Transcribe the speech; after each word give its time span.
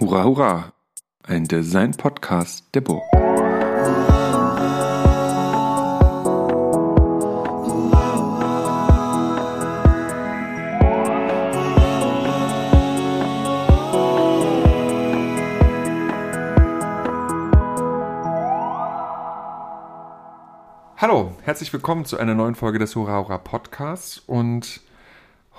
Hurra, 0.00 0.22
hurra! 0.22 0.72
Ein 1.24 1.48
Design-Podcast 1.48 2.72
der 2.72 2.82
Burg. 2.82 3.02
Hallo, 20.96 21.32
herzlich 21.42 21.72
willkommen 21.72 22.04
zu 22.04 22.18
einer 22.18 22.36
neuen 22.36 22.54
Folge 22.54 22.78
des 22.78 22.94
Hurra, 22.94 23.18
hurra 23.18 23.38
Podcasts 23.38 24.22
und 24.28 24.80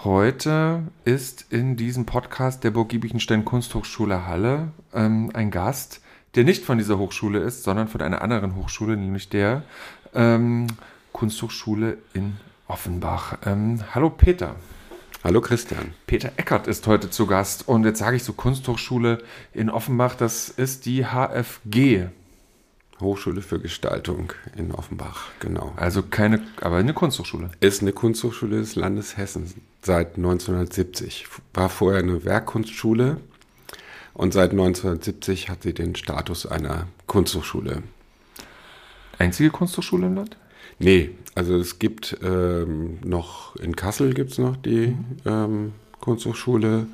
Heute 0.05 0.83
ist 1.03 1.47
in 1.49 1.75
diesem 1.75 2.05
Podcast 2.05 2.63
der 2.63 2.71
Burg 2.71 2.87
Giebichenstein 2.87 3.43
Kunsthochschule 3.43 4.25
Halle 4.25 4.69
ähm, 4.93 5.29
ein 5.33 5.51
Gast, 5.51 5.99
der 6.35 6.45
nicht 6.45 6.63
von 6.63 6.77
dieser 6.77 6.97
Hochschule 6.97 7.39
ist, 7.39 7.63
sondern 7.63 7.89
von 7.89 8.01
einer 8.01 8.21
anderen 8.21 8.55
Hochschule, 8.55 8.95
nämlich 8.95 9.27
der 9.27 9.63
ähm, 10.13 10.67
Kunsthochschule 11.11 11.97
in 12.13 12.37
Offenbach. 12.69 13.39
Ähm, 13.45 13.83
hallo 13.93 14.09
Peter. 14.09 14.55
Hallo 15.21 15.41
Christian. 15.41 15.93
Peter 16.07 16.31
Eckert 16.37 16.67
ist 16.67 16.87
heute 16.87 17.09
zu 17.09 17.27
Gast 17.27 17.67
und 17.67 17.83
jetzt 17.83 17.99
sage 17.99 18.15
ich 18.15 18.23
so 18.23 18.31
Kunsthochschule 18.31 19.21
in 19.53 19.69
Offenbach, 19.69 20.15
das 20.15 20.47
ist 20.47 20.85
die 20.85 21.07
HFG. 21.07 22.07
Hochschule 23.01 23.41
für 23.41 23.59
Gestaltung 23.59 24.33
in 24.55 24.71
Offenbach, 24.71 25.29
genau. 25.39 25.73
Also 25.75 26.03
keine, 26.03 26.41
aber 26.61 26.77
eine 26.77 26.93
Kunsthochschule. 26.93 27.49
Ist 27.59 27.81
eine 27.81 27.93
Kunsthochschule 27.93 28.57
des 28.57 28.75
Landes 28.75 29.17
Hessen 29.17 29.53
seit 29.81 30.17
1970. 30.17 31.27
War 31.53 31.69
vorher 31.69 31.99
eine 31.99 32.25
Werkkunstschule 32.25 33.17
und 34.13 34.33
seit 34.33 34.51
1970 34.51 35.49
hat 35.49 35.63
sie 35.63 35.73
den 35.73 35.95
Status 35.95 36.45
einer 36.45 36.87
Kunsthochschule. 37.07 37.83
Einzige 39.17 39.49
Kunsthochschule 39.49 40.07
im 40.07 40.15
Land? 40.15 40.37
Nee, 40.79 41.11
also 41.35 41.57
es 41.57 41.79
gibt 41.79 42.17
ähm, 42.23 42.99
noch, 43.03 43.55
in 43.57 43.75
Kassel 43.75 44.13
gibt 44.13 44.31
es 44.31 44.37
noch 44.37 44.55
die 44.57 44.95
ähm, 45.25 45.73
Kunsthochschule 45.99 46.87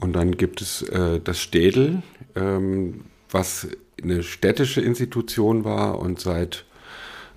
und 0.00 0.14
dann 0.14 0.36
gibt 0.36 0.60
es 0.60 0.82
äh, 0.82 1.20
das 1.20 1.40
Städel, 1.40 2.02
ähm, 2.34 3.04
was 3.30 3.68
eine 4.02 4.22
städtische 4.22 4.80
Institution 4.80 5.64
war 5.64 5.98
und 5.98 6.20
seit 6.20 6.64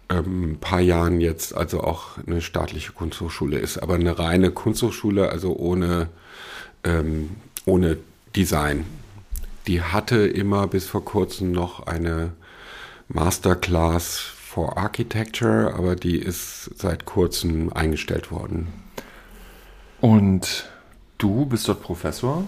ähm, 0.10 0.52
ein 0.52 0.58
paar 0.60 0.82
Jahren 0.82 1.22
jetzt 1.22 1.56
also 1.56 1.82
auch 1.82 2.18
eine 2.26 2.42
staatliche 2.42 2.92
Kunsthochschule 2.92 3.58
ist, 3.58 3.78
aber 3.78 3.96
eine 3.96 4.18
reine 4.18 4.52
Kunsthochschule, 4.52 5.30
also 5.30 5.56
ohne, 5.56 6.10
ähm, 6.84 7.32
ohne 7.66 7.98
Design. 8.36 8.86
Die 9.68 9.82
hatte 9.82 10.28
immer 10.28 10.68
bis 10.68 10.86
vor 10.86 11.04
kurzem 11.04 11.52
noch 11.52 11.88
eine 11.88 12.34
Masterclass 13.08 14.20
for 14.20 14.78
Architecture, 14.78 15.74
aber 15.74 15.96
die 15.96 16.18
ist 16.18 16.78
seit 16.78 17.06
kurzem 17.06 17.74
eingestellt 17.74 18.32
worden. 18.32 18.68
Und 20.02 20.70
du 21.18 21.46
bist 21.46 21.68
dort 21.68 21.82
Professor. 21.82 22.46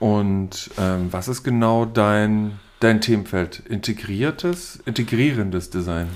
Und 0.00 0.70
ähm, 0.78 1.08
was 1.12 1.28
ist 1.28 1.42
genau 1.42 1.84
dein 1.84 2.58
dein 2.80 3.00
Themenfeld? 3.00 3.62
Integriertes, 3.68 4.80
integrierendes 4.84 5.70
Design? 5.70 6.08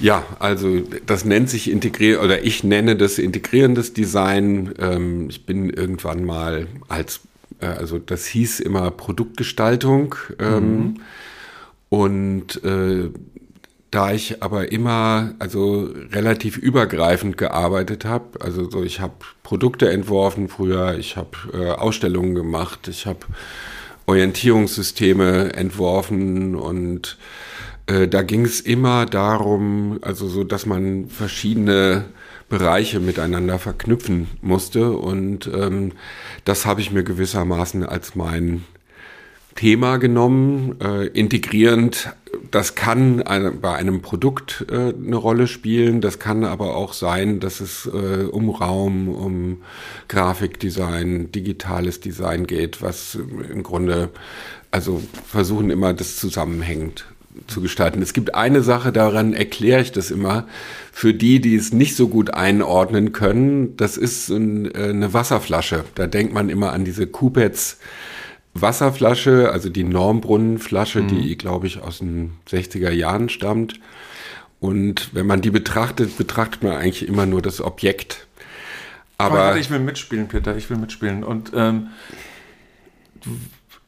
Ja, 0.00 0.24
also 0.38 0.80
das 1.06 1.24
nennt 1.24 1.50
sich 1.50 1.70
integriert 1.70 2.22
oder 2.22 2.42
ich 2.42 2.64
nenne 2.64 2.96
das 2.96 3.18
integrierendes 3.18 3.92
Design. 3.92 4.74
Ähm, 4.78 5.28
ich 5.28 5.44
bin 5.44 5.68
irgendwann 5.70 6.24
mal 6.24 6.66
als, 6.88 7.20
äh, 7.60 7.66
also 7.66 7.98
das 7.98 8.26
hieß 8.26 8.60
immer 8.60 8.90
Produktgestaltung. 8.90 10.14
Ähm, 10.38 10.78
mhm. 10.78 10.94
Und 11.90 12.64
äh, 12.64 13.10
da 13.90 14.12
ich 14.12 14.42
aber 14.42 14.70
immer 14.72 15.34
also 15.38 15.90
relativ 16.12 16.56
übergreifend 16.56 17.36
gearbeitet 17.36 18.04
habe, 18.04 18.40
also 18.40 18.70
so 18.70 18.82
ich 18.84 19.00
habe 19.00 19.14
Produkte 19.42 19.90
entworfen 19.90 20.48
früher, 20.48 20.96
ich 20.96 21.16
habe 21.16 21.30
äh, 21.52 21.70
Ausstellungen 21.72 22.34
gemacht, 22.34 22.88
ich 22.88 23.06
habe 23.06 23.26
Orientierungssysteme 24.10 25.52
entworfen 25.52 26.56
und 26.56 27.16
äh, 27.86 28.08
da 28.08 28.22
ging 28.22 28.44
es 28.44 28.60
immer 28.60 29.06
darum, 29.06 30.00
also 30.02 30.26
so, 30.26 30.42
dass 30.42 30.66
man 30.66 31.06
verschiedene 31.06 32.06
Bereiche 32.48 32.98
miteinander 32.98 33.60
verknüpfen 33.60 34.26
musste 34.42 34.90
und 34.90 35.48
ähm, 35.54 35.92
das 36.44 36.66
habe 36.66 36.80
ich 36.80 36.90
mir 36.90 37.04
gewissermaßen 37.04 37.86
als 37.86 38.16
mein 38.16 38.64
Thema 39.54 39.98
genommen, 39.98 40.76
äh, 40.80 41.06
integrierend. 41.06 42.14
Das 42.50 42.74
kann 42.74 43.22
bei 43.60 43.74
einem 43.74 44.02
Produkt 44.02 44.64
äh, 44.70 44.92
eine 44.94 45.16
Rolle 45.16 45.46
spielen, 45.46 46.00
das 46.00 46.18
kann 46.18 46.44
aber 46.44 46.76
auch 46.76 46.92
sein, 46.92 47.40
dass 47.40 47.60
es 47.60 47.86
äh, 47.86 48.24
um 48.24 48.50
Raum, 48.50 49.08
um 49.08 49.62
Grafikdesign, 50.08 51.32
digitales 51.32 52.00
Design 52.00 52.46
geht, 52.46 52.82
was 52.82 53.18
im 53.52 53.62
Grunde, 53.62 54.10
also 54.70 55.00
versuchen 55.26 55.70
immer 55.70 55.92
das 55.92 56.16
zusammenhängend 56.16 57.04
zu 57.46 57.60
gestalten. 57.60 58.02
Es 58.02 58.12
gibt 58.12 58.34
eine 58.34 58.62
Sache, 58.62 58.92
daran 58.92 59.32
erkläre 59.32 59.82
ich 59.82 59.92
das 59.92 60.10
immer, 60.10 60.46
für 60.92 61.14
die, 61.14 61.40
die 61.40 61.54
es 61.54 61.72
nicht 61.72 61.96
so 61.96 62.08
gut 62.08 62.34
einordnen 62.34 63.12
können, 63.12 63.76
das 63.76 63.96
ist 63.96 64.28
ein, 64.28 64.72
äh, 64.74 64.90
eine 64.90 65.12
Wasserflasche. 65.12 65.84
Da 65.94 66.06
denkt 66.06 66.32
man 66.32 66.48
immer 66.48 66.72
an 66.72 66.84
diese 66.84 67.06
Coupets 67.06 67.78
Wasserflasche, 68.54 69.50
also 69.52 69.68
die 69.68 69.84
Normbrunnenflasche, 69.84 71.02
mhm. 71.02 71.08
die, 71.08 71.36
glaube 71.36 71.66
ich, 71.66 71.80
aus 71.80 71.98
den 71.98 72.32
60er 72.48 72.90
Jahren 72.90 73.28
stammt. 73.28 73.80
Und 74.58 75.14
wenn 75.14 75.26
man 75.26 75.40
die 75.40 75.50
betrachtet, 75.50 76.18
betrachtet 76.18 76.62
man 76.62 76.72
eigentlich 76.72 77.08
immer 77.08 77.26
nur 77.26 77.42
das 77.42 77.60
Objekt. 77.60 78.26
Aber, 79.16 79.56
ich 79.56 79.70
will 79.70 79.78
mitspielen, 79.78 80.28
Peter, 80.28 80.56
ich 80.56 80.68
will 80.70 80.78
mitspielen. 80.78 81.24
Und 81.24 81.52
ähm, 81.54 81.88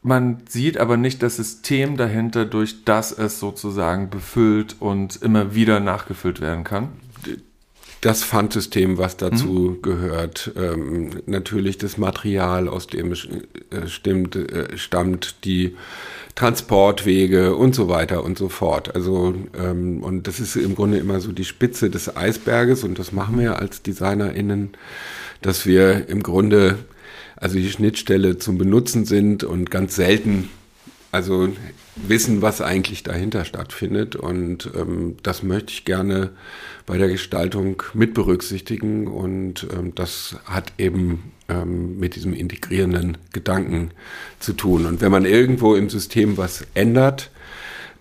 man 0.03 0.43
sieht 0.49 0.79
aber 0.79 0.97
nicht 0.97 1.23
das 1.23 1.37
System 1.37 1.97
dahinter, 1.97 2.45
durch 2.45 2.85
das 2.85 3.13
es 3.13 3.41
sozusagen 3.41 4.11
befüllt 4.11 4.77
und 4.79 5.21
immer 5.23 5.55
wieder 5.55 5.81
nachgefüllt 5.81 6.41
werden 6.41 6.65
kann 6.65 6.89
das 8.03 8.25
Pfandsystem, 8.25 8.99
was 8.99 9.17
dazu 9.17 9.77
mhm. 9.77 9.83
gehört, 9.83 10.51
ähm, 10.57 11.11
natürlich 11.27 11.79
das 11.79 11.99
Material, 11.99 12.69
aus 12.69 12.89
dem 12.89 13.13
es 13.13 13.29
äh, 13.71 13.87
stimmt, 13.87 14.35
äh, 14.35 14.77
stammt, 14.77 15.45
die 15.45 15.77
Transportwege 16.35 17.55
und 17.55 17.77
so 17.77 17.89
weiter 17.89 18.25
und 18.25 18.37
so 18.37 18.49
fort. 18.49 18.95
Also 18.97 19.35
ähm, 19.57 20.03
und 20.03 20.27
das 20.27 20.41
ist 20.41 20.57
im 20.57 20.75
Grunde 20.75 20.99
immer 20.99 21.21
so 21.21 21.31
die 21.31 21.45
Spitze 21.45 21.91
des 21.91 22.17
Eisberges 22.17 22.83
und 22.83 22.99
das 22.99 23.13
machen 23.13 23.39
wir 23.39 23.61
als 23.61 23.83
DesignerInnen, 23.83 24.71
dass 25.41 25.65
wir 25.65 26.09
im 26.09 26.25
Grunde 26.25 26.79
also 27.37 27.57
die 27.57 27.71
Schnittstelle 27.71 28.37
zum 28.39 28.59
Benutzen 28.59 29.05
sind 29.05 29.45
und 29.45 29.71
ganz 29.71 29.95
selten 29.95 30.49
also 31.13 31.51
wissen, 31.95 32.41
was 32.41 32.63
eigentlich 32.63 33.03
dahinter 33.03 33.45
stattfindet. 33.45 34.17
Und 34.17 34.71
ähm, 34.75 35.17
das 35.23 35.43
möchte 35.43 35.73
ich 35.73 35.85
gerne 35.85 36.31
bei 36.87 36.97
der 36.97 37.09
Gestaltung 37.09 37.83
mit 37.93 38.15
berücksichtigen. 38.15 39.07
Und 39.07 39.69
ähm, 39.73 39.95
das 39.95 40.37
hat 40.47 40.73
eben 40.79 41.33
ähm, 41.51 41.99
mit 41.99 42.17
diesem 42.17 42.33
integrierenden 42.33 43.19
Gedanken 43.33 43.91
zu 44.41 44.55
tun. 44.55 44.87
Und 44.87 45.03
wenn 45.03 45.13
man 45.13 45.27
irgendwo 45.27 45.75
im 45.75 45.91
System 45.91 46.39
was 46.39 46.67
ändert, 46.73 47.31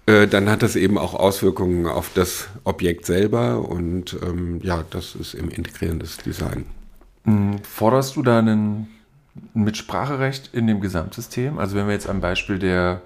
äh, 0.05 0.25
dann 0.25 0.49
hat 0.49 0.63
das 0.63 0.77
eben 0.77 0.97
auch 0.97 1.13
Auswirkungen 1.13 1.87
auf 1.87 2.11
das 2.15 2.47
Objekt 2.63 3.05
selber. 3.05 3.67
Und 3.67 4.17
ähm, 4.23 4.61
ja, 4.63 4.85
das 4.89 5.15
ist 5.15 5.33
eben 5.33 5.51
integrierendes 5.51 6.17
Design. 6.17 6.63
Hm, 7.25 7.59
forderst 7.63 8.15
du 8.15 8.23
da 8.23 8.39
einen 8.39 8.87
mit 9.53 9.77
Spracherecht 9.77 10.53
in 10.53 10.67
dem 10.67 10.81
Gesamtsystem? 10.81 11.57
Also 11.59 11.75
wenn 11.75 11.87
wir 11.87 11.93
jetzt 11.93 12.09
am 12.09 12.21
Beispiel 12.21 12.59
der, 12.59 13.01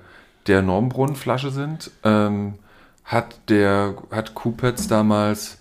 der 0.47 0.61
Normbrunnenflasche 0.61 1.51
sind, 1.51 1.91
ähm, 2.03 2.55
hat 3.03 3.39
der 3.49 3.95
hat 4.11 4.33
Kupets 4.33 4.87
damals 4.87 5.59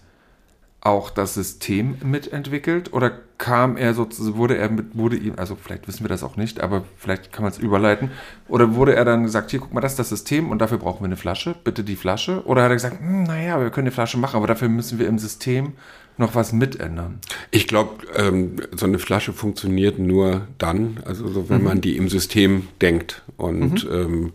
auch 0.80 1.08
das 1.10 1.34
System 1.34 1.96
mitentwickelt 2.04 2.92
oder 2.92 3.10
kam 3.38 3.76
er 3.76 3.94
so, 3.94 4.06
wurde 4.36 4.58
er 4.58 4.70
mit, 4.70 4.96
wurde 4.96 5.16
ihm, 5.16 5.34
also 5.36 5.56
vielleicht 5.56 5.88
wissen 5.88 6.04
wir 6.04 6.08
das 6.08 6.22
auch 6.22 6.36
nicht, 6.36 6.60
aber 6.60 6.84
vielleicht 6.98 7.32
kann 7.32 7.42
man 7.42 7.52
es 7.52 7.58
überleiten, 7.58 8.10
oder 8.48 8.74
wurde 8.74 8.94
er 8.94 9.04
dann 9.04 9.24
gesagt, 9.24 9.50
hier 9.50 9.60
guck 9.60 9.72
mal, 9.72 9.80
das 9.80 9.92
ist 9.92 9.98
das 9.98 10.10
System 10.10 10.50
und 10.50 10.60
dafür 10.60 10.78
brauchen 10.78 11.00
wir 11.00 11.06
eine 11.06 11.16
Flasche, 11.16 11.54
bitte 11.64 11.84
die 11.84 11.96
Flasche, 11.96 12.44
oder 12.46 12.62
hat 12.62 12.70
er 12.70 12.76
gesagt, 12.76 13.00
hm, 13.00 13.24
naja, 13.24 13.60
wir 13.60 13.70
können 13.70 13.86
eine 13.86 13.92
Flasche 13.92 14.18
machen, 14.18 14.36
aber 14.36 14.46
dafür 14.46 14.68
müssen 14.68 14.98
wir 14.98 15.08
im 15.08 15.18
System 15.18 15.72
noch 16.16 16.34
was 16.34 16.52
mitändern? 16.52 17.18
Ich 17.50 17.66
glaube, 17.66 18.06
ähm, 18.16 18.56
so 18.74 18.86
eine 18.86 18.98
Flasche 18.98 19.32
funktioniert 19.32 19.98
nur 19.98 20.46
dann, 20.58 20.98
also 21.04 21.28
so, 21.28 21.48
wenn 21.48 21.58
mhm. 21.58 21.64
man 21.64 21.80
die 21.80 21.96
im 21.96 22.08
System 22.08 22.68
denkt. 22.80 23.22
Und 23.36 23.84
mhm. 23.84 23.92
ähm, 23.92 24.32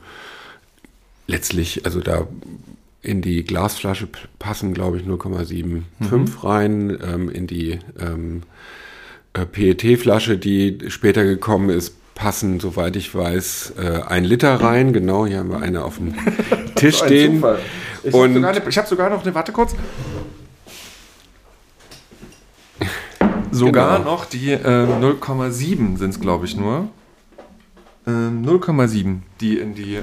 letztlich, 1.28 1.86
also 1.86 2.02
da 2.02 2.28
in 3.02 3.22
die 3.22 3.44
Glasflasche 3.44 4.08
passen, 4.40 4.74
glaube 4.74 4.98
ich, 4.98 5.04
0,75 5.04 5.84
mhm. 6.00 6.26
rein. 6.44 6.98
Ähm, 7.02 7.30
in 7.30 7.48
die 7.48 7.80
ähm, 8.00 8.44
äh, 9.34 9.46
PET-Flasche, 9.46 10.38
die 10.38 10.80
später 10.88 11.24
gekommen 11.24 11.70
ist, 11.70 11.96
passen, 12.16 12.60
soweit 12.60 12.98
ich 12.98 13.16
weiß, 13.16 13.76
äh, 13.78 14.02
ein 14.06 14.26
Liter 14.26 14.56
rein. 14.56 14.92
Genau, 14.92 15.26
hier 15.26 15.40
haben 15.40 15.52
wir 15.52 15.62
eine 15.62 15.86
auf 15.86 15.98
dem 15.98 16.14
Tisch 16.76 16.98
stehen. 16.98 17.44
Ich 18.04 18.14
habe 18.14 18.34
sogar, 18.34 18.56
hab 18.56 18.88
sogar 18.88 19.10
noch 19.10 19.24
eine, 19.24 19.34
warte 19.34 19.52
kurz. 19.54 19.76
Sogar 23.52 24.00
genau. 24.00 24.12
noch 24.12 24.26
die 24.26 24.52
äh, 24.52 24.58
0,7 24.58 25.98
sind 25.98 26.10
es, 26.10 26.20
glaube 26.20 26.46
ich, 26.46 26.56
nur. 26.56 26.90
0,7, 28.10 29.06
ähm, 29.06 29.22
die 29.42 29.58
in 29.58 29.76
die 29.76 29.96
äh, 29.96 30.02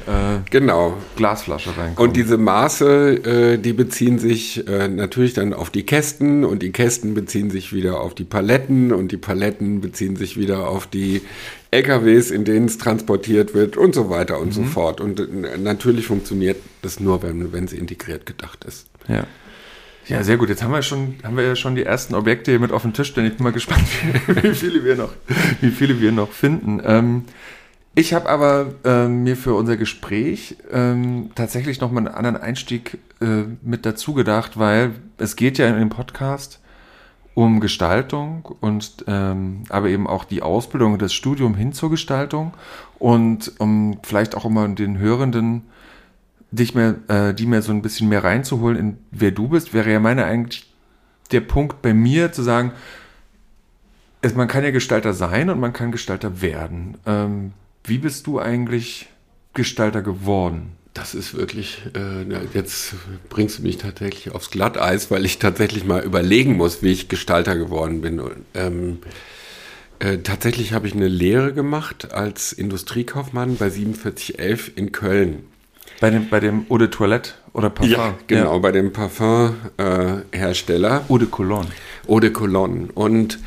genau. 0.50 0.96
Glasflasche 1.16 1.70
reinkommen. 1.76 2.08
Und 2.08 2.16
diese 2.16 2.36
Maße, 2.36 3.54
äh, 3.54 3.58
die 3.58 3.72
beziehen 3.72 4.18
sich 4.18 4.66
äh, 4.68 4.88
natürlich 4.88 5.34
dann 5.34 5.52
auf 5.52 5.70
die 5.70 5.84
Kästen 5.84 6.44
und 6.44 6.62
die 6.62 6.72
Kästen 6.72 7.14
beziehen 7.14 7.50
sich 7.50 7.72
wieder 7.72 8.00
auf 8.00 8.14
die 8.14 8.24
Paletten 8.24 8.92
und 8.92 9.12
die 9.12 9.16
Paletten 9.16 9.80
beziehen 9.80 10.16
sich 10.16 10.36
wieder 10.36 10.68
auf 10.68 10.86
die 10.86 11.22
LKWs, 11.70 12.30
in 12.30 12.44
denen 12.44 12.66
es 12.66 12.78
transportiert 12.78 13.54
wird 13.54 13.76
und 13.76 13.94
so 13.94 14.08
weiter 14.10 14.38
und 14.38 14.48
mhm. 14.48 14.52
so 14.52 14.62
fort. 14.64 15.00
Und 15.00 15.20
äh, 15.20 15.58
natürlich 15.58 16.06
funktioniert 16.06 16.58
das 16.82 17.00
nur, 17.00 17.22
wenn, 17.22 17.52
wenn 17.52 17.64
es 17.64 17.72
integriert 17.72 18.26
gedacht 18.26 18.64
ist. 18.64 18.86
Ja. 19.08 19.26
Ja, 20.08 20.22
sehr 20.22 20.36
gut. 20.36 20.48
Jetzt 20.48 20.62
haben 20.62 20.72
wir 20.72 20.82
schon, 20.82 21.16
haben 21.24 21.36
wir 21.36 21.44
ja 21.44 21.56
schon 21.56 21.74
die 21.74 21.82
ersten 21.82 22.14
Objekte 22.14 22.52
hier 22.52 22.60
mit 22.60 22.70
auf 22.70 22.82
dem 22.82 22.92
Tisch, 22.92 23.12
denn 23.14 23.26
ich 23.26 23.36
bin 23.36 23.44
mal 23.44 23.52
gespannt, 23.52 23.84
wie, 24.26 24.42
wie 24.42 24.54
viele 24.54 24.84
wir 24.84 24.96
noch, 24.96 25.12
wie 25.60 25.70
viele 25.70 26.00
wir 26.00 26.12
noch 26.12 26.30
finden. 26.30 26.80
Ähm, 26.84 27.24
ich 27.94 28.12
habe 28.14 28.28
aber 28.28 28.74
ähm, 28.84 29.24
mir 29.24 29.36
für 29.36 29.54
unser 29.54 29.76
Gespräch 29.76 30.56
ähm, 30.70 31.30
tatsächlich 31.34 31.80
noch 31.80 31.90
mal 31.90 32.00
einen 32.06 32.14
anderen 32.14 32.36
Einstieg 32.36 32.98
äh, 33.20 33.44
mit 33.62 33.86
dazu 33.86 34.12
gedacht, 34.12 34.58
weil 34.58 34.92
es 35.18 35.34
geht 35.34 35.58
ja 35.58 35.66
in 35.66 35.78
dem 35.78 35.88
Podcast 35.88 36.60
um 37.34 37.60
Gestaltung 37.60 38.44
und 38.60 39.04
ähm, 39.08 39.64
aber 39.70 39.88
eben 39.88 40.06
auch 40.06 40.24
die 40.24 40.42
Ausbildung, 40.42 40.98
das 40.98 41.12
Studium 41.14 41.54
hin 41.54 41.72
zur 41.72 41.90
Gestaltung 41.90 42.54
und 42.98 43.52
um 43.58 43.98
vielleicht 44.02 44.34
auch 44.36 44.44
immer 44.44 44.68
den 44.68 44.98
Hörenden 44.98 45.62
dich 46.50 46.74
mehr, 46.74 46.96
äh, 47.08 47.34
die 47.34 47.46
mehr 47.46 47.62
so 47.62 47.72
ein 47.72 47.82
bisschen 47.82 48.08
mehr 48.08 48.24
reinzuholen 48.24 48.78
in 48.78 48.98
wer 49.10 49.30
du 49.30 49.48
bist, 49.48 49.74
wäre 49.74 49.90
ja 49.90 50.00
meine 50.00 50.24
eigentlich 50.24 50.72
der 51.32 51.40
Punkt 51.40 51.82
bei 51.82 51.92
mir 51.92 52.32
zu 52.32 52.42
sagen, 52.42 52.72
es, 54.22 54.34
man 54.34 54.48
kann 54.48 54.64
ja 54.64 54.70
Gestalter 54.70 55.12
sein 55.12 55.50
und 55.50 55.60
man 55.60 55.72
kann 55.72 55.92
Gestalter 55.92 56.40
werden. 56.40 56.98
Ähm, 57.06 57.52
wie 57.84 57.98
bist 57.98 58.26
du 58.26 58.38
eigentlich 58.40 59.08
Gestalter 59.54 60.02
geworden? 60.02 60.72
Das 60.94 61.14
ist 61.14 61.34
wirklich, 61.34 61.82
äh, 61.94 62.24
jetzt 62.54 62.94
bringst 63.28 63.58
du 63.58 63.62
mich 63.62 63.76
tatsächlich 63.76 64.34
aufs 64.34 64.50
Glatteis, 64.50 65.10
weil 65.10 65.26
ich 65.26 65.38
tatsächlich 65.38 65.84
mal 65.84 66.02
überlegen 66.02 66.56
muss, 66.56 66.82
wie 66.82 66.90
ich 66.90 67.08
Gestalter 67.08 67.54
geworden 67.56 68.00
bin. 68.00 68.20
Ähm, 68.54 68.98
äh, 69.98 70.18
tatsächlich 70.18 70.72
habe 70.72 70.86
ich 70.86 70.94
eine 70.94 71.08
Lehre 71.08 71.52
gemacht 71.52 72.12
als 72.12 72.52
Industriekaufmann 72.52 73.56
bei 73.56 73.70
4711 73.70 74.72
in 74.74 74.92
Köln. 74.92 75.44
Bei 76.00 76.10
dem, 76.10 76.28
bei 76.28 76.40
dem 76.40 76.66
Eau 76.68 76.78
de 76.78 76.88
Toilette 76.88 77.34
oder 77.52 77.70
Parfum? 77.70 77.92
Ja, 77.92 78.14
genau, 78.26 78.54
ja. 78.54 78.58
bei 78.58 78.72
dem 78.72 78.92
Parfumhersteller. 78.92 81.04
Äh, 81.08 81.12
Eau 81.12 81.18
de 81.18 81.28
Cologne. 81.28 81.68
Eau 82.08 82.18
de 82.20 82.30
Cologne. 82.30 82.88
Und 82.94 83.38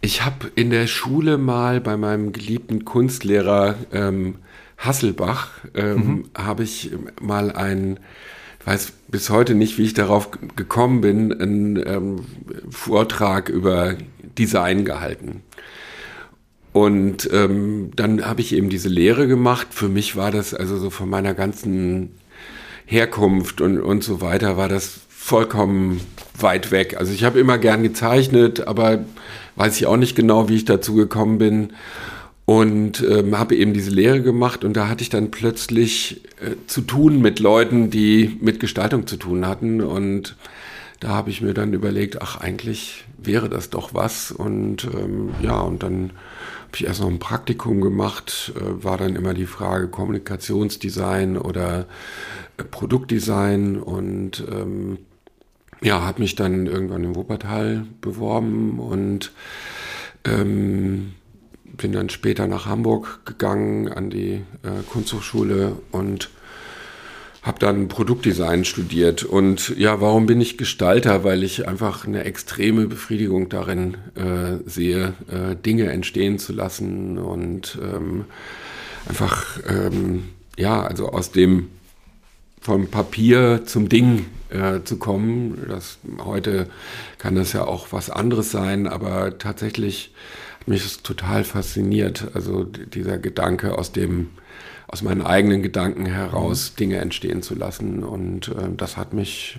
ich 0.00 0.24
habe 0.24 0.50
in 0.56 0.70
der 0.70 0.88
Schule 0.88 1.38
mal 1.38 1.80
bei 1.80 1.96
meinem 1.96 2.32
geliebten 2.32 2.84
Kunstlehrer 2.84 3.76
ähm, 3.92 4.36
Hasselbach, 4.78 5.50
ähm, 5.74 5.96
mhm. 5.96 6.24
habe 6.36 6.64
ich 6.64 6.90
mal 7.20 7.52
ein, 7.52 8.00
weiß 8.64 8.92
bis 9.06 9.30
heute 9.30 9.54
nicht, 9.54 9.78
wie 9.78 9.84
ich 9.84 9.94
darauf 9.94 10.30
gekommen 10.56 11.02
bin, 11.02 11.32
einen 11.32 11.76
ähm, 11.86 12.24
Vortrag 12.68 13.48
über 13.48 13.94
Design 14.36 14.84
gehalten. 14.84 15.44
Und 16.72 17.28
ähm, 17.32 17.90
dann 17.96 18.24
habe 18.24 18.40
ich 18.40 18.54
eben 18.54 18.70
diese 18.70 18.88
Lehre 18.88 19.26
gemacht. 19.26 19.68
Für 19.70 19.88
mich 19.88 20.16
war 20.16 20.30
das 20.30 20.54
also 20.54 20.78
so 20.78 20.90
von 20.90 21.08
meiner 21.08 21.34
ganzen 21.34 22.12
Herkunft 22.86 23.60
und, 23.60 23.80
und 23.80 24.02
so 24.02 24.20
weiter, 24.20 24.56
war 24.56 24.68
das 24.68 25.00
vollkommen 25.08 26.00
weit 26.38 26.70
weg. 26.70 26.96
Also 26.98 27.12
ich 27.12 27.24
habe 27.24 27.38
immer 27.38 27.58
gern 27.58 27.82
gezeichnet, 27.82 28.66
aber 28.66 29.04
weiß 29.56 29.76
ich 29.76 29.86
auch 29.86 29.96
nicht 29.96 30.16
genau, 30.16 30.48
wie 30.48 30.56
ich 30.56 30.64
dazu 30.64 30.94
gekommen 30.94 31.38
bin. 31.38 31.72
Und 32.44 33.06
ähm, 33.08 33.38
habe 33.38 33.54
eben 33.54 33.72
diese 33.72 33.90
Lehre 33.90 34.20
gemacht 34.20 34.64
und 34.64 34.76
da 34.76 34.88
hatte 34.88 35.02
ich 35.02 35.10
dann 35.10 35.30
plötzlich 35.30 36.22
äh, 36.40 36.56
zu 36.66 36.80
tun 36.80 37.20
mit 37.20 37.38
Leuten, 37.38 37.88
die 37.88 38.36
mit 38.40 38.58
Gestaltung 38.58 39.06
zu 39.06 39.16
tun 39.16 39.46
hatten. 39.46 39.80
Und 39.80 40.36
da 40.98 41.10
habe 41.10 41.30
ich 41.30 41.40
mir 41.40 41.54
dann 41.54 41.72
überlegt, 41.72 42.20
ach, 42.20 42.40
eigentlich 42.40 43.04
wäre 43.22 43.48
das 43.48 43.70
doch 43.70 43.94
was. 43.94 44.32
Und 44.32 44.88
ähm, 44.92 45.30
ja, 45.40 45.60
und 45.60 45.84
dann 45.84 46.10
habe 46.72 46.78
ich 46.78 46.86
erst 46.86 47.02
noch 47.02 47.08
ein 47.08 47.18
Praktikum 47.18 47.82
gemacht, 47.82 48.54
äh, 48.56 48.82
war 48.82 48.96
dann 48.96 49.14
immer 49.14 49.34
die 49.34 49.44
Frage 49.44 49.88
Kommunikationsdesign 49.88 51.36
oder 51.36 51.84
äh, 52.56 52.64
Produktdesign 52.64 53.76
und 53.76 54.42
ähm, 54.50 54.96
ja, 55.82 56.00
habe 56.00 56.22
mich 56.22 56.34
dann 56.34 56.66
irgendwann 56.66 57.04
in 57.04 57.14
Wuppertal 57.14 57.84
beworben 58.00 58.78
und 58.78 59.32
ähm, 60.24 61.12
bin 61.64 61.92
dann 61.92 62.08
später 62.08 62.46
nach 62.46 62.64
Hamburg 62.64 63.20
gegangen 63.26 63.88
an 63.88 64.08
die 64.08 64.42
äh, 64.62 64.82
Kunsthochschule 64.90 65.76
und 65.90 66.30
habe 67.42 67.58
dann 67.58 67.88
Produktdesign 67.88 68.64
studiert. 68.64 69.24
Und 69.24 69.76
ja, 69.76 70.00
warum 70.00 70.26
bin 70.26 70.40
ich 70.40 70.58
Gestalter? 70.58 71.24
Weil 71.24 71.42
ich 71.42 71.66
einfach 71.66 72.06
eine 72.06 72.24
extreme 72.24 72.86
Befriedigung 72.86 73.48
darin 73.48 73.96
äh, 74.14 74.68
sehe, 74.68 75.14
äh, 75.28 75.56
Dinge 75.56 75.90
entstehen 75.90 76.38
zu 76.38 76.52
lassen 76.52 77.18
und 77.18 77.78
ähm, 77.82 78.26
einfach, 79.08 79.58
ähm, 79.68 80.30
ja, 80.56 80.82
also 80.82 81.08
aus 81.08 81.32
dem 81.32 81.68
vom 82.60 82.86
Papier 82.86 83.62
zum 83.66 83.88
Ding 83.88 84.26
äh, 84.50 84.84
zu 84.84 84.96
kommen. 84.98 85.66
Das, 85.68 85.98
heute 86.24 86.68
kann 87.18 87.34
das 87.34 87.52
ja 87.52 87.64
auch 87.64 87.88
was 87.90 88.08
anderes 88.08 88.52
sein, 88.52 88.86
aber 88.86 89.36
tatsächlich 89.38 90.12
hat 90.60 90.68
mich 90.68 90.84
das 90.84 91.02
total 91.02 91.42
fasziniert. 91.42 92.28
Also 92.34 92.62
dieser 92.62 93.18
Gedanke 93.18 93.76
aus 93.76 93.90
dem, 93.90 94.28
aus 94.92 95.00
meinen 95.00 95.22
eigenen 95.22 95.62
Gedanken 95.62 96.04
heraus 96.04 96.70
mhm. 96.70 96.76
Dinge 96.76 96.96
entstehen 96.98 97.42
zu 97.42 97.54
lassen. 97.54 98.04
Und 98.04 98.48
äh, 98.48 98.68
das 98.76 98.98
hat 98.98 99.14
mich 99.14 99.58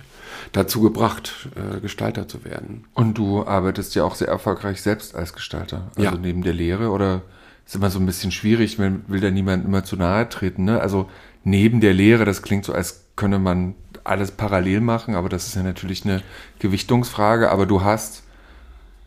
dazu 0.52 0.80
gebracht, 0.80 1.48
äh, 1.56 1.80
Gestalter 1.80 2.28
zu 2.28 2.44
werden. 2.44 2.84
Und 2.94 3.18
du 3.18 3.44
arbeitest 3.44 3.96
ja 3.96 4.04
auch 4.04 4.14
sehr 4.14 4.28
erfolgreich 4.28 4.80
selbst 4.80 5.16
als 5.16 5.32
Gestalter. 5.32 5.90
Also 5.96 6.10
ja. 6.12 6.16
neben 6.16 6.42
der 6.42 6.54
Lehre 6.54 6.90
oder 6.90 7.22
ist 7.66 7.74
immer 7.74 7.90
so 7.90 7.98
ein 7.98 8.06
bisschen 8.06 8.30
schwierig, 8.30 8.78
will, 8.78 9.00
will 9.08 9.20
da 9.20 9.32
niemand 9.32 9.64
immer 9.64 9.82
zu 9.82 9.96
nahe 9.96 10.28
treten. 10.28 10.64
Ne? 10.64 10.80
Also 10.80 11.10
neben 11.42 11.80
der 11.80 11.94
Lehre, 11.94 12.24
das 12.24 12.42
klingt 12.42 12.64
so, 12.64 12.72
als 12.72 13.06
könne 13.16 13.40
man 13.40 13.74
alles 14.04 14.30
parallel 14.30 14.80
machen, 14.80 15.16
aber 15.16 15.28
das 15.28 15.48
ist 15.48 15.56
ja 15.56 15.64
natürlich 15.64 16.04
eine 16.04 16.22
Gewichtungsfrage. 16.60 17.50
Aber 17.50 17.66
du 17.66 17.82
hast, 17.82 18.22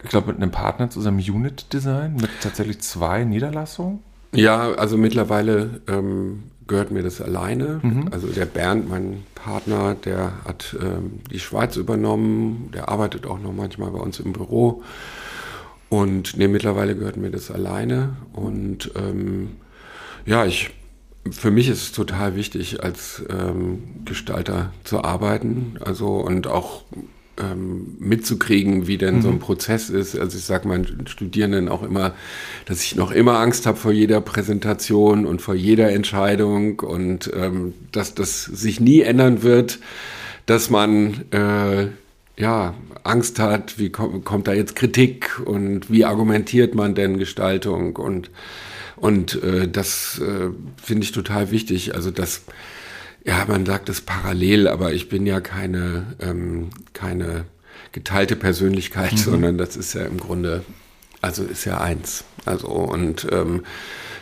ich 0.03 0.09
glaube, 0.09 0.27
mit 0.33 0.41
einem 0.41 0.51
Partner 0.51 0.89
zusammen 0.89 1.19
Unit 1.19 1.71
Design 1.71 2.15
mit 2.15 2.31
tatsächlich 2.41 2.81
zwei 2.81 3.23
Niederlassungen? 3.23 3.99
Ja, 4.33 4.73
also 4.73 4.97
mittlerweile 4.97 5.81
ähm, 5.87 6.43
gehört 6.67 6.91
mir 6.91 7.03
das 7.03 7.21
alleine. 7.21 7.79
Mhm. 7.81 8.09
Also 8.11 8.27
der 8.27 8.45
Bernd, 8.45 8.89
mein 8.89 9.23
Partner, 9.35 9.95
der 9.95 10.33
hat 10.45 10.75
ähm, 10.81 11.21
die 11.31 11.39
Schweiz 11.39 11.75
übernommen, 11.75 12.69
der 12.73 12.89
arbeitet 12.89 13.25
auch 13.25 13.39
noch 13.39 13.53
manchmal 13.53 13.91
bei 13.91 13.99
uns 13.99 14.19
im 14.19 14.33
Büro. 14.33 14.83
Und 15.89 16.37
nee, 16.37 16.47
mittlerweile 16.47 16.95
gehört 16.95 17.17
mir 17.17 17.31
das 17.31 17.49
alleine. 17.49 18.17
Und 18.33 18.91
ähm, 18.95 19.51
ja, 20.25 20.45
ich 20.45 20.71
für 21.31 21.51
mich 21.51 21.67
ist 21.67 21.81
es 21.83 21.91
total 21.91 22.35
wichtig, 22.35 22.83
als 22.83 23.23
ähm, 23.29 23.83
Gestalter 24.05 24.71
zu 24.83 25.03
arbeiten, 25.03 25.77
also 25.83 26.17
und 26.17 26.47
auch 26.47 26.83
mitzukriegen, 27.99 28.87
wie 28.87 28.97
denn 28.97 29.21
so 29.21 29.29
ein 29.29 29.35
mhm. 29.35 29.39
Prozess 29.39 29.89
ist. 29.89 30.17
Also 30.17 30.37
ich 30.37 30.43
sage 30.43 30.67
meinen 30.67 31.07
Studierenden 31.07 31.69
auch 31.69 31.83
immer, 31.83 32.13
dass 32.65 32.83
ich 32.83 32.95
noch 32.95 33.11
immer 33.11 33.39
Angst 33.39 33.65
habe 33.65 33.77
vor 33.77 33.91
jeder 33.91 34.21
Präsentation 34.21 35.25
und 35.25 35.41
vor 35.41 35.55
jeder 35.55 35.91
Entscheidung 35.91 36.79
und 36.79 37.31
ähm, 37.35 37.73
dass 37.91 38.15
das 38.15 38.45
sich 38.45 38.79
nie 38.79 39.01
ändern 39.01 39.43
wird, 39.43 39.79
dass 40.45 40.69
man 40.69 41.25
äh, 41.31 41.87
ja 42.37 42.73
Angst 43.03 43.39
hat, 43.39 43.77
wie 43.77 43.89
kommt, 43.89 44.25
kommt 44.25 44.47
da 44.47 44.53
jetzt 44.53 44.75
Kritik 44.75 45.39
und 45.45 45.91
wie 45.91 46.05
argumentiert 46.05 46.75
man 46.75 46.95
denn 46.95 47.17
Gestaltung 47.17 47.95
und 47.95 48.31
und 48.95 49.41
äh, 49.43 49.67
das 49.67 50.19
äh, 50.19 50.49
finde 50.81 51.03
ich 51.03 51.11
total 51.11 51.51
wichtig. 51.51 51.93
Also 51.93 52.09
das, 52.09 52.41
ja, 53.27 53.45
man 53.45 53.65
sagt 53.65 53.89
es 53.89 54.01
parallel, 54.01 54.67
aber 54.67 54.93
ich 54.93 55.09
bin 55.09 55.25
ja 55.25 55.41
keine, 55.41 56.15
ähm, 56.21 56.69
keine 56.93 57.45
geteilte 57.91 58.35
Persönlichkeit, 58.35 59.13
mhm. 59.13 59.17
sondern 59.17 59.57
das 59.57 59.75
ist 59.75 59.93
ja 59.93 60.05
im 60.05 60.17
Grunde, 60.17 60.63
also 61.21 61.43
ist 61.43 61.65
ja 61.65 61.79
eins. 61.79 62.23
Also 62.45 62.67
und 62.67 63.27
ähm, 63.31 63.63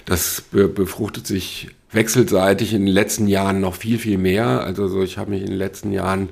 das 0.05 0.41
be 0.51 0.67
befruchtet 0.67 1.27
sich 1.27 1.69
wechselseitig 1.91 2.73
in 2.73 2.85
den 2.85 2.93
letzten 2.93 3.27
Jahren 3.27 3.61
noch 3.61 3.75
viel, 3.75 3.99
viel 3.99 4.17
mehr. 4.17 4.61
Also 4.61 4.87
so, 4.87 5.03
ich 5.03 5.17
habe 5.17 5.31
mich 5.31 5.41
in 5.41 5.49
den 5.49 5.57
letzten 5.57 5.91
Jahren 5.91 6.29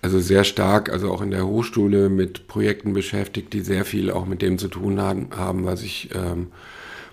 also 0.00 0.18
sehr 0.18 0.44
stark, 0.44 0.90
also 0.90 1.12
auch 1.12 1.20
in 1.20 1.30
der 1.30 1.46
Hochschule 1.46 2.08
mit 2.08 2.48
Projekten 2.48 2.94
beschäftigt, 2.94 3.52
die 3.52 3.60
sehr 3.60 3.84
viel 3.84 4.10
auch 4.10 4.26
mit 4.26 4.42
dem 4.42 4.56
zu 4.56 4.68
tun 4.68 5.00
haben, 5.00 5.28
haben 5.36 5.66
was 5.66 5.82
ich 5.82 6.10
ähm, 6.14 6.48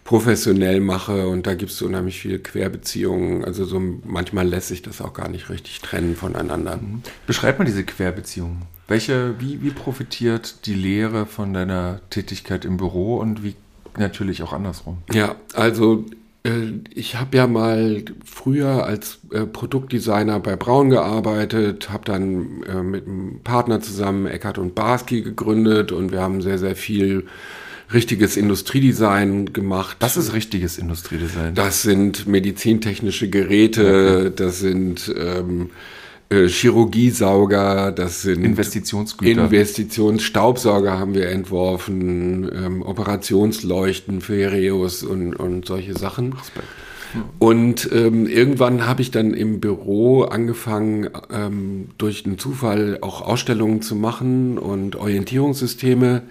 professionell 0.06 0.80
mache 0.80 1.28
und 1.28 1.48
da 1.48 1.56
gibt 1.56 1.72
es 1.72 1.82
unheimlich 1.82 2.20
viele 2.20 2.40
Querbeziehungen. 2.40 3.44
Also 3.44 3.66
so 3.66 3.82
manchmal 4.06 4.48
lässt 4.48 4.70
sich 4.70 4.84
das 4.84 5.02
auch 5.02 5.14
gar 5.14 5.28
nicht 5.28 5.50
richtig 5.50 5.82
trennen 5.82 6.16
voneinander. 6.16 6.78
Mhm. 6.78 7.02
Beschreib 7.28 7.60
mal 7.60 7.66
diese 7.66 7.84
Querbeziehungen. 7.84 8.62
Welche, 8.88 9.34
wie, 9.40 9.64
wie 9.64 9.72
profitiert 9.72 10.68
die 10.68 10.76
Lehre 10.76 11.26
von 11.26 11.54
deiner 11.54 12.02
Tätigkeit 12.12 12.66
im 12.66 12.78
Büro 12.78 13.18
und 13.18 13.44
wie 13.44 13.56
natürlich 13.98 14.44
auch 14.44 14.54
andersrum? 14.54 15.00
Ja, 15.12 15.36
also 15.56 16.06
äh, 16.44 16.74
ich 16.94 17.16
habe 17.16 17.36
ja 17.38 17.48
mal 17.48 18.04
früher 18.24 18.86
als 18.86 19.18
äh, 19.32 19.48
Produktdesigner 19.48 20.40
bei 20.40 20.56
Braun 20.56 20.92
gearbeitet, 20.92 21.90
habe 21.90 22.06
dann 22.06 22.62
äh, 22.64 22.84
mit 22.84 23.08
einem 23.08 23.40
Partner 23.44 23.82
zusammen 23.82 24.28
Eckert 24.28 24.60
und 24.60 24.76
Barski 24.76 25.24
gegründet 25.24 25.92
und 25.92 26.12
wir 26.12 26.22
haben 26.22 26.44
sehr, 26.44 26.60
sehr 26.60 26.76
viel 26.76 27.26
richtiges 27.96 28.38
Industriedesign 28.38 29.54
gemacht. 29.54 29.98
Das 30.00 30.18
ist 30.18 30.34
richtiges 30.34 30.78
Industriedesign. 30.78 31.56
Das 31.56 31.82
sind 31.82 32.28
medizintechnische 32.28 33.30
Geräte, 33.30 34.28
okay. 34.28 34.34
das 34.36 34.60
sind 34.60 35.14
ähm, 35.18 35.72
äh, 36.30 36.48
Chirurgiesauger, 36.48 37.92
das 37.92 38.22
sind 38.24 38.44
Investitionsgüter. 38.44 39.46
Investitionsstaubsauger 39.46 41.00
haben 41.00 41.14
wir 41.14 41.30
entworfen, 41.30 42.52
ähm, 42.54 42.82
Operationsleuchten 42.82 44.22
für 44.22 44.36
Hereus 44.36 45.04
und, 45.04 45.36
und 45.36 45.66
solche 45.66 45.98
Sachen. 45.98 46.34
Respekt. 46.34 46.68
Und 47.40 47.90
ähm, 47.94 48.28
irgendwann 48.28 48.86
habe 48.86 49.02
ich 49.02 49.12
dann 49.12 49.34
im 49.34 49.60
Büro 49.60 50.24
angefangen, 50.24 51.10
ähm, 51.32 51.90
durch 51.98 52.26
einen 52.26 52.38
Zufall 52.38 52.98
auch 53.02 53.22
Ausstellungen 53.22 53.82
zu 53.82 53.96
machen 53.96 54.58
und 54.58 54.96
Orientierungssysteme. 54.96 56.24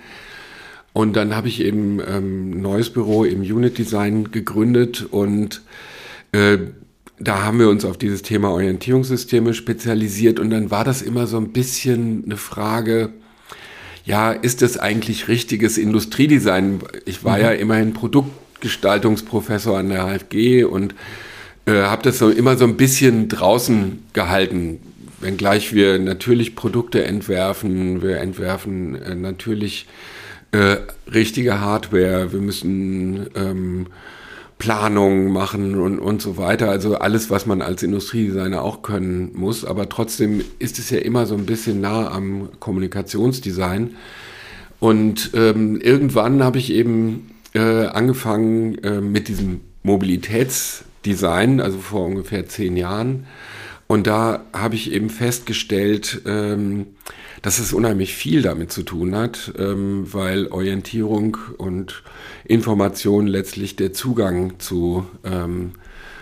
Und 0.95 1.17
dann 1.17 1.35
habe 1.35 1.49
ich 1.49 1.61
eben 1.61 2.01
ähm, 2.01 2.53
ein 2.53 2.63
neues 2.63 2.89
Büro 2.89 3.25
im 3.25 3.43
Unit 3.43 3.77
Design 3.79 4.31
gegründet 4.31 5.05
und 5.11 5.61
äh, 6.31 6.59
da 7.19 7.43
haben 7.43 7.59
wir 7.59 7.69
uns 7.69 7.85
auf 7.85 7.99
dieses 7.99 8.23
Thema 8.23 8.51
Orientierungssysteme 8.51 9.55
spezialisiert 9.55 10.39
und 10.39 10.51
dann 10.51 10.71
war 10.71 10.85
das 10.85 11.03
immer 11.03 11.27
so 11.27 11.37
ein 11.37 11.53
bisschen 11.53 12.23
eine 12.25 12.37
Frage, 12.37 13.13
ja, 14.05 14.31
ist 14.31 14.63
das 14.63 14.79
eigentlich 14.79 15.27
richtiges 15.27 15.79
Industriedesign? 15.79 16.81
Ich 17.07 17.25
war 17.25 17.39
mhm. 17.39 17.43
ja 17.43 17.51
immerhin 17.51 17.93
Produktgestaltungsprofessor 17.93 19.77
an 19.77 19.89
der 19.89 20.07
HFG 20.07 20.63
und 20.63 20.95
äh, 21.67 21.73
habe 21.73 22.03
das 22.03 22.19
so 22.19 22.31
immer 22.31 22.57
so 22.57 22.67
ein 22.67 22.77
bisschen 22.77 23.29
draußen 23.29 24.01
gehalten. 24.13 24.79
Wenngleich 25.21 25.73
wir 25.73 25.99
natürlich 25.99 26.55
Produkte 26.55 27.05
entwerfen, 27.05 28.01
wir 28.01 28.19
entwerfen 28.19 28.95
äh, 29.03 29.17
natürlich 29.17 29.87
äh, 30.54 30.76
richtige 31.12 31.61
Hardware, 31.61 32.32
wir 32.32 32.40
müssen 32.40 33.26
ähm, 33.34 33.87
Planungen 34.58 35.32
machen 35.32 35.75
und, 35.80 35.99
und 35.99 36.23
so 36.23 36.37
weiter. 36.37 36.70
Also 36.70 36.94
alles, 36.96 37.28
was 37.28 37.44
man 37.44 37.61
als 37.61 37.82
Industriedesigner 37.82 38.62
auch 38.62 38.82
können 38.82 39.32
muss. 39.34 39.64
Aber 39.64 39.88
trotzdem 39.88 40.44
ist 40.61 40.78
es 40.78 40.90
ja 40.90 40.99
immer 40.99 41.26
so 41.26 41.34
ein 41.34 41.44
bisschen 41.44 41.80
nah 41.80 42.08
am 42.08 42.50
Kommunikationsdesign. 42.61 43.96
Und 44.78 45.32
ähm, 45.34 45.80
irgendwann 45.80 46.44
habe 46.44 46.58
ich 46.58 46.73
eben 46.73 47.32
äh, 47.54 47.87
angefangen 47.87 48.78
äh, 48.84 49.00
mit 49.00 49.26
diesem 49.26 49.61
Mobilitätsdesign, 49.82 51.61
also 51.61 51.78
vor 51.78 52.06
ungefähr 52.06 52.46
zehn 52.46 52.76
Jahren. 52.76 53.26
Und 53.88 54.06
da 54.06 54.44
habe 54.52 54.76
ich 54.76 54.92
eben 54.92 55.11
festgestellt, 55.11 56.23
ähm, 56.26 56.87
dass 57.45 57.59
es 57.59 57.75
unheimlich 57.75 58.15
viel 58.15 58.41
damit 58.41 58.73
zu 58.73 58.83
tun 58.83 59.15
hat, 59.15 59.53
ähm, 59.59 60.11
weil 60.11 60.47
Orientierung 60.47 61.37
und 61.59 62.03
Information 62.47 63.27
letztlich 63.27 63.77
der 63.77 63.93
Zugang 63.93 64.59
zu 64.61 65.05
ähm, 65.25 65.73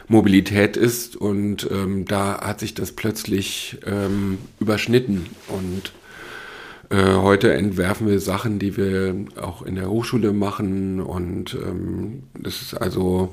Mobilität 0.09 0.77
ist. 0.77 1.15
Und 1.15 1.69
ähm, 1.71 2.07
da 2.07 2.41
hat 2.41 2.59
sich 2.59 2.75
das 2.75 2.91
plötzlich 2.91 3.79
ähm, 3.87 4.39
überschnitten. 4.59 5.27
Und 5.47 5.93
äh, 6.91 7.15
heute 7.15 7.53
entwerfen 7.53 8.09
wir 8.09 8.19
Sachen, 8.19 8.59
die 8.59 8.77
wir 8.77 9.15
auch 9.41 9.63
in 9.63 9.77
der 9.77 9.89
Hochschule 9.89 10.33
machen. 10.33 11.01
Und 11.01 11.55
ähm, 11.55 12.25
das 12.35 12.63
ist 12.63 12.75
also 12.75 13.33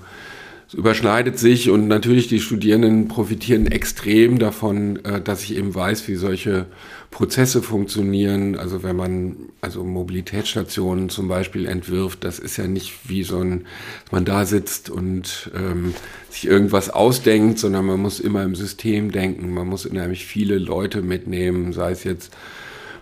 es 0.69 0.75
überschneidet 0.75 1.39
sich 1.39 1.71
und 1.71 1.87
natürlich 1.87 2.27
die 2.27 2.39
Studierenden 2.39 3.07
profitieren 3.07 3.65
extrem 3.65 4.37
davon, 4.37 5.03
äh, 5.03 5.19
dass 5.19 5.41
ich 5.43 5.57
eben 5.57 5.73
weiß, 5.73 6.07
wie 6.07 6.13
solche 6.13 6.67
Prozesse 7.11 7.61
funktionieren. 7.61 8.55
Also 8.55 8.83
wenn 8.83 8.95
man 8.95 9.35
also 9.61 9.83
Mobilitätsstationen 9.83 11.09
zum 11.09 11.27
Beispiel 11.27 11.65
entwirft, 11.65 12.23
das 12.23 12.39
ist 12.39 12.57
ja 12.57 12.67
nicht 12.67 13.09
wie 13.09 13.23
so 13.23 13.39
ein, 13.39 13.65
dass 14.03 14.11
man 14.11 14.25
da 14.25 14.45
sitzt 14.45 14.89
und 14.89 15.51
ähm, 15.55 15.93
sich 16.29 16.45
irgendwas 16.45 16.89
ausdenkt, 16.89 17.59
sondern 17.59 17.85
man 17.85 17.99
muss 17.99 18.19
immer 18.19 18.43
im 18.43 18.55
System 18.55 19.11
denken. 19.11 19.53
Man 19.53 19.67
muss 19.67 19.85
unheimlich 19.85 20.25
viele 20.25 20.57
Leute 20.59 21.01
mitnehmen, 21.01 21.73
sei 21.73 21.91
es 21.91 22.03
jetzt 22.03 22.31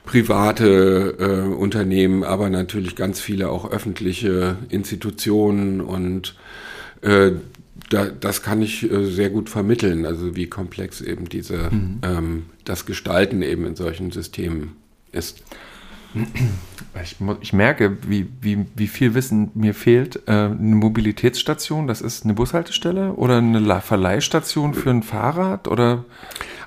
private 0.06 1.16
äh, 1.20 1.54
Unternehmen, 1.54 2.24
aber 2.24 2.50
natürlich 2.50 2.96
ganz 2.96 3.20
viele 3.20 3.50
auch 3.50 3.70
öffentliche 3.70 4.56
Institutionen 4.70 5.82
und 5.82 6.34
äh, 7.02 7.32
da, 7.90 8.06
das 8.06 8.42
kann 8.42 8.62
ich 8.62 8.90
äh, 8.92 9.06
sehr 9.06 9.30
gut 9.30 9.50
vermitteln, 9.50 10.06
also 10.06 10.36
wie 10.36 10.48
komplex 10.48 11.02
eben 11.02 11.30
diese, 11.30 11.70
mhm. 11.72 12.00
ähm, 12.04 12.46
das 12.66 12.86
Gestalten 12.86 13.42
eben 13.42 13.66
in 13.66 13.76
solchen 13.76 14.12
Systemen 14.12 14.74
ist. 15.12 15.44
Ich, 17.04 17.16
ich, 17.42 17.54
merke, 17.54 17.98
wie, 18.08 18.28
wie, 18.42 18.66
wie 18.76 18.88
viel 18.88 19.14
Wissen 19.14 19.52
mir 19.54 19.74
fehlt. 19.74 20.24
Äh, 20.28 20.32
eine 20.32 20.76
Mobilitätsstation, 20.76 21.88
das 21.88 22.02
ist 22.02 22.24
eine 22.24 22.34
Bushaltestelle 22.34 23.14
oder 23.14 23.38
eine 23.38 23.82
Verleihstation 23.82 24.74
für 24.74 24.90
ein 24.90 25.04
Fahrrad 25.04 25.68
oder 25.68 26.06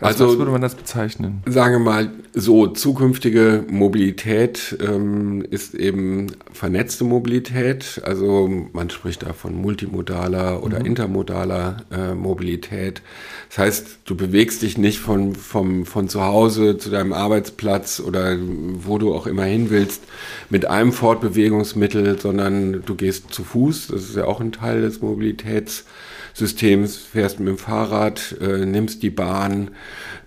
also, 0.00 0.25
also 0.25 0.33
was 0.33 0.38
würde 0.38 0.52
man 0.52 0.62
das 0.62 0.75
bezeichnen? 0.75 1.42
Sagen 1.47 1.75
wir 1.75 1.78
mal 1.80 2.11
so, 2.33 2.69
zukünftige 2.69 3.64
Mobilität 3.69 4.78
ähm, 4.80 5.45
ist 5.50 5.75
eben 5.75 6.28
vernetzte 6.52 7.04
Mobilität. 7.04 8.00
Also 8.04 8.49
man 8.73 8.88
spricht 8.88 9.25
da 9.25 9.35
von 9.35 9.54
multimodaler 9.54 10.62
oder 10.62 10.80
mhm. 10.80 10.87
intermodaler 10.87 11.85
äh, 11.90 12.14
Mobilität. 12.14 13.02
Das 13.50 13.59
heißt, 13.59 13.99
du 14.07 14.16
bewegst 14.16 14.62
dich 14.62 14.78
nicht 14.78 15.00
von, 15.00 15.35
vom, 15.35 15.85
von 15.85 16.09
zu 16.09 16.23
Hause 16.25 16.78
zu 16.78 16.88
deinem 16.88 17.12
Arbeitsplatz 17.12 18.00
oder 18.00 18.38
wo 18.38 18.97
du 18.97 19.14
auch 19.14 19.26
immer 19.26 19.39
hin 19.44 19.70
willst 19.70 20.02
mit 20.49 20.66
einem 20.66 20.92
Fortbewegungsmittel, 20.92 22.18
sondern 22.18 22.82
du 22.85 22.94
gehst 22.94 23.32
zu 23.32 23.44
Fuß. 23.44 23.88
Das 23.88 24.02
ist 24.02 24.16
ja 24.16 24.25
auch 24.25 24.40
ein 24.40 24.52
Teil 24.52 24.82
des 24.82 25.00
Mobilitäts. 25.00 25.85
Systems, 26.32 26.97
fährst 26.97 27.40
mit 27.40 27.49
dem 27.49 27.59
Fahrrad, 27.59 28.37
äh, 28.40 28.64
nimmst 28.64 29.02
die 29.02 29.11
Bahn, 29.11 29.73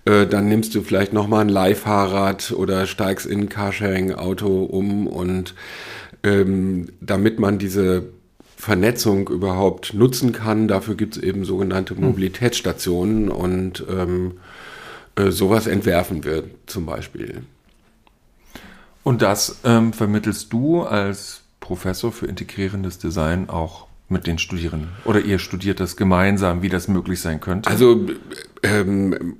äh, 0.04 0.26
dann 0.26 0.48
nimmst 0.48 0.74
du 0.74 0.82
vielleicht 0.82 1.12
nochmal 1.12 1.42
ein 1.42 1.48
Leihfahrrad 1.48 2.52
oder 2.52 2.86
steigst 2.86 3.26
in 3.26 3.40
ein 3.40 3.48
Carsharing-Auto 3.48 4.64
um 4.64 5.06
und 5.06 5.54
ähm, 6.22 6.88
damit 7.00 7.38
man 7.38 7.58
diese 7.58 8.04
Vernetzung 8.56 9.28
überhaupt 9.28 9.94
nutzen 9.94 10.32
kann, 10.32 10.68
dafür 10.68 10.94
gibt 10.94 11.16
es 11.16 11.22
eben 11.22 11.44
sogenannte 11.44 11.94
hm. 11.94 12.04
Mobilitätsstationen 12.04 13.28
und 13.28 13.84
ähm, 13.90 14.38
äh, 15.16 15.30
sowas 15.30 15.66
entwerfen 15.66 16.24
wir 16.24 16.44
zum 16.66 16.86
Beispiel. 16.86 17.42
Und 19.04 19.22
das 19.22 19.60
ähm, 19.64 19.92
vermittelst 19.92 20.52
du 20.52 20.82
als 20.82 21.42
Professor 21.60 22.10
für 22.10 22.26
integrierendes 22.26 22.98
Design 22.98 23.48
auch 23.48 23.86
mit 24.08 24.26
den 24.26 24.38
Studierenden? 24.38 24.90
Oder 25.04 25.20
ihr 25.20 25.38
studiert 25.38 25.78
das 25.78 25.96
gemeinsam, 25.96 26.62
wie 26.62 26.68
das 26.68 26.88
möglich 26.88 27.20
sein 27.20 27.40
könnte? 27.40 27.70
Also 27.70 28.08
ähm, 28.62 29.36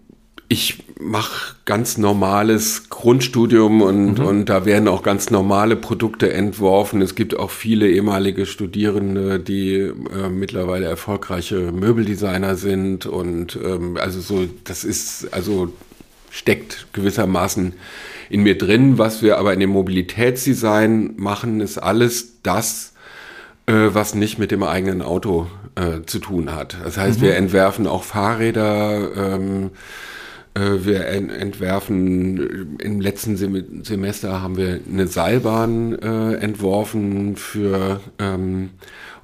ich 0.49 0.85
mache 1.01 1.57
ganz 1.65 1.97
normales 1.97 2.91
Grundstudium 2.91 3.83
und, 3.83 4.19
mhm. 4.19 4.25
und 4.25 4.45
da 4.47 4.67
werden 4.67 4.89
auch 4.89 5.03
ganz 5.03 5.31
normale 5.31 5.77
Produkte 5.77 6.33
entworfen. 6.33 7.01
Es 7.03 7.15
gibt 7.15 7.37
auch 7.37 7.51
viele 7.51 7.89
ehemalige 7.89 8.47
Studierende, 8.47 9.41
die 9.41 9.75
äh, 9.75 10.29
mittlerweile 10.31 10.87
erfolgreiche 10.87 11.73
Möbeldesigner 11.73 12.57
sind 12.57 13.07
und 13.07 13.59
ähm, 13.63 13.97
also 13.97 14.21
so, 14.21 14.47
das 14.65 14.85
ist 14.85 15.33
also 15.33 15.73
steckt 16.31 16.89
gewissermaßen 16.93 17.75
in 18.31 18.43
mir 18.43 18.59
drin. 18.59 18.99
Was 18.99 19.23
wir 19.23 19.39
aber 19.39 19.53
in 19.53 19.61
dem 19.61 19.71
Mobilitätsdesign 19.71 21.15
machen, 21.17 21.61
ist 21.61 21.79
alles 21.79 22.41
das, 22.43 22.93
äh, 23.67 23.73
was 23.73 24.15
nicht 24.15 24.39
mit 24.39 24.51
dem 24.51 24.63
eigenen 24.63 25.03
Auto 25.03 25.47
äh, 25.75 26.03
zu 26.07 26.19
tun 26.19 26.55
hat. 26.55 26.77
Das 26.85 26.97
heißt, 26.97 27.21
mhm. 27.21 27.25
wir 27.25 27.37
entwerfen 27.37 27.87
auch 27.87 28.05
Fahrräder, 28.05 29.35
ähm, 29.35 29.71
äh, 30.55 30.85
wir 30.85 31.07
en 31.09 31.31
entwerfen, 31.31 32.79
im 32.79 33.01
letzten 33.01 33.37
Sem 33.37 33.83
Semester 33.83 34.41
haben 34.41 34.57
wir 34.57 34.81
eine 34.89 35.07
Seilbahn 35.07 35.99
äh, 35.99 36.35
entworfen 36.35 37.37
für 37.37 38.01
ähm, 38.19 38.71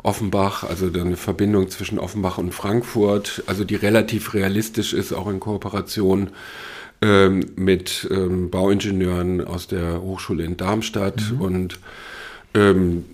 Offenbach, 0.02 0.64
also 0.64 0.86
eine 0.86 1.16
Verbindung 1.16 1.68
zwischen 1.68 1.98
Offenbach 1.98 2.38
und 2.38 2.54
Frankfurt, 2.54 3.42
also 3.46 3.64
die 3.64 3.76
relativ 3.76 4.34
realistisch 4.34 4.92
ist, 4.92 5.12
auch 5.12 5.28
in 5.28 5.40
Kooperation 5.40 6.30
ähm, 7.02 7.46
mit 7.56 8.08
ähm, 8.10 8.50
Bauingenieuren 8.50 9.44
aus 9.44 9.66
der 9.66 10.02
Hochschule 10.02 10.44
in 10.44 10.56
Darmstadt 10.56 11.32
mhm. 11.32 11.40
und 11.40 11.80
ähm, 12.54 13.04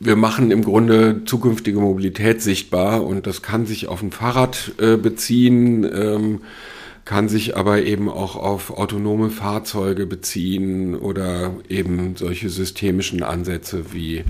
wir 0.00 0.16
machen 0.16 0.50
im 0.50 0.64
Grunde 0.64 1.22
zukünftige 1.26 1.78
Mobilität 1.78 2.42
sichtbar 2.42 3.04
und 3.04 3.26
das 3.26 3.42
kann 3.42 3.66
sich 3.66 3.86
auf 3.86 4.02
ein 4.02 4.12
Fahrrad 4.12 4.72
äh, 4.78 4.96
beziehen, 4.96 5.84
ähm, 5.84 6.40
kann 7.04 7.28
sich 7.28 7.56
aber 7.56 7.82
eben 7.82 8.08
auch 8.08 8.36
auf 8.36 8.76
autonome 8.76 9.30
Fahrzeuge 9.30 10.06
beziehen 10.06 10.96
oder 10.96 11.54
eben 11.68 12.16
solche 12.16 12.48
systemischen 12.48 13.22
Ansätze 13.22 13.92
wie 13.92 14.24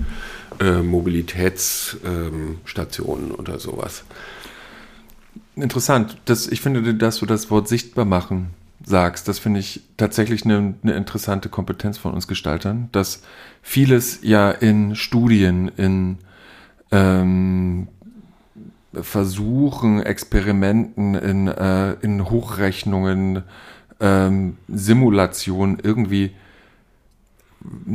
äh, 0.59 0.81
Mobilitätsstationen 0.81 3.29
ähm, 3.29 3.35
oder 3.35 3.59
sowas. 3.59 4.03
Interessant. 5.55 6.17
Das, 6.25 6.47
ich 6.47 6.61
finde, 6.61 6.93
dass 6.93 7.19
du 7.19 7.25
das 7.25 7.49
Wort 7.49 7.67
sichtbar 7.67 8.05
machen 8.05 8.51
sagst, 8.85 9.27
das 9.27 9.39
finde 9.39 9.59
ich 9.59 9.81
tatsächlich 9.97 10.45
eine, 10.45 10.75
eine, 10.81 10.93
interessante 10.93 11.49
Kompetenz 11.49 11.97
von 11.97 12.13
uns 12.13 12.27
Gestaltern, 12.27 12.89
dass 12.91 13.23
vieles 13.61 14.19
ja 14.23 14.51
in 14.51 14.95
Studien, 14.95 15.69
in 15.69 16.17
ähm, 16.91 17.87
Versuchen, 18.93 20.01
Experimenten, 20.01 21.15
in, 21.15 21.47
äh, 21.47 21.93
in 22.01 22.29
Hochrechnungen, 22.29 23.43
ähm, 24.01 24.57
Simulationen 24.67 25.79
irgendwie, 25.81 26.31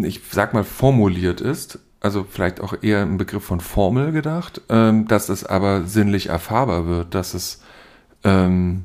ich 0.02 0.22
sag 0.30 0.54
mal, 0.54 0.64
formuliert 0.64 1.40
ist. 1.40 1.80
Also 2.00 2.24
vielleicht 2.28 2.60
auch 2.60 2.82
eher 2.82 3.02
im 3.02 3.18
Begriff 3.18 3.44
von 3.44 3.60
Formel 3.60 4.12
gedacht, 4.12 4.62
ähm, 4.68 5.08
dass 5.08 5.28
es 5.28 5.44
aber 5.44 5.84
sinnlich 5.84 6.28
erfahrbar 6.28 6.86
wird, 6.86 7.14
dass 7.14 7.34
es 7.34 7.62
ähm, 8.24 8.84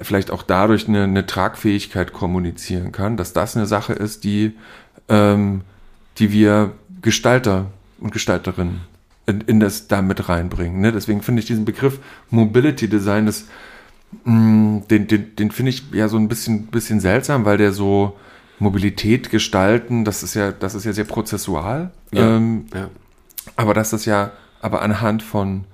vielleicht 0.00 0.30
auch 0.30 0.42
dadurch 0.42 0.88
eine, 0.88 1.04
eine, 1.04 1.26
Tragfähigkeit 1.26 2.12
kommunizieren 2.12 2.92
kann, 2.92 3.16
dass 3.16 3.32
das 3.32 3.56
eine 3.56 3.66
Sache 3.66 3.92
ist, 3.92 4.24
die, 4.24 4.54
ähm, 5.08 5.62
die 6.18 6.32
wir 6.32 6.72
Gestalter 7.00 7.66
und 8.00 8.12
Gestalterinnen 8.12 8.80
in, 9.26 9.40
in 9.42 9.60
das 9.60 9.88
da 9.88 10.02
mit 10.02 10.28
reinbringen. 10.28 10.80
Ne? 10.80 10.92
Deswegen 10.92 11.22
finde 11.22 11.40
ich 11.40 11.46
diesen 11.46 11.64
Begriff 11.64 11.98
Mobility 12.30 12.88
Design, 12.88 13.26
das, 13.26 13.46
mh, 14.24 14.32
mm, 14.32 14.88
den, 14.88 15.06
den, 15.06 15.36
den 15.36 15.50
finde 15.50 15.70
ich 15.70 15.84
ja 15.92 16.08
so 16.08 16.16
ein 16.16 16.28
bisschen, 16.28 16.66
bisschen 16.66 17.00
seltsam, 17.00 17.44
weil 17.44 17.56
der 17.56 17.72
so 17.72 18.16
Mobilität 18.58 19.30
gestalten, 19.30 20.04
das 20.04 20.22
ist 20.22 20.34
ja, 20.34 20.52
das 20.52 20.74
ist 20.74 20.84
ja 20.84 20.92
sehr 20.92 21.04
prozessual. 21.04 21.90
Ja, 22.12 22.36
ähm, 22.36 22.66
ja. 22.74 22.90
Aber 23.56 23.74
dass 23.74 23.90
das 23.90 24.04
ja 24.04 24.32
aber 24.60 24.82
anhand 24.82 25.22
von 25.22 25.64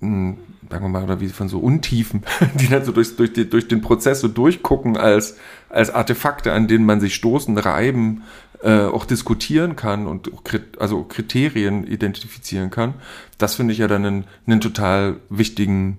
mh, 0.00 0.08
mm, 0.08 0.38
sagen 0.70 0.84
wir 0.84 0.88
mal, 0.88 1.04
oder 1.04 1.20
wie 1.20 1.28
von 1.28 1.48
so 1.48 1.58
Untiefen, 1.58 2.22
die 2.60 2.68
dann 2.68 2.84
so 2.84 2.92
durch, 2.92 3.16
durch, 3.16 3.32
die, 3.32 3.48
durch 3.48 3.68
den 3.68 3.80
Prozess 3.80 4.20
so 4.20 4.28
durchgucken 4.28 4.96
als, 4.96 5.36
als 5.68 5.90
Artefakte, 5.90 6.52
an 6.52 6.68
denen 6.68 6.84
man 6.84 7.00
sich 7.00 7.14
stoßen, 7.14 7.56
reiben, 7.58 8.22
äh, 8.62 8.82
auch 8.82 9.04
diskutieren 9.04 9.76
kann 9.76 10.06
und 10.06 10.30
also 10.78 11.04
Kriterien 11.04 11.86
identifizieren 11.86 12.70
kann. 12.70 12.94
Das 13.38 13.54
finde 13.54 13.72
ich 13.72 13.78
ja 13.78 13.88
dann 13.88 14.04
einen, 14.04 14.24
einen 14.46 14.60
total 14.60 15.16
wichtigen 15.30 15.98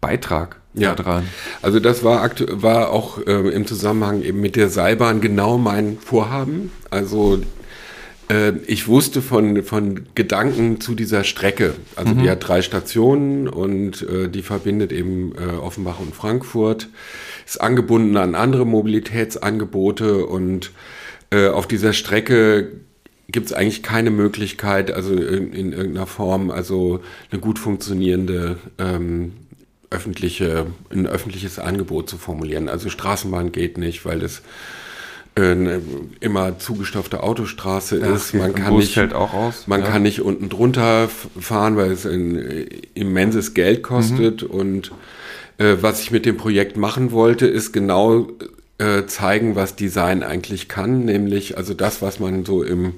Beitrag 0.00 0.60
ja. 0.74 0.94
dran. 0.94 1.26
Also 1.62 1.80
das 1.80 2.04
war, 2.04 2.28
war 2.50 2.90
auch 2.90 3.18
äh, 3.26 3.48
im 3.50 3.66
Zusammenhang 3.66 4.22
eben 4.22 4.40
mit 4.40 4.56
der 4.56 4.68
Seilbahn 4.68 5.20
genau 5.20 5.58
mein 5.58 5.98
Vorhaben. 5.98 6.70
Also 6.90 7.40
ich 8.66 8.88
wusste 8.88 9.20
von, 9.20 9.62
von 9.62 10.06
Gedanken 10.14 10.80
zu 10.80 10.94
dieser 10.94 11.22
Strecke. 11.22 11.74
Also 11.96 12.14
mhm. 12.14 12.22
die 12.22 12.30
hat 12.30 12.48
drei 12.48 12.62
Stationen 12.62 13.46
und 13.46 14.02
äh, 14.08 14.28
die 14.28 14.42
verbindet 14.42 14.90
eben 14.90 15.32
äh, 15.36 15.56
Offenbach 15.56 16.00
und 16.00 16.14
Frankfurt. 16.14 16.88
Ist 17.46 17.60
angebunden 17.60 18.16
an 18.16 18.34
andere 18.34 18.64
Mobilitätsangebote 18.64 20.24
und 20.24 20.70
äh, 21.30 21.48
auf 21.48 21.66
dieser 21.66 21.92
Strecke 21.92 22.72
gibt 23.28 23.46
es 23.46 23.52
eigentlich 23.52 23.82
keine 23.82 24.10
Möglichkeit, 24.10 24.90
also 24.92 25.14
in, 25.14 25.52
in, 25.52 25.72
irgendeiner 25.72 26.06
Form, 26.06 26.50
also 26.50 27.00
eine 27.30 27.40
gut 27.40 27.58
funktionierende 27.58 28.58
ähm, 28.78 29.32
öffentliche, 29.90 30.66
ein 30.90 31.06
öffentliches 31.06 31.58
Angebot 31.58 32.08
zu 32.08 32.18
formulieren. 32.18 32.68
Also 32.68 32.90
Straßenbahn 32.90 33.52
geht 33.52 33.78
nicht, 33.78 34.04
weil 34.04 34.22
es 34.22 34.42
eine 35.34 35.80
immer 36.20 36.58
zugestopfte 36.58 37.22
Autostraße 37.22 38.00
ja, 38.00 38.14
ist. 38.14 38.34
Man 38.34 38.54
kann 38.54 38.76
nicht, 38.76 38.98
auch 39.14 39.32
aus. 39.32 39.66
Man 39.66 39.80
ja. 39.80 39.86
kann 39.86 40.02
nicht 40.02 40.20
unten 40.20 40.48
drunter 40.48 41.08
fahren, 41.40 41.76
weil 41.76 41.90
es 41.90 42.06
ein 42.06 42.36
äh, 42.36 42.66
immenses 42.94 43.54
Geld 43.54 43.82
kostet. 43.82 44.42
Mhm. 44.42 44.50
Und 44.50 44.92
äh, 45.58 45.76
was 45.80 46.02
ich 46.02 46.10
mit 46.10 46.26
dem 46.26 46.36
Projekt 46.36 46.76
machen 46.76 47.12
wollte, 47.12 47.46
ist 47.46 47.72
genau 47.72 48.28
äh, 48.78 49.06
zeigen, 49.06 49.56
was 49.56 49.76
Design 49.76 50.22
eigentlich 50.22 50.68
kann, 50.68 51.04
nämlich 51.04 51.56
also 51.56 51.72
das, 51.72 52.02
was 52.02 52.20
man 52.20 52.44
so 52.44 52.62
im 52.62 52.94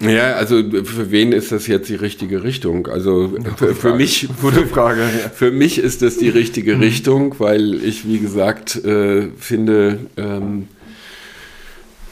ja, 0.00 0.34
also 0.34 0.56
für 0.56 1.12
wen 1.12 1.32
ist 1.32 1.52
das 1.52 1.68
jetzt 1.68 1.88
die 1.88 1.94
richtige 1.94 2.42
Richtung? 2.42 2.88
Also 2.88 3.32
für, 3.56 3.74
für 3.76 3.94
mich, 3.94 4.28
gute 4.40 4.66
Frage. 4.66 5.02
Ja. 5.02 5.28
Für 5.28 5.52
mich 5.52 5.78
ist 5.78 6.02
das 6.02 6.18
die 6.18 6.28
richtige 6.28 6.74
mhm. 6.74 6.82
Richtung, 6.82 7.34
weil 7.38 7.74
ich 7.74 8.06
wie 8.06 8.18
gesagt 8.18 8.76
äh, 8.84 9.28
finde, 9.38 10.00
ähm, 10.16 10.68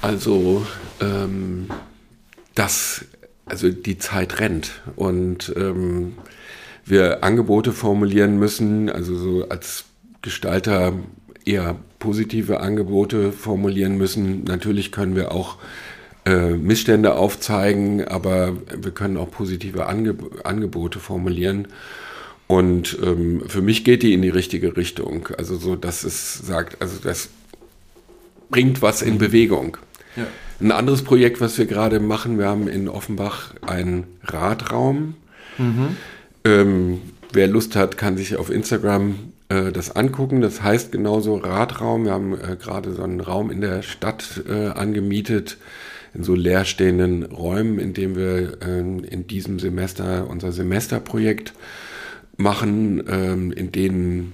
also 0.01 0.65
ähm, 1.01 1.67
dass 2.55 3.05
also 3.47 3.71
die 3.71 3.99
Zeit 3.99 4.41
rennt 4.41 4.83
und 4.97 5.53
ähm, 5.57 6.15
wir 6.85 7.23
Angebote 7.25 7.73
formulieren 7.73 8.39
müssen, 8.39 8.91
also 8.91 9.17
so 9.17 9.49
als 9.49 9.85
Gestalter 10.21 10.95
eher 11.45 11.77
positive 11.99 12.61
Angebote 12.61 13.33
formulieren 13.33 13.97
müssen. 13.97 14.45
Natürlich 14.45 14.93
können 14.93 15.17
wir 15.17 15.33
auch 15.33 15.59
äh, 16.25 16.51
Missstände 16.53 17.15
aufzeigen, 17.15 18.07
aber 18.07 18.57
wir 18.77 18.93
können 18.93 19.17
auch 19.17 19.31
positive 19.31 19.87
Ange 19.87 20.15
Angebote 20.45 21.01
formulieren. 21.01 21.69
Und 22.47 22.99
ähm, 23.03 23.43
für 23.49 23.63
mich 23.63 23.85
geht 23.85 24.03
die 24.03 24.13
in 24.13 24.23
die 24.23 24.29
richtige 24.29 24.77
Richtung. 24.77 25.29
Also 25.39 25.57
so, 25.57 25.75
dass 25.75 26.05
es 26.05 26.35
sagt, 26.35 26.81
also 26.81 26.99
das 27.03 27.31
bringt 28.51 28.83
was 28.83 29.03
in 29.03 29.19
Bewegung. 29.19 29.79
Ja. 30.17 30.27
Ein 30.63 30.71
anderes 30.71 31.03
Projekt, 31.03 31.41
was 31.41 31.59
wir 31.59 31.67
gerade 31.67 31.99
machen, 31.99 32.39
wir 32.39 32.47
haben 32.47 32.69
in 32.69 32.89
Offenbach 32.89 33.53
einen 33.63 34.05
Radraum. 34.23 35.15
Mhm. 35.59 35.97
Ähm, 36.45 37.01
wer 37.33 37.49
Lust 37.49 37.75
hat, 37.75 37.99
kann 37.99 38.17
sich 38.17 38.37
auf 38.37 38.49
Instagram 38.49 39.17
äh, 39.49 39.73
das 39.73 39.97
angucken. 39.97 40.41
Das 40.41 40.63
heißt 40.63 40.93
genauso 40.93 41.35
Radraum. 41.35 42.05
Wir 42.05 42.13
haben 42.13 42.35
äh, 42.35 42.57
gerade 42.57 42.93
so 42.93 43.03
einen 43.03 43.21
Raum 43.21 43.51
in 43.51 43.61
der 43.61 43.83
Stadt 43.83 44.45
äh, 44.49 44.69
angemietet, 44.69 45.57
in 46.15 46.23
so 46.23 46.37
leerstehenden 46.37 47.25
Räumen, 47.25 47.81
in 47.81 47.93
dem 47.93 48.15
wir 48.15 48.59
ähm, 48.63 49.03
in 49.03 49.27
diesem 49.27 49.59
Semester 49.59 50.29
unser 50.31 50.53
Semesterprojekt 50.53 51.55
machen, 52.37 53.03
ähm, 53.11 53.51
in 53.51 53.73
denen 53.73 54.33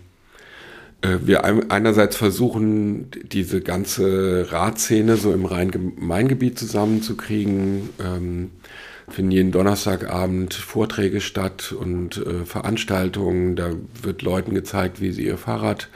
wir 1.03 1.45
einerseits 1.45 2.17
versuchen, 2.17 3.11
diese 3.31 3.61
ganze 3.61 4.47
Radszene 4.51 5.17
so 5.17 5.33
im 5.33 5.45
Rhein-Main-Gebiet 5.45 6.59
zusammenzukriegen. 6.59 7.91
Ähm, 8.05 8.51
finden 9.11 9.31
jeden 9.31 9.53
Donnerstagabend 9.53 10.55
Vorträge 10.55 11.21
statt 11.21 11.73
und 11.73 12.19
äh, 12.19 12.45
Veranstaltungen. 12.45 13.57
Da 13.57 13.71
wird 14.03 14.23
Leuten 14.23 14.55
gezeigt, 14.55 15.01
wie 15.01 15.13
sie 15.13 15.25
ihr 15.25 15.39
Fahrrad 15.39 15.89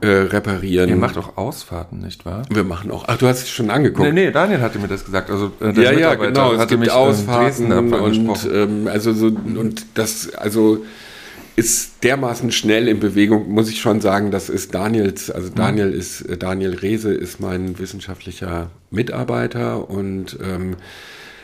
äh, 0.00 0.06
reparieren. 0.08 0.88
Ihr 0.88 0.96
macht 0.96 1.18
auch 1.18 1.36
Ausfahrten, 1.36 2.00
nicht 2.00 2.24
wahr? 2.24 2.42
Wir 2.50 2.64
machen 2.64 2.90
auch. 2.90 3.04
Ach, 3.06 3.18
du 3.18 3.26
hast 3.26 3.42
es 3.42 3.50
schon 3.50 3.70
angeguckt. 3.70 4.12
Nee, 4.12 4.26
nee, 4.26 4.30
Daniel 4.30 4.60
hatte 4.60 4.78
mir 4.78 4.88
das 4.88 5.04
gesagt. 5.04 5.30
Also 5.30 5.52
äh, 5.60 5.72
ja, 5.80 5.92
ja, 5.92 6.14
genau. 6.14 6.52
Es 6.52 6.66
gibt 6.68 6.80
mich, 6.80 6.90
Ausfahrten 6.90 7.72
und 7.72 8.48
ähm, 8.52 8.88
also 8.88 9.12
so 9.12 9.26
und 9.26 9.86
das 9.94 10.34
also 10.34 10.84
ist 11.56 12.04
dermaßen 12.04 12.52
schnell 12.52 12.88
in 12.88 13.00
Bewegung, 13.00 13.50
muss 13.50 13.68
ich 13.68 13.80
schon 13.80 14.00
sagen, 14.00 14.30
das 14.30 14.48
ist 14.48 14.74
Daniels, 14.74 15.30
also 15.30 15.50
mhm. 15.50 15.54
Daniel 15.54 15.92
ist, 15.92 16.22
äh, 16.22 16.36
Daniel 16.36 16.74
Rehse 16.74 17.12
ist 17.12 17.40
mein 17.40 17.78
wissenschaftlicher 17.78 18.70
Mitarbeiter 18.90 19.88
und 19.88 20.38
ähm, 20.42 20.76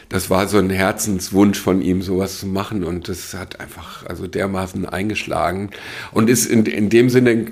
das 0.09 0.31
war 0.31 0.47
so 0.47 0.59
ein 0.59 0.71
Herzenswunsch 0.71 1.59
von 1.59 1.83
ihm, 1.83 2.01
sowas 2.03 2.38
zu 2.38 2.47
machen. 2.47 2.85
Und 2.85 3.09
das 3.09 3.35
hat 3.35 3.61
einfach 3.61 4.07
also 4.07 4.27
dermaßen 4.27 4.87
eingeschlagen 4.87 5.71
und 6.12 6.31
ist 6.31 6.47
in, 6.47 6.64
in 6.64 6.90
dem 6.90 7.11
Sinne 7.11 7.47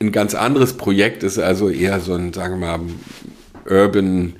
ein 0.00 0.12
ganz 0.12 0.34
anderes 0.34 0.72
Projekt, 0.72 1.22
ist 1.22 1.38
also 1.38 1.68
eher 1.68 2.00
so 2.00 2.14
ein, 2.14 2.32
sagen 2.32 2.58
wir 2.60 2.78
mal, 2.78 2.80
Urban 3.68 4.34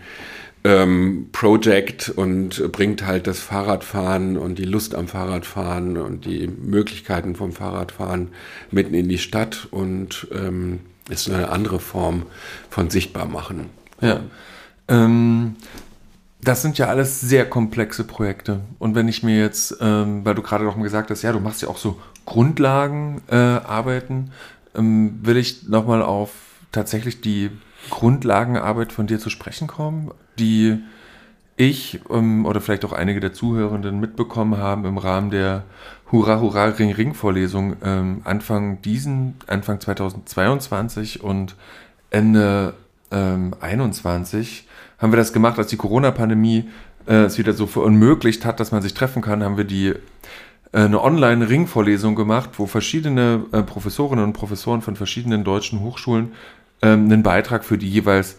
ähm, 0.65 1.29
Project 1.33 2.11
und 2.11 2.71
bringt 2.73 3.07
halt 3.07 3.27
das 3.27 3.41
Fahrradfahren 3.41 4.37
und 4.37 4.59
die 4.59 4.65
Lust 4.65 4.95
am 4.95 5.09
Fahrradfahren 5.09 5.97
und 5.97 6.27
die 6.27 6.49
Möglichkeiten 6.49 7.35
vom 7.35 7.53
Fahrradfahren 7.53 8.29
mitten 8.71 8.95
in 8.95 9.09
die 9.09 9.19
Stadt 9.19 9.69
und 9.71 10.29
ähm, 10.33 10.81
ist 11.09 11.31
eine 11.31 11.49
andere 11.49 11.81
Form 11.81 12.27
von 12.69 12.91
Sichtbarmachen. 12.91 13.71
Ja. 14.01 14.21
Ähm, 14.89 15.57
das 16.43 16.63
sind 16.63 16.79
ja 16.79 16.87
alles 16.87 17.21
sehr 17.21 17.49
komplexe 17.49 18.05
Projekte. 18.05 18.61
Und 18.79 18.95
wenn 18.95 19.09
ich 19.09 19.23
mir 19.23 19.39
jetzt, 19.39 19.77
ähm, 19.81 20.25
weil 20.25 20.35
du 20.35 20.43
gerade 20.43 20.65
noch 20.65 20.77
mal 20.77 20.85
gesagt 20.85 21.11
hast, 21.11 21.23
ja, 21.23 21.33
du 21.33 21.41
machst 21.41 21.63
ja 21.63 21.69
auch 21.69 21.79
so 21.79 21.99
Grundlagenarbeiten, 22.27 24.31
äh, 24.75 24.81
will 24.81 25.37
ich 25.37 25.69
nochmal 25.69 26.03
auf 26.03 26.33
tatsächlich 26.73 27.21
die 27.21 27.51
Grundlagenarbeit 27.89 28.93
von 28.93 29.07
dir 29.07 29.19
zu 29.19 29.31
sprechen 29.31 29.67
kommen, 29.67 30.11
die 30.39 30.79
ich 31.57 32.01
ähm, 32.11 32.47
oder 32.47 32.61
vielleicht 32.61 32.85
auch 32.85 32.93
einige 32.93 33.21
der 33.21 33.33
Zuhörenden 33.33 34.01
mitbekommen 34.01 34.59
haben 34.59 34.85
im 34.85 34.99
Rahmen 34.99 35.31
der 35.31 35.65
Hurra 36.11 36.41
Hurra 36.41 36.65
Ring 36.67 36.93
Ring 36.93 37.15
Vorlesung 37.15 37.77
ähm, 37.85 38.23
Anfang 38.25 38.83
diesen, 38.83 39.37
Anfang 39.47 39.81
2022 39.81 41.23
und 41.23 41.57
Ende 42.11 42.75
ähm, 43.11 43.55
21 43.61 44.67
haben 44.99 45.13
wir 45.13 45.17
das 45.17 45.33
gemacht, 45.33 45.59
als 45.59 45.69
die 45.69 45.77
Corona-Pandemie 45.77 46.69
äh, 47.07 47.25
es 47.25 47.39
wieder 47.39 47.53
so 47.53 47.67
verunmöglicht 47.67 48.45
hat, 48.45 48.61
dass 48.61 48.73
man 48.73 48.83
sich 48.83 48.95
treffen 48.95 49.23
kann, 49.23 49.43
haben 49.43 49.57
wir 49.57 49.65
die 49.65 49.89
äh, 49.89 49.97
eine 50.73 51.03
Online-Ringvorlesung 51.03 52.15
gemacht, 52.15 52.51
wo 52.57 52.67
verschiedene 52.67 53.45
äh, 53.53 53.63
Professorinnen 53.63 54.25
und 54.25 54.33
Professoren 54.33 54.83
von 54.83 54.97
verschiedenen 54.97 55.45
deutschen 55.45 55.81
Hochschulen 55.81 56.33
ähm, 56.83 57.05
einen 57.05 57.23
Beitrag 57.23 57.65
für 57.65 57.79
die 57.79 57.89
jeweils 57.89 58.37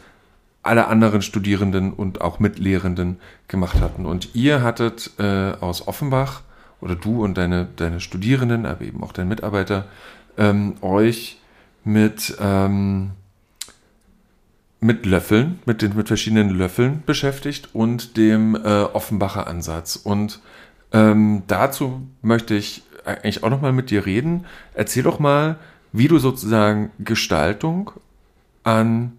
alle 0.63 0.87
anderen 0.87 1.21
Studierenden 1.21 1.93
und 1.93 2.21
auch 2.21 2.39
Mitlehrenden 2.39 3.19
gemacht 3.47 3.81
hatten. 3.81 4.05
Und 4.05 4.35
ihr 4.35 4.61
hattet 4.61 5.11
äh, 5.17 5.53
aus 5.59 5.87
Offenbach 5.87 6.41
oder 6.81 6.95
du 6.95 7.23
und 7.23 7.37
deine, 7.37 7.67
deine 7.75 7.99
Studierenden, 7.99 8.65
aber 8.65 8.81
eben 8.81 9.03
auch 9.03 9.11
dein 9.11 9.27
Mitarbeiter, 9.27 9.85
ähm, 10.37 10.75
euch 10.81 11.39
mit 11.83 12.35
ähm, 12.39 13.11
mit 14.81 15.05
Löffeln, 15.05 15.59
mit 15.65 15.83
den 15.83 15.95
mit 15.95 16.07
verschiedenen 16.07 16.49
Löffeln 16.49 17.03
beschäftigt 17.05 17.69
und 17.73 18.17
dem 18.17 18.55
äh, 18.55 18.81
Offenbacher 18.81 19.47
Ansatz. 19.47 19.95
Und 19.95 20.41
ähm, 20.91 21.43
dazu 21.47 22.07
möchte 22.23 22.55
ich 22.55 22.83
eigentlich 23.05 23.43
auch 23.43 23.49
noch 23.51 23.61
mal 23.61 23.73
mit 23.73 23.91
dir 23.91 24.05
reden. 24.05 24.45
Erzähl 24.73 25.03
doch 25.03 25.19
mal, 25.19 25.57
wie 25.91 26.07
du 26.07 26.17
sozusagen 26.17 26.91
Gestaltung 26.99 27.91
an 28.63 29.13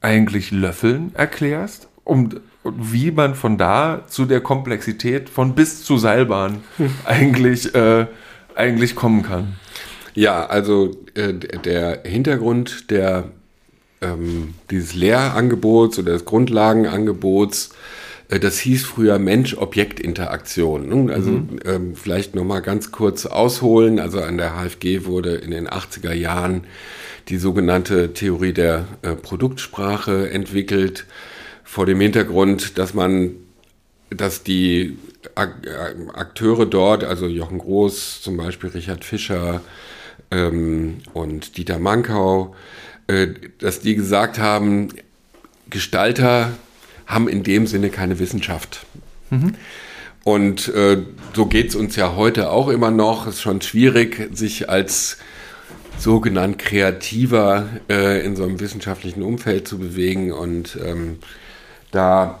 eigentlich 0.00 0.50
Löffeln 0.50 1.14
erklärst, 1.14 1.88
um 2.04 2.30
wie 2.64 3.10
man 3.10 3.34
von 3.34 3.58
da 3.58 4.04
zu 4.08 4.24
der 4.24 4.40
Komplexität 4.40 5.28
von 5.28 5.54
bis 5.54 5.84
zu 5.84 5.98
Seilbahn 5.98 6.64
eigentlich, 7.04 7.74
äh, 7.74 8.06
eigentlich 8.54 8.94
kommen 8.94 9.22
kann. 9.22 9.56
Ja, 10.14 10.46
also 10.46 10.96
äh, 11.14 11.34
der 11.34 12.02
Hintergrund 12.04 12.90
der 12.90 13.24
ähm, 14.00 14.54
dieses 14.70 14.94
Lehrangebots 14.94 15.98
oder 15.98 16.12
des 16.12 16.24
Grundlagenangebots, 16.24 17.70
äh, 18.28 18.38
das 18.38 18.58
hieß 18.58 18.84
früher 18.84 19.18
Mensch-Objekt-Interaktion. 19.18 21.10
Also 21.10 21.30
mhm. 21.30 21.58
ähm, 21.64 21.96
vielleicht 21.96 22.34
nochmal 22.34 22.62
ganz 22.62 22.92
kurz 22.92 23.26
ausholen. 23.26 23.98
Also 23.98 24.20
an 24.20 24.38
der 24.38 24.54
HFG 24.56 25.04
wurde 25.04 25.34
in 25.34 25.50
den 25.50 25.68
80er 25.68 26.12
Jahren 26.12 26.64
die 27.28 27.38
sogenannte 27.38 28.12
Theorie 28.14 28.52
der 28.52 28.86
äh, 29.02 29.14
Produktsprache 29.14 30.30
entwickelt, 30.30 31.06
vor 31.64 31.84
dem 31.84 32.00
Hintergrund, 32.00 32.78
dass 32.78 32.94
man, 32.94 33.32
dass 34.10 34.44
die 34.44 34.96
Akteure 35.34 36.64
dort, 36.64 37.02
also 37.02 37.26
Jochen 37.26 37.58
Groß, 37.58 38.22
zum 38.22 38.36
Beispiel 38.36 38.70
Richard 38.70 39.04
Fischer 39.04 39.60
ähm, 40.30 40.98
und 41.12 41.56
Dieter 41.56 41.80
Mankau, 41.80 42.54
äh, 43.08 43.28
dass 43.58 43.80
die 43.80 43.96
gesagt 43.96 44.38
haben, 44.38 44.88
Gestalter 45.68 46.52
haben 47.06 47.28
in 47.28 47.42
dem 47.42 47.66
Sinne 47.66 47.90
keine 47.90 48.20
Wissenschaft. 48.20 48.86
Mhm. 49.30 49.54
Und 50.22 50.68
äh, 50.68 51.02
so 51.34 51.46
geht 51.46 51.68
es 51.68 51.76
uns 51.76 51.96
ja 51.96 52.16
heute 52.16 52.50
auch 52.50 52.68
immer 52.68 52.90
noch. 52.90 53.26
Es 53.26 53.34
ist 53.34 53.42
schon 53.42 53.60
schwierig, 53.60 54.28
sich 54.32 54.68
als 54.68 55.18
sogenannt 55.98 56.58
Kreativer 56.58 57.68
äh, 57.88 58.24
in 58.24 58.36
so 58.36 58.44
einem 58.44 58.60
wissenschaftlichen 58.60 59.22
Umfeld 59.22 59.66
zu 59.66 59.78
bewegen. 59.78 60.32
Und 60.32 60.78
ähm, 60.84 61.18
da 61.90 62.40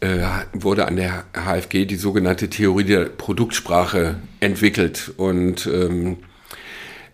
äh, 0.00 0.22
wurde 0.52 0.86
an 0.86 0.96
der 0.96 1.24
HFG 1.34 1.86
die 1.86 1.96
sogenannte 1.96 2.48
Theorie 2.48 2.84
der 2.84 3.06
Produktsprache 3.06 4.16
entwickelt. 4.40 5.12
Und 5.16 5.66
ähm, 5.66 6.18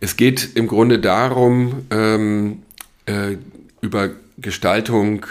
es 0.00 0.16
geht 0.16 0.56
im 0.56 0.66
Grunde 0.66 0.98
darum, 0.98 1.86
ähm, 1.90 2.62
äh, 3.06 3.36
über 3.80 4.10
Gestaltung 4.38 5.26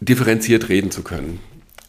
differenziert 0.00 0.68
reden 0.68 0.90
zu 0.90 1.02
können. 1.02 1.40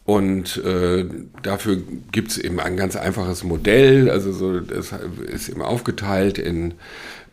Und 0.04 0.58
äh, 0.58 1.06
dafür 1.44 1.78
gibt 2.12 2.32
es 2.32 2.38
eben 2.38 2.60
ein 2.60 2.76
ganz 2.76 2.96
einfaches 2.96 3.44
Modell. 3.44 4.10
Also 4.10 4.32
so, 4.32 4.60
das 4.60 4.94
ist 5.32 5.50
eben 5.50 5.62
aufgeteilt 5.62 6.40
in 6.40 6.74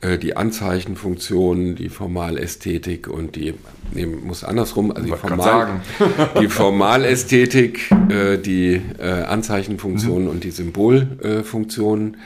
äh, 0.00 0.18
die 0.18 0.37
Anzeichenfunktionen, 0.37 1.76
die 1.76 1.88
Formalästhetik 1.88 3.09
und 3.09 3.37
die, 3.37 3.54
nee, 3.92 4.07
muss 4.07 4.44
andersrum, 4.44 4.92
also 4.92 5.02
die, 5.02 5.16
Formal, 5.16 5.81
die 6.40 6.48
Formalästhetik, 6.48 7.90
äh, 8.11 8.37
die 8.37 8.83
äh, 8.98 9.22
Anzeichenfunktionen 9.22 10.24
mhm. 10.24 10.31
und 10.31 10.44
die 10.44 10.50
Symbolfunktionen. 10.50 12.18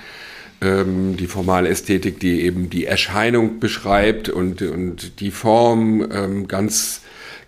Ähm, 0.61 1.17
die 1.17 1.27
Formalästhetik, 1.27 2.21
die 2.21 2.43
eben 2.43 2.71
die 2.71 2.85
Erscheinung 2.85 3.59
beschreibt 3.59 4.29
und, 4.29 4.63
und 4.63 5.19
die 5.19 5.33
Form 5.33 6.07
ähm, 6.13 6.47
ganz 6.47 7.01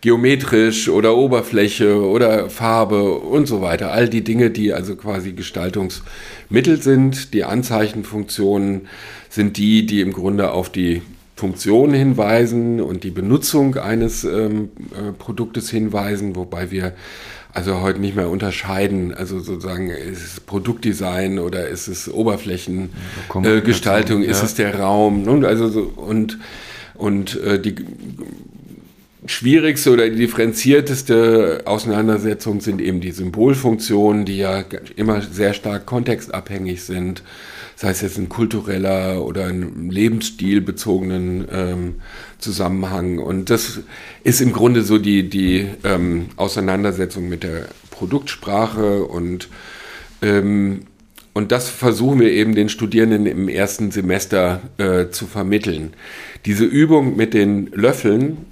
geometrisch 0.05 0.89
oder 0.91 1.17
Oberfläche 1.17 1.99
oder 1.99 2.51
Farbe 2.51 3.15
und 3.15 3.47
so 3.47 3.63
weiter. 3.63 3.91
All 3.91 4.07
die 4.07 4.23
Dinge, 4.23 4.51
die 4.51 4.75
also 4.75 4.97
quasi 4.97 5.33
Gestaltungsmittel 5.33 6.83
sind. 6.83 7.33
Die 7.33 7.45
Anzeichenfunktionen 7.45 8.89
sind 9.31 9.57
die, 9.57 9.87
die 9.87 10.03
im 10.03 10.13
Grunde 10.13 10.51
auf 10.51 10.69
die 10.69 11.01
Funktion 11.37 11.95
hinweisen 11.95 12.83
und 12.83 13.03
die 13.03 13.13
Benutzung 13.13 13.79
eines 13.79 14.25
ähm, 14.25 14.69
äh, 14.93 15.13
Produktes 15.13 15.71
hinweisen, 15.71 16.37
wobei 16.37 16.71
wir 16.71 16.93
also 17.55 17.81
heute 17.81 17.99
nicht 17.99 18.15
mehr 18.15 18.29
unterscheiden. 18.29 19.15
Also 19.15 19.41
sozusagen, 19.41 19.89
ist 19.89 20.23
es 20.23 20.39
Produktdesign 20.41 21.39
oder 21.39 21.67
ist 21.67 21.89
es 21.89 22.13
Oberflächengestaltung, 22.13 24.23
äh, 24.23 24.27
ist 24.27 24.41
ja. 24.41 24.45
es 24.45 24.55
der 24.55 24.79
Raum? 24.79 25.23
Ne? 25.23 25.49
Also 25.49 25.69
so, 25.69 25.91
und 25.97 26.39
und 26.95 27.43
äh, 27.43 27.61
die 27.61 27.75
schwierigste 29.27 29.91
oder 29.91 30.09
die 30.09 30.17
differenzierteste 30.17 31.63
Auseinandersetzung 31.65 32.61
sind 32.61 32.81
eben 32.81 33.01
die 33.01 33.13
Symbolfunktionen, 33.13 34.25
die 34.25 34.39
ja 34.39 34.65
immer 34.97 35.23
sehr 35.23 35.55
stark 35.55 35.87
kontextabhängig 35.87 36.83
sind 36.83 37.23
sei 37.77 37.91
es 37.91 38.01
jetzt 38.03 38.19
ein 38.19 38.29
kultureller 38.29 39.25
oder 39.25 39.47
ein 39.47 39.91
lebensstilbezogenen 39.91 41.47
ähm, 41.51 41.95
Zusammenhang. 42.39 43.19
Und 43.19 43.51
das 43.51 43.81
ist 44.23 44.41
im 44.41 44.53
Grunde 44.53 44.83
so 44.83 44.99
die, 44.99 45.29
die 45.29 45.67
ähm, 45.83 46.27
Auseinandersetzung 46.37 47.29
mit 47.29 47.43
der 47.43 47.67
Produktsprache 47.91 49.05
und 49.05 49.49
ähm, 50.23 50.83
und 51.37 51.51
das 51.51 51.69
versuchen 51.69 52.21
wir 52.21 52.31
eben 52.31 52.55
den 52.55 52.69
Studierenden 52.69 53.27
im 53.27 53.49
ersten 53.49 53.91
Semester 53.91 54.61
äh, 54.79 55.09
zu 55.09 55.27
vermitteln. 55.27 55.93
Diese 56.47 56.65
Übung 56.65 57.17
mit 57.17 57.35
den 57.35 57.73
Löffeln 57.73 58.47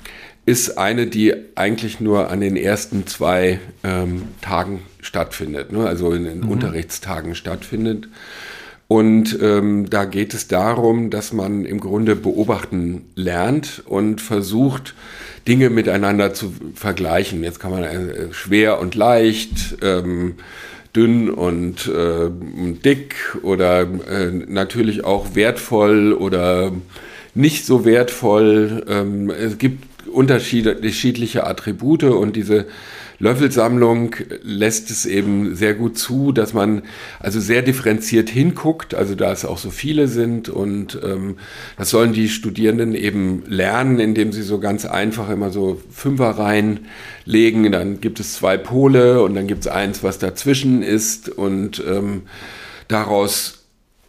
ist 0.44 0.78
eine, 0.78 1.06
die 1.06 1.34
eigentlich 1.54 2.00
nur 2.00 2.30
an 2.30 2.40
den 2.40 2.56
ersten 2.56 3.06
zwei 3.06 3.60
ähm, 3.84 4.24
Tagen 4.40 4.80
stattfindet, 5.00 5.72
ne? 5.72 5.86
also 5.86 6.12
in 6.12 6.24
den 6.24 6.40
mhm. 6.40 6.50
Unterrichtstagen 6.50 7.34
stattfindet. 7.34 8.08
Und 8.88 9.38
ähm, 9.40 9.88
da 9.88 10.04
geht 10.04 10.34
es 10.34 10.48
darum, 10.48 11.08
dass 11.08 11.32
man 11.32 11.64
im 11.64 11.80
Grunde 11.80 12.14
beobachten 12.14 13.06
lernt 13.14 13.82
und 13.86 14.20
versucht, 14.20 14.94
Dinge 15.48 15.70
miteinander 15.70 16.34
zu 16.34 16.52
vergleichen. 16.74 17.42
Jetzt 17.42 17.58
kann 17.58 17.70
man 17.70 17.84
äh, 17.84 18.32
schwer 18.32 18.80
und 18.80 18.94
leicht, 18.94 19.78
ähm, 19.80 20.34
dünn 20.94 21.30
und 21.30 21.88
äh, 21.88 22.28
dick 22.84 23.14
oder 23.42 23.80
äh, 23.82 24.30
natürlich 24.30 25.04
auch 25.04 25.34
wertvoll 25.34 26.12
oder 26.12 26.72
nicht 27.34 27.64
so 27.64 27.84
wertvoll. 27.84 28.84
Ähm, 28.88 29.30
es 29.30 29.56
gibt 29.56 29.84
unterschiedliche 30.10 31.46
Attribute 31.46 32.04
und 32.04 32.36
diese 32.36 32.66
Löffelsammlung 33.22 34.16
lässt 34.42 34.90
es 34.90 35.06
eben 35.06 35.54
sehr 35.54 35.74
gut 35.74 35.96
zu, 35.96 36.32
dass 36.32 36.54
man 36.54 36.82
also 37.20 37.38
sehr 37.38 37.62
differenziert 37.62 38.28
hinguckt, 38.28 38.94
also 38.94 39.14
da 39.14 39.30
es 39.30 39.44
auch 39.44 39.58
so 39.58 39.70
viele 39.70 40.08
sind 40.08 40.48
und 40.48 40.98
ähm, 41.04 41.36
das 41.78 41.90
sollen 41.90 42.12
die 42.12 42.28
Studierenden 42.28 42.96
eben 42.96 43.44
lernen, 43.46 44.00
indem 44.00 44.32
sie 44.32 44.42
so 44.42 44.58
ganz 44.58 44.86
einfach 44.86 45.30
immer 45.30 45.50
so 45.50 45.80
Fünferreihen 45.90 46.80
legen, 47.24 47.70
dann 47.70 48.00
gibt 48.00 48.18
es 48.18 48.34
zwei 48.34 48.56
Pole 48.56 49.22
und 49.22 49.36
dann 49.36 49.46
gibt 49.46 49.60
es 49.60 49.68
eins, 49.68 50.02
was 50.02 50.18
dazwischen 50.18 50.82
ist 50.82 51.28
und 51.28 51.80
ähm, 51.88 52.22
daraus 52.88 53.61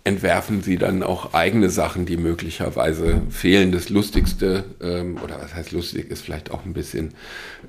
entwerfen 0.06 0.62
sie 0.62 0.78
dann 0.78 1.02
auch 1.02 1.34
eigene 1.34 1.70
Sachen, 1.70 2.06
die 2.06 2.18
möglicherweise 2.18 3.22
fehlen. 3.30 3.72
Das 3.72 3.90
Lustigste, 3.90 4.66
ähm, 4.82 5.18
oder 5.24 5.40
was 5.42 5.56
heißt 5.56 5.72
lustig, 5.72 6.12
ist 6.12 6.26
vielleicht 6.26 6.52
auch 6.52 6.66
ein 6.66 6.74
bisschen 6.74 7.14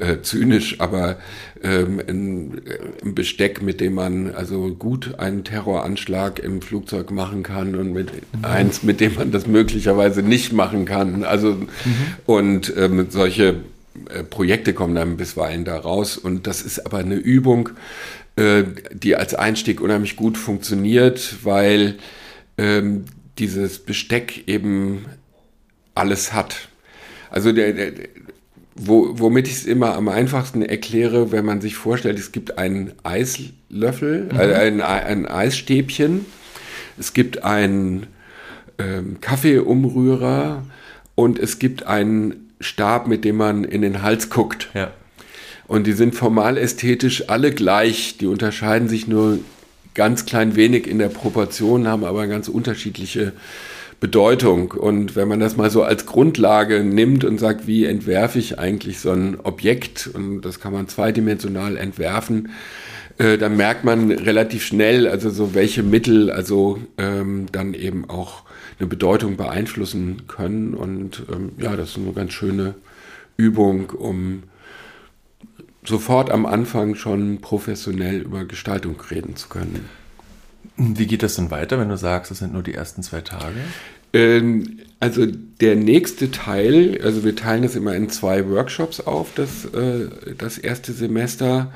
äh, 0.01 0.17
zynisch, 0.21 0.81
aber 0.81 1.19
ähm, 1.63 2.01
ein, 2.09 2.61
ein, 3.05 3.15
Besteck, 3.15 3.63
mit 3.63 3.81
dem 3.81 3.95
man 3.95 4.35
also 4.35 4.75
gut 4.75 5.17
einen 5.21 5.45
Terroranschlag 5.45 6.41
im 6.41 6.61
Flugzeug 6.61 7.13
machen 7.13 7.45
kann 7.45 7.77
und 7.77 7.93
mit 7.93 8.11
mhm. 8.13 8.45
eins, 8.45 8.83
mit 8.83 9.01
dem 9.01 9.15
man 9.15 9.31
das 9.31 9.47
möglicherweise 9.47 10.23
nicht 10.23 10.53
machen 10.53 10.87
kann. 10.87 11.23
Also 11.23 11.53
mhm. 11.53 11.69
und 12.27 12.73
ähm, 12.77 13.07
solche 13.11 13.61
äh, 14.09 14.25
Projekte 14.25 14.75
kommen 14.75 14.97
dann 14.97 15.17
bisweilen 15.17 15.65
da 15.65 15.77
raus 15.77 16.19
und 16.19 16.49
das 16.49 16.63
ist 16.63 16.85
aber 16.85 16.99
eine 16.99 17.15
Übung, 17.15 17.71
äh, 18.35 18.65
die 18.93 19.15
als 19.15 19.37
Einstieg 19.37 19.81
unheimlich 19.81 20.17
gut 20.17 20.37
funktioniert, 20.37 21.37
weil 21.45 21.95
ähm, 22.59 23.05
dieses 23.39 23.79
Besteck 23.79 24.45
eben 24.47 25.07
alles 25.95 26.33
hat. 26.33 26.69
Also 27.31 27.53
der, 27.53 27.73
der 27.73 27.93
wo, 28.77 29.19
womit 29.19 29.47
ich 29.47 29.55
es 29.55 29.67
immer 29.67 29.95
am 29.95 30.09
einfachsten 30.09 30.63
erkläre, 30.63 31.31
wenn 31.33 31.45
man 31.45 31.61
sich 31.61 31.77
vorstellt, 31.77 32.19
es 32.19 32.33
gibt 32.33 32.59
einen 32.59 32.93
Eislöffel, 33.05 34.25
mhm. 34.33 34.41
äh, 34.41 34.55
ein, 34.55 34.81
ein 34.81 35.27
Eisstäbchen, 35.27 36.27
es 36.99 37.13
gibt 37.13 37.45
einen 37.45 38.07
ähm, 38.79 39.19
Kaffeeumrührer 39.21 40.65
und 41.15 41.39
es 41.39 41.59
gibt 41.59 41.87
einen 41.87 42.53
Stab, 42.61 43.07
mit 43.07 43.25
dem 43.25 43.37
man 43.37 43.65
in 43.65 43.83
den 43.83 44.03
Hals 44.03 44.31
guckt. 44.31 44.71
Ja. 44.75 44.91
Und 45.67 45.87
die 45.87 45.93
sind 45.93 46.15
formal 46.15 46.59
ästhetisch 46.59 47.29
alle 47.29 47.51
gleich. 47.51 48.19
Die 48.19 48.27
unterscheiden 48.27 48.89
sich 48.89 49.07
nur 49.07 49.39
ganz 49.95 50.27
klein 50.27 50.57
wenig 50.57 50.87
in 50.87 50.99
der 50.99 51.09
Proportion, 51.09 51.89
haben 51.89 52.05
aber 52.05 52.27
ganz 52.27 52.49
unterschiedliche 52.49 53.33
Bedeutung. 54.01 54.73
Und 54.73 55.17
wenn 55.17 55.29
man 55.29 55.41
das 55.41 55.57
mal 55.57 55.71
so 55.71 55.83
als 55.83 56.05
Grundlage 56.05 56.85
nimmt 56.85 57.25
und 57.25 57.39
sagt, 57.39 57.67
wie 57.67 57.85
entwerfe 57.85 58.39
ich 58.39 58.59
eigentlich 58.59 58.99
so 58.99 59.11
ein 59.11 59.39
Objekt, 59.43 60.11
und 60.13 60.43
das 60.43 60.61
kann 60.61 60.73
man 60.73 60.89
zweidimensional 60.89 61.77
entwerfen, 61.77 62.51
äh, 63.19 63.39
dann 63.39 63.57
merkt 63.57 63.85
man 63.85 64.11
relativ 64.11 64.65
schnell, 64.65 65.07
also 65.07 65.31
so 65.31 65.55
welche 65.55 65.83
Mittel 65.83 66.31
also 66.31 66.79
ähm, 66.99 67.47
dann 67.53 67.75
eben 67.75 68.09
auch 68.11 68.43
eine 68.79 68.89
Bedeutung 68.89 69.37
beeinflussen 69.37 70.23
können. 70.27 70.75
Und 70.75 71.23
ähm, 71.33 71.53
ja, 71.59 71.77
das 71.77 71.91
ist 71.91 71.99
eine 71.99 72.13
ganz 72.13 72.33
schöne 72.33 72.75
Übung, 73.37 73.91
um 73.91 74.43
sofort 75.85 76.31
am 76.31 76.47
Anfang 76.47 76.95
schon 76.95 77.41
professionell 77.41 78.23
über 78.23 78.45
Gestaltung 78.45 79.01
reden 79.11 79.37
zu 79.37 79.49
können. 79.49 79.89
Wie 80.77 81.07
geht 81.07 81.23
das 81.23 81.37
denn 81.37 81.51
weiter, 81.51 81.79
wenn 81.79 81.89
du 81.89 81.97
sagst, 81.97 82.33
es 82.33 82.39
sind 82.39 82.53
nur 82.53 82.63
die 82.63 82.75
ersten 82.75 83.03
zwei 83.03 83.21
Tage? 83.21 83.57
Ähm, 84.13 84.79
also 85.01 85.27
der 85.27 85.77
nächste 85.77 86.31
Teil, 86.31 87.01
also 87.03 87.25
wir 87.25 87.37
teilen 87.37 87.63
das 87.63 87.77
immer 87.77 87.95
in 87.95 88.09
zwei 88.11 88.49
Workshops 88.49 89.01
auf, 89.01 89.35
das, 89.35 89.67
äh, 89.67 90.09
das 90.39 90.57
erste 90.57 90.93
Semester, 90.93 91.73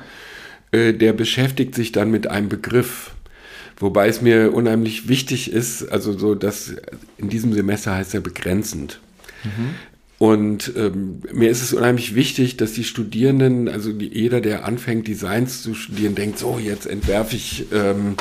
äh, 0.71 0.93
der 0.93 1.13
beschäftigt 1.13 1.75
sich 1.75 1.91
dann 1.91 2.11
mit 2.11 2.27
einem 2.27 2.49
Begriff. 2.49 3.11
Wobei 3.77 4.07
es 4.07 4.21
mir 4.21 4.53
unheimlich 4.53 5.07
wichtig 5.07 5.51
ist, 5.51 5.89
also 5.89 6.17
so, 6.17 6.35
dass 6.35 6.73
in 7.17 7.29
diesem 7.29 7.53
Semester 7.53 7.95
heißt 7.95 8.13
er 8.13 8.21
begrenzend. 8.21 8.99
Mhm. 9.43 9.75
Und 10.19 10.73
ähm, 10.75 11.21
mir 11.31 11.49
ist 11.49 11.63
es 11.63 11.71
unheimlich 11.71 12.13
wichtig, 12.13 12.57
dass 12.57 12.73
die 12.73 12.83
Studierenden, 12.83 13.69
also 13.69 13.93
die, 13.93 14.09
jeder, 14.13 14.41
der 14.41 14.65
anfängt, 14.65 15.07
Designs 15.07 15.63
zu 15.63 15.73
studieren, 15.73 16.13
denkt, 16.13 16.37
so, 16.37 16.59
jetzt 16.59 16.85
entwerfe 16.85 17.37
ich 17.37 17.67
ähm, 17.71 18.15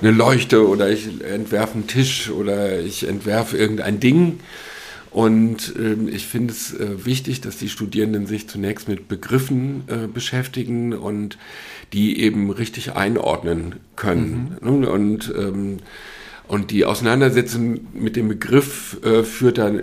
eine 0.00 0.12
Leuchte 0.12 0.66
oder 0.68 0.88
ich 0.90 1.08
entwerfe 1.24 1.74
einen 1.74 1.86
Tisch 1.88 2.30
oder 2.30 2.78
ich 2.78 3.08
entwerfe 3.08 3.56
irgendein 3.56 3.98
Ding. 3.98 4.38
Und 5.10 5.74
ähm, 5.76 6.06
ich 6.06 6.26
finde 6.26 6.52
es 6.52 6.72
äh, 6.72 7.04
wichtig, 7.04 7.40
dass 7.40 7.56
die 7.56 7.68
Studierenden 7.68 8.26
sich 8.26 8.48
zunächst 8.48 8.86
mit 8.86 9.08
Begriffen 9.08 9.82
äh, 9.88 10.06
beschäftigen 10.06 10.92
und 10.92 11.36
die 11.92 12.20
eben 12.20 12.50
richtig 12.52 12.92
einordnen 12.92 13.76
können. 13.96 14.56
Mhm. 14.60 14.84
Und, 14.84 15.34
ähm, 15.36 15.78
und 16.46 16.70
die 16.70 16.84
Auseinandersetzung 16.84 17.88
mit 17.92 18.14
dem 18.14 18.28
Begriff 18.28 18.98
äh, 19.04 19.24
führt 19.24 19.58
dann 19.58 19.80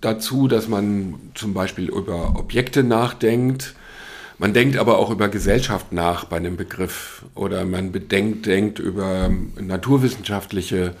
dazu, 0.00 0.48
dass 0.48 0.68
man 0.68 1.14
zum 1.34 1.54
Beispiel 1.54 1.88
über 1.88 2.36
Objekte 2.36 2.82
nachdenkt. 2.82 3.74
Man 4.38 4.54
denkt 4.54 4.78
aber 4.78 4.98
auch 4.98 5.10
über 5.10 5.28
Gesellschaft 5.28 5.92
nach 5.92 6.24
bei 6.24 6.36
einem 6.36 6.56
Begriff 6.56 7.24
oder 7.34 7.64
man 7.64 7.92
bedenkt, 7.92 8.46
denkt 8.46 8.78
über 8.78 9.30
naturwissenschaftliche 9.60 10.94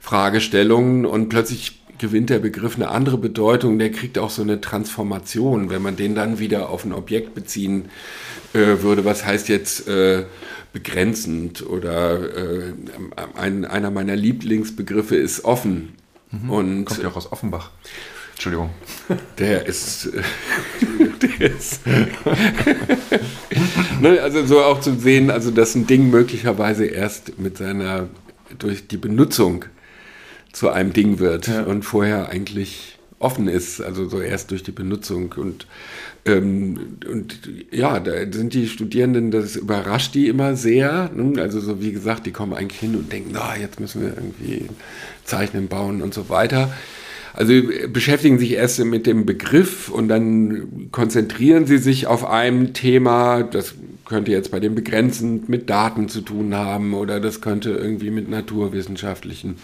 Fragestellungen 0.00 1.06
und 1.06 1.30
plötzlich 1.30 1.80
gewinnt 1.98 2.28
der 2.28 2.40
Begriff 2.40 2.76
eine 2.76 2.88
andere 2.88 3.16
Bedeutung, 3.16 3.78
der 3.78 3.90
kriegt 3.90 4.18
auch 4.18 4.28
so 4.28 4.42
eine 4.42 4.60
Transformation, 4.60 5.70
wenn 5.70 5.80
man 5.80 5.96
den 5.96 6.14
dann 6.14 6.38
wieder 6.38 6.68
auf 6.68 6.84
ein 6.84 6.92
Objekt 6.92 7.34
beziehen 7.34 7.86
äh, 8.52 8.82
würde. 8.82 9.04
Was 9.04 9.24
heißt 9.24 9.48
jetzt 9.48 9.88
äh, 9.88 10.24
begrenzend 10.74 11.66
oder 11.66 12.36
äh, 12.36 12.72
ein, 13.36 13.64
einer 13.64 13.90
meiner 13.90 14.16
Lieblingsbegriffe 14.16 15.16
ist 15.16 15.44
offen. 15.44 15.94
Mhm. 16.30 16.50
Und, 16.50 16.84
Kommt 16.84 17.02
ja 17.02 17.08
auch 17.08 17.16
aus 17.16 17.32
Offenbach. 17.32 17.70
Entschuldigung. 18.34 18.70
Der 19.38 19.66
ist. 19.66 20.10
der 21.22 21.50
ist 21.50 21.86
ne, 24.00 24.20
also 24.20 24.44
so 24.44 24.62
auch 24.62 24.80
zu 24.80 24.98
sehen, 24.98 25.30
also 25.30 25.50
dass 25.50 25.74
ein 25.74 25.86
Ding 25.86 26.10
möglicherweise 26.10 26.84
erst 26.84 27.38
mit 27.38 27.58
seiner, 27.58 28.08
durch 28.58 28.88
die 28.88 28.96
Benutzung 28.96 29.64
zu 30.52 30.70
einem 30.70 30.92
Ding 30.92 31.18
wird 31.18 31.48
ja. 31.48 31.62
und 31.62 31.84
vorher 31.84 32.28
eigentlich 32.28 32.98
offen 33.18 33.48
ist, 33.48 33.80
also 33.80 34.08
so 34.08 34.20
erst 34.20 34.50
durch 34.50 34.62
die 34.62 34.72
Benutzung. 34.72 35.34
Und, 35.36 35.66
ähm, 36.26 36.98
und 37.10 37.38
ja, 37.70 37.98
da 37.98 38.12
sind 38.30 38.52
die 38.52 38.68
Studierenden, 38.68 39.30
das 39.30 39.56
überrascht 39.56 40.14
die 40.14 40.28
immer 40.28 40.56
sehr. 40.56 41.10
Ne? 41.14 41.40
Also 41.40 41.60
so 41.60 41.80
wie 41.80 41.92
gesagt, 41.92 42.26
die 42.26 42.32
kommen 42.32 42.52
eigentlich 42.52 42.80
hin 42.80 42.94
und 42.94 43.10
denken, 43.10 43.30
na, 43.32 43.56
jetzt 43.56 43.80
müssen 43.80 44.02
wir 44.02 44.10
irgendwie 44.10 44.66
zeichnen, 45.24 45.68
bauen 45.68 46.02
und 46.02 46.12
so 46.12 46.28
weiter. 46.28 46.70
Also 47.34 47.52
beschäftigen 47.92 48.38
sich 48.38 48.52
erst 48.52 48.82
mit 48.84 49.06
dem 49.06 49.26
Begriff 49.26 49.88
und 49.88 50.08
dann 50.08 50.88
konzentrieren 50.92 51.66
sie 51.66 51.78
sich 51.78 52.06
auf 52.06 52.24
ein 52.24 52.74
Thema. 52.74 53.42
Das 53.42 53.74
könnte 54.04 54.30
jetzt 54.30 54.52
bei 54.52 54.60
dem 54.60 54.76
begrenzend 54.76 55.48
mit 55.48 55.68
Daten 55.68 56.08
zu 56.08 56.20
tun 56.20 56.54
haben 56.54 56.94
oder 56.94 57.18
das 57.18 57.40
könnte 57.40 57.70
irgendwie 57.70 58.10
mit 58.10 58.28
naturwissenschaftlichen 58.28 59.56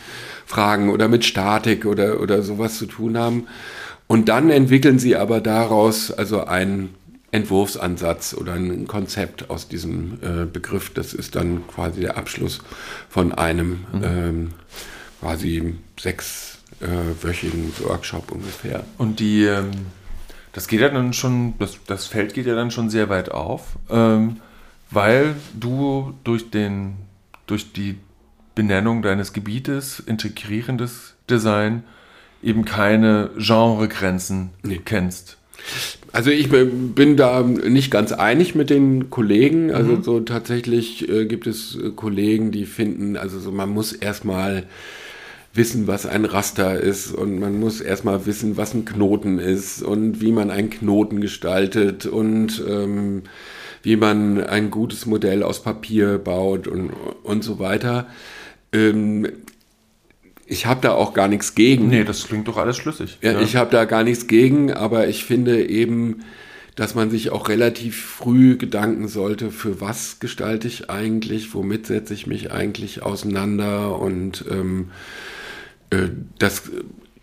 Fragen 0.46 0.90
oder 0.90 1.06
mit 1.08 1.24
Statik 1.24 1.86
oder, 1.86 2.20
oder 2.20 2.42
sowas 2.42 2.76
zu 2.76 2.86
tun 2.86 3.16
haben. 3.16 3.46
Und 4.08 4.28
dann 4.28 4.50
entwickeln 4.50 4.98
sie 4.98 5.14
aber 5.14 5.40
daraus 5.40 6.10
also 6.10 6.44
einen 6.44 6.90
Entwurfsansatz 7.30 8.34
oder 8.34 8.54
ein 8.54 8.88
Konzept 8.88 9.50
aus 9.50 9.68
diesem 9.68 10.18
äh, 10.22 10.46
Begriff. 10.46 10.90
Das 10.92 11.14
ist 11.14 11.36
dann 11.36 11.66
quasi 11.68 12.00
der 12.00 12.16
Abschluss 12.16 12.60
von 13.08 13.30
einem 13.30 13.84
mhm. 13.92 14.02
ähm, 14.02 14.48
quasi 15.20 15.74
sechs 16.00 16.49
äh, 16.80 17.24
wöchigen 17.24 17.72
Workshop 17.84 18.32
ungefähr. 18.32 18.84
Und 18.98 19.20
die, 19.20 19.44
ähm, 19.44 19.70
das 20.52 20.68
geht 20.68 20.80
ja 20.80 20.88
dann 20.88 21.12
schon, 21.12 21.54
das, 21.58 21.78
das 21.86 22.06
Feld 22.06 22.34
geht 22.34 22.46
ja 22.46 22.54
dann 22.54 22.70
schon 22.70 22.90
sehr 22.90 23.08
weit 23.08 23.30
auf, 23.30 23.76
ähm, 23.88 24.36
weil 24.90 25.34
du 25.58 26.14
durch 26.24 26.50
den, 26.50 26.94
durch 27.46 27.72
die 27.72 27.96
Benennung 28.54 29.02
deines 29.02 29.32
Gebietes, 29.32 30.00
integrierendes 30.00 31.14
Design, 31.28 31.84
eben 32.42 32.64
keine 32.64 33.30
Genregrenzen 33.36 34.50
nee. 34.62 34.80
kennst. 34.84 35.36
Also 36.12 36.30
ich 36.30 36.48
bin 36.48 37.16
da 37.16 37.42
nicht 37.42 37.90
ganz 37.90 38.12
einig 38.12 38.54
mit 38.54 38.70
den 38.70 39.10
Kollegen. 39.10 39.72
Also 39.72 39.92
mhm. 39.92 40.02
so 40.02 40.20
tatsächlich 40.20 41.08
äh, 41.08 41.26
gibt 41.26 41.46
es 41.46 41.76
äh, 41.76 41.90
Kollegen, 41.90 42.50
die 42.50 42.64
finden, 42.64 43.16
also 43.16 43.38
so 43.38 43.52
man 43.52 43.68
muss 43.68 43.92
erstmal 43.92 44.64
wissen, 45.52 45.86
was 45.86 46.06
ein 46.06 46.24
Raster 46.24 46.78
ist 46.80 47.12
und 47.12 47.40
man 47.40 47.58
muss 47.58 47.80
erstmal 47.80 48.24
wissen, 48.26 48.56
was 48.56 48.72
ein 48.74 48.84
Knoten 48.84 49.38
ist 49.38 49.82
und 49.82 50.20
wie 50.20 50.32
man 50.32 50.50
einen 50.50 50.70
Knoten 50.70 51.20
gestaltet 51.20 52.06
und 52.06 52.62
ähm, 52.68 53.22
wie 53.82 53.96
man 53.96 54.44
ein 54.44 54.70
gutes 54.70 55.06
Modell 55.06 55.42
aus 55.42 55.62
Papier 55.62 56.18
baut 56.18 56.68
und, 56.68 56.90
und 57.24 57.42
so 57.42 57.58
weiter. 57.58 58.06
Ähm, 58.72 59.26
ich 60.46 60.66
habe 60.66 60.80
da 60.82 60.92
auch 60.92 61.14
gar 61.14 61.28
nichts 61.28 61.54
gegen. 61.54 61.88
Nee, 61.88 62.04
das 62.04 62.26
klingt 62.26 62.46
doch 62.46 62.56
alles 62.56 62.76
schlüssig. 62.76 63.18
Ja, 63.20 63.32
ja. 63.32 63.40
Ich 63.40 63.56
habe 63.56 63.70
da 63.70 63.84
gar 63.86 64.04
nichts 64.04 64.26
gegen, 64.26 64.72
aber 64.72 65.08
ich 65.08 65.24
finde 65.24 65.66
eben, 65.66 66.22
dass 66.76 66.94
man 66.94 67.10
sich 67.10 67.30
auch 67.30 67.48
relativ 67.48 68.00
früh 68.00 68.56
Gedanken 68.56 69.08
sollte, 69.08 69.50
für 69.50 69.80
was 69.80 70.20
gestalte 70.20 70.68
ich 70.68 70.90
eigentlich, 70.90 71.54
womit 71.54 71.86
setze 71.86 72.14
ich 72.14 72.26
mich 72.26 72.52
eigentlich 72.52 73.02
auseinander 73.02 73.98
und 73.98 74.44
ähm, 74.50 74.90
äh, 74.90 75.39
das 76.38 76.70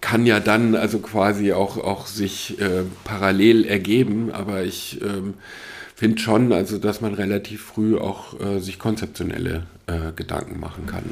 kann 0.01 0.25
ja 0.25 0.39
dann 0.39 0.75
also 0.75 0.99
quasi 0.99 1.53
auch, 1.53 1.77
auch 1.77 2.06
sich 2.08 2.60
äh, 2.62 2.84
parallel 3.03 3.65
ergeben, 3.65 4.32
aber 4.32 4.63
ich 4.63 5.01
ähm, 5.01 5.36
finde 5.95 6.19
schon, 6.19 6.53
also 6.53 6.77
dass 6.77 7.01
man 7.01 7.13
relativ 7.13 7.63
früh 7.63 7.97
auch 7.97 8.39
äh, 8.39 8.60
sich 8.60 8.77
konzeptionelle 8.77 9.63
äh, 9.88 10.12
Gedanken 10.15 10.60
machen 10.60 10.86
kann. 10.86 11.03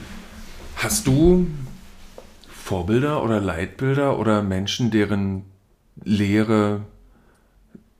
Hast 0.76 1.08
du 1.08 1.48
Vorbilder 2.48 3.24
oder 3.24 3.39
Leitbilder 3.39 4.20
oder 4.20 4.41
Menschen, 4.44 4.91
deren 4.91 5.44
Lehre 6.04 6.82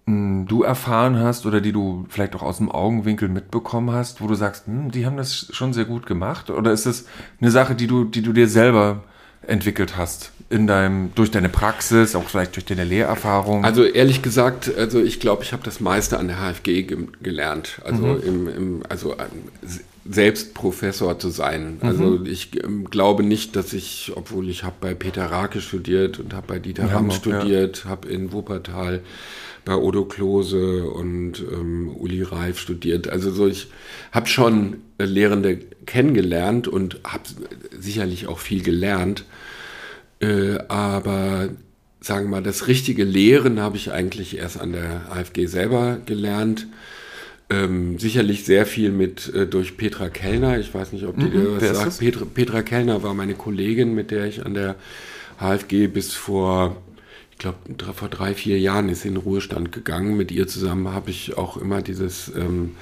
hm, 0.06 0.46
du 0.48 0.64
erfahren 0.64 1.18
hast 1.18 1.46
oder 1.46 1.62
die 1.62 1.72
du 1.72 2.06
vielleicht 2.10 2.36
auch 2.36 2.44
aus 2.44 2.58
dem 2.58 2.72
Augenwinkel 2.72 3.30
mitbekommen 3.30 3.92
hast, 3.92 4.22
wo 4.22 4.28
du 4.28 4.36
sagst, 4.36 4.68
hm, 4.68 4.92
die 4.92 5.06
haben 5.06 5.18
das 5.18 5.48
schon 5.52 5.74
sehr 5.74 5.86
gut 5.86 6.06
gemacht? 6.06 6.50
Oder 6.52 6.72
ist 6.72 6.86
es 6.86 7.08
eine 7.42 7.52
Sache, 7.52 7.74
die 7.74 7.88
du, 7.88 8.06
die 8.06 8.22
du 8.22 8.34
dir 8.34 8.48
selber 8.48 9.04
entwickelt 9.48 9.98
hast 9.98 10.32
in 10.50 10.68
deinem 10.68 11.12
durch 11.16 11.32
deine 11.32 11.50
Praxis, 11.50 12.16
auch 12.16 12.28
vielleicht 12.30 12.56
durch 12.56 12.66
deine 12.66 12.84
Lehrerfahrung? 12.84 13.66
Also 13.66 13.84
ehrlich 13.84 14.22
gesagt, 14.22 14.72
also 14.76 15.02
ich 15.02 15.20
glaube, 15.20 15.44
ich 15.44 15.54
habe 15.54 15.64
das 15.64 15.80
meiste 15.80 16.20
an 16.20 16.28
der 16.28 16.38
HFG 16.38 16.84
ge 16.84 16.98
gelernt. 17.22 17.82
Also 17.84 18.04
mhm. 18.04 18.22
im, 18.24 18.48
im, 18.48 18.84
also 18.88 19.16
selbst 20.08 20.54
Professor 20.54 21.18
zu 21.18 21.30
sein. 21.30 21.80
Mhm. 21.82 21.88
Also 21.88 22.24
ich 22.26 22.64
ähm, 22.64 22.86
glaube 22.90 23.24
nicht, 23.24 23.56
dass 23.56 23.74
ich, 23.74 24.12
obwohl 24.16 24.50
ich 24.50 24.64
habe 24.64 24.76
bei 24.80 24.94
Peter 24.94 25.26
Rake 25.26 25.62
studiert 25.62 26.20
und 26.20 26.34
habe 26.34 26.48
bei 26.48 26.60
Dieter 26.60 26.92
Ramm 26.92 27.12
studiert, 27.12 27.84
ja. 27.84 27.90
habe 27.90 28.08
in 28.08 28.32
Wuppertal 28.32 29.02
bei 29.66 29.76
Odo 29.76 30.06
Klose 30.06 30.88
und 30.88 31.40
ähm, 31.40 31.90
Uli 31.96 32.22
Reif 32.22 32.60
studiert. 32.60 33.08
Also 33.08 33.32
so, 33.32 33.48
ich 33.48 33.68
habe 34.12 34.28
schon 34.28 34.78
Lehrende 34.98 35.60
kennengelernt 35.86 36.68
und 36.68 37.00
habe 37.04 37.24
sicherlich 37.78 38.28
auch 38.28 38.40
viel 38.40 38.64
gelernt. 38.64 39.26
Äh, 40.20 40.58
aber 40.68 41.50
sagen 42.00 42.26
wir 42.26 42.32
mal, 42.32 42.44
das 42.44 42.68
richtige 42.68 43.04
Lehren 43.04 43.60
habe 43.60 43.78
ich 43.78 43.92
eigentlich 43.92 44.38
erst 44.38 44.60
an 44.60 44.72
der 44.72 45.12
AfG 45.12 45.48
selber 45.48 46.00
gelernt. 46.06 46.68
Ähm, 47.50 48.00
sicherlich 48.00 48.44
sehr 48.44 48.66
viel 48.66 48.92
mit 48.92 49.34
äh, 49.34 49.46
durch 49.46 49.78
Petra 49.78 50.10
Kellner. 50.10 50.58
Ich 50.60 50.74
weiß 50.74 50.94
nicht, 50.94 51.06
ob 51.06 51.18
die 51.18 51.26
mhm, 51.26 51.32
dir 51.32 51.62
was 51.62 51.78
sagt. 51.78 52.00
Petra, 52.00 52.26
Petra 52.26 52.62
Kellner 52.64 53.04
war 53.04 53.14
meine 53.14 53.36
Kollegin, 53.36 53.94
mit 53.94 54.12
der 54.12 54.26
ich 54.26 54.46
an 54.46 54.54
der 54.54 54.76
HFG 55.40 55.88
bis 55.88 56.14
vor 56.14 56.78
ich 57.36 57.40
glaube, 57.40 57.58
vor 57.94 58.08
drei, 58.08 58.34
vier 58.34 58.58
Jahren 58.60 58.88
ist 58.88 59.04
in 59.04 59.16
den 59.16 59.22
Ruhestand 59.22 59.74
gegangen. 59.74 60.16
Mit 60.16 60.32
ihr 60.32 60.48
zusammen 60.48 60.94
habe 60.94 61.12
ich 61.12 61.38
auch 61.38 61.58
immer 61.58 61.82
dieses 61.82 62.32
ähm, 62.34 62.78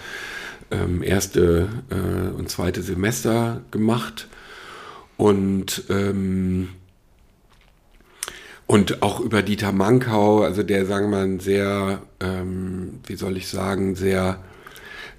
ähm, 0.74 1.04
erste 1.04 1.70
äh, 1.90 2.36
und 2.36 2.50
zweite 2.50 2.82
Semester 2.82 3.62
gemacht. 3.72 4.28
Und, 5.16 5.84
ähm, 5.90 6.70
und 8.66 9.04
auch 9.04 9.20
über 9.20 9.42
Dieter 9.42 9.72
Mankau, 9.72 10.42
also 10.42 10.64
der, 10.64 10.86
sagen 10.86 11.12
wir 11.12 11.28
mal, 11.28 11.40
sehr, 11.40 12.02
ähm, 12.20 13.00
wie 13.06 13.16
soll 13.16 13.38
ich 13.38 13.48
sagen, 13.48 13.96
sehr 13.96 14.44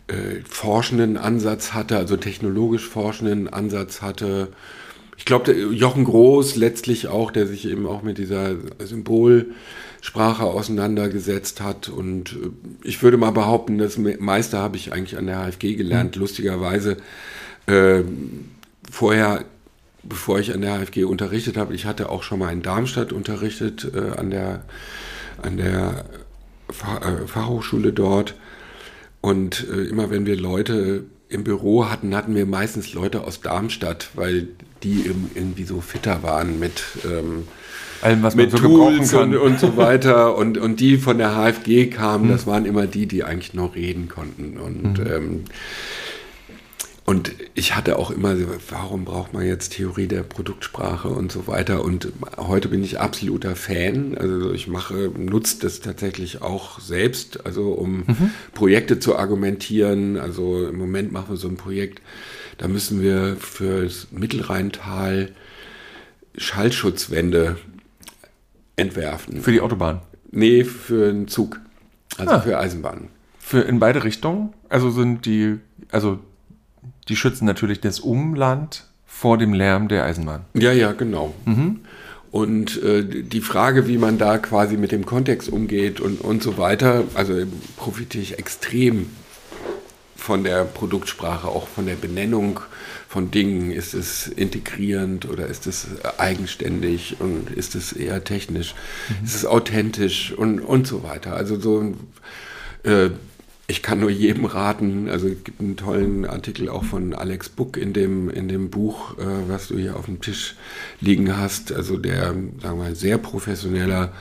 äh, 0.09 0.41
forschenden 0.49 1.17
Ansatz 1.17 1.73
hatte, 1.73 1.97
also 1.97 2.17
technologisch 2.17 2.89
forschenden 2.89 3.49
Ansatz 3.49 4.03
hatte 4.03 4.49
ich 5.17 5.25
glaube, 5.25 5.53
Jochen 5.53 6.05
Groß 6.05 6.57
letztlich 6.57 7.09
auch, 7.09 7.31
der 7.31 7.47
sich 7.47 7.69
eben 7.69 7.87
auch 7.87 8.03
mit 8.03 8.19
dieser 8.19 8.57
Symbolsprache 10.05 10.45
auseinandergesetzt 10.45 11.61
hat. 11.61 11.89
Und 11.89 12.33
äh, 12.33 12.51
ich 12.83 13.03
würde 13.03 13.17
mal 13.17 13.33
behaupten, 13.33 13.79
das 13.79 13.97
meiste 13.97 14.59
habe 14.59 14.77
ich 14.77 14.93
eigentlich 14.93 15.19
an 15.19 15.27
der 15.27 15.51
HFG 15.51 15.75
gelernt. 15.75 16.17
Mhm. 16.17 16.21
Lustigerweise 16.21 16.97
äh, 17.67 18.03
vorher, 18.91 19.45
bevor 20.03 20.39
ich 20.39 20.53
an 20.53 20.61
der 20.61 20.79
HFG 20.79 21.05
unterrichtet 21.05 21.57
habe, 21.57 21.75
ich 21.75 21.87
hatte 21.87 22.11
auch 22.11 22.23
schon 22.23 22.39
mal 22.39 22.53
in 22.53 22.63
Darmstadt 22.63 23.13
unterrichtet, 23.13 23.91
äh, 23.95 24.19
an 24.19 24.31
der, 24.31 24.65
an 25.43 25.57
der 25.57 26.05
äh, 26.69 27.27
Fachhochschule 27.27 27.93
dort. 27.93 28.35
Und 29.21 29.67
äh, 29.71 29.85
immer 29.85 30.11
wenn 30.11 30.27
wir 30.27 30.37
Leute 30.37 31.05
im 31.31 31.45
Büro 31.45 31.89
hatten, 31.89 32.15
hatten 32.15 32.35
wir 32.35 32.45
meistens 32.45 32.93
Leute 32.93 33.23
aus 33.23 33.41
Darmstadt, 33.41 34.11
weil 34.15 34.49
die 34.83 35.07
irgendwie 35.07 35.65
so 35.65 35.81
fitter 35.81 36.23
waren 36.23 36.59
mit 36.59 36.83
ähm, 37.05 37.49
allem, 38.05 38.23
was 38.23 38.35
man 38.35 38.51
so 38.51 38.59
Tools. 38.59 39.15
Und, 39.15 39.37
und 39.37 39.59
so 39.59 39.77
weiter. 39.77 40.37
Und, 40.45 40.59
und 40.59 40.81
die 40.81 40.97
von 40.97 41.19
der 41.19 41.35
HFG 41.35 41.87
kamen, 41.87 42.27
mhm. 42.27 42.31
das 42.31 42.47
waren 42.47 42.67
immer 42.67 42.87
die, 42.87 43.07
die 43.07 43.25
eigentlich 43.25 43.55
noch 43.55 43.75
reden 43.75 44.09
konnten. 44.09 44.59
Und 44.59 44.99
mhm. 44.99 45.07
ähm, 45.07 45.45
und 47.07 47.35
ich 47.55 47.77
hatte 47.77 47.99
auch 47.99 48.11
immer, 48.11 48.35
warum 48.71 49.05
braucht 49.05 49.35
man 49.35 49.47
jetzt 49.47 49.75
Theorie 49.75 50.07
der 50.07 50.23
Produktsprache 50.23 51.09
und 51.09 51.31
so 51.31 51.47
weiter. 51.47 51.85
Und 51.85 52.09
heute 52.39 52.69
bin 52.69 52.83
ich 52.83 52.99
absoluter 52.99 53.57
Fan. 53.57 54.17
Also 54.17 54.53
ich 54.53 54.69
mache, 54.69 55.11
nutze 55.15 55.59
das 55.61 55.81
tatsächlich 55.81 56.41
auch 56.41 56.81
selbst, 56.81 57.45
also 57.45 57.73
um 57.73 58.05
mhm. 58.07 58.31
Projekte 58.55 59.01
zu 59.01 59.17
argumentieren. 59.17 60.17
Also 60.17 60.67
im 60.67 60.79
Moment 60.79 61.13
machen 61.13 61.29
wir 61.29 61.37
so 61.37 61.49
ein 61.49 61.57
Projekt, 61.57 62.01
da 62.57 62.69
müssen 62.69 63.03
wir 63.03 63.37
für 63.39 63.83
das 63.83 64.09
Mittelrheintal 64.11 65.31
Schallschutzwände 66.39 67.57
entwerfen. 68.77 69.41
Für 69.41 69.53
die 69.53 69.61
Autobahn? 69.61 70.01
Nee, 70.31 70.65
für 70.65 71.09
einen 71.09 71.29
Zug. 71.29 71.61
Also 72.19 72.33
ah. 72.33 72.41
für 72.41 72.59
Eisenbahnen. 72.59 73.09
Für 73.39 73.61
in 73.61 73.79
beide 73.79 74.05
Richtungen? 74.05 74.53
Also 74.69 74.91
sind 74.91 75.27
die, 75.27 75.59
also 75.91 76.19
die 77.09 77.17
schützen 77.17 77.45
natürlich 77.45 77.81
das 77.81 78.01
Umland 78.01 78.87
vor 79.07 79.39
dem 79.39 79.53
Lärm 79.53 79.89
der 79.89 80.05
Eisenbahn. 80.05 80.43
Ja, 80.55 80.73
ja, 80.73 80.93
genau. 80.93 81.35
Mhm. 81.45 81.81
Und 82.31 82.83
äh, 82.83 83.05
die 83.05 83.41
Frage, 83.41 83.87
wie 83.87 83.97
man 83.97 84.19
da 84.19 84.39
quasi 84.39 84.77
mit 84.77 84.91
dem 84.91 85.07
Kontext 85.07 85.49
umgeht 85.49 86.01
und, 86.01 86.21
und 86.21 86.43
so 86.43 86.59
weiter, 86.59 87.05
also 87.15 87.35
profitiere 87.77 88.23
ich 88.23 88.39
extrem 88.39 89.07
von 90.17 90.43
der 90.43 90.65
Produktsprache, 90.65 91.47
auch 91.47 91.69
von 91.69 91.87
der 91.87 91.95
Benennung 91.95 92.61
von 93.15 93.31
Dingen. 93.31 93.71
Ist 93.71 93.95
es 93.95 94.27
integrierend 94.27 95.31
oder 95.31 95.47
ist 95.47 95.69
es 95.69 95.87
eigenständig 96.19 97.21
und 97.21 97.49
ist 97.49 97.77
es 97.77 97.93
eher 97.93 98.25
technisch? 98.25 98.75
Mhm. 99.09 99.25
Ist 99.25 99.37
es 99.37 99.47
authentisch 99.47 100.33
und, 100.33 100.59
und 100.59 100.89
so 100.89 101.05
weiter. 101.05 101.37
Also 101.37 101.61
so 101.61 101.95
äh, 102.83 103.11
ich 103.69 103.83
kann 103.83 104.01
nur 104.01 104.11
jedem 104.11 104.47
raten, 104.47 105.09
also 105.09 105.29
es 105.29 105.45
gibt 105.45 105.61
einen 105.61 105.77
tollen 105.77 106.27
Artikel 106.27 106.69
auch 106.69 106.83
von 106.83 107.15
Alex 107.15 107.51
Buck 107.51 107.77
in 107.77 107.93
dem, 107.93 108.29
in 108.31 108.49
dem 108.49 108.69
Buch, 108.69 109.17
äh, 109.17 109.23
was 109.47 109.69
du 109.69 109.79
hier 109.79 109.95
auf 109.95 110.07
dem 110.07 110.21
Tisch 110.21 110.57
liegen 111.01 111.37
hast. 111.37 111.71
Also 111.71 111.97
der, 111.97 112.33
sagen 112.33 112.59
wir 112.61 112.75
mal, 112.75 112.97
sehr 112.97 113.19
professioneller, 113.19 114.13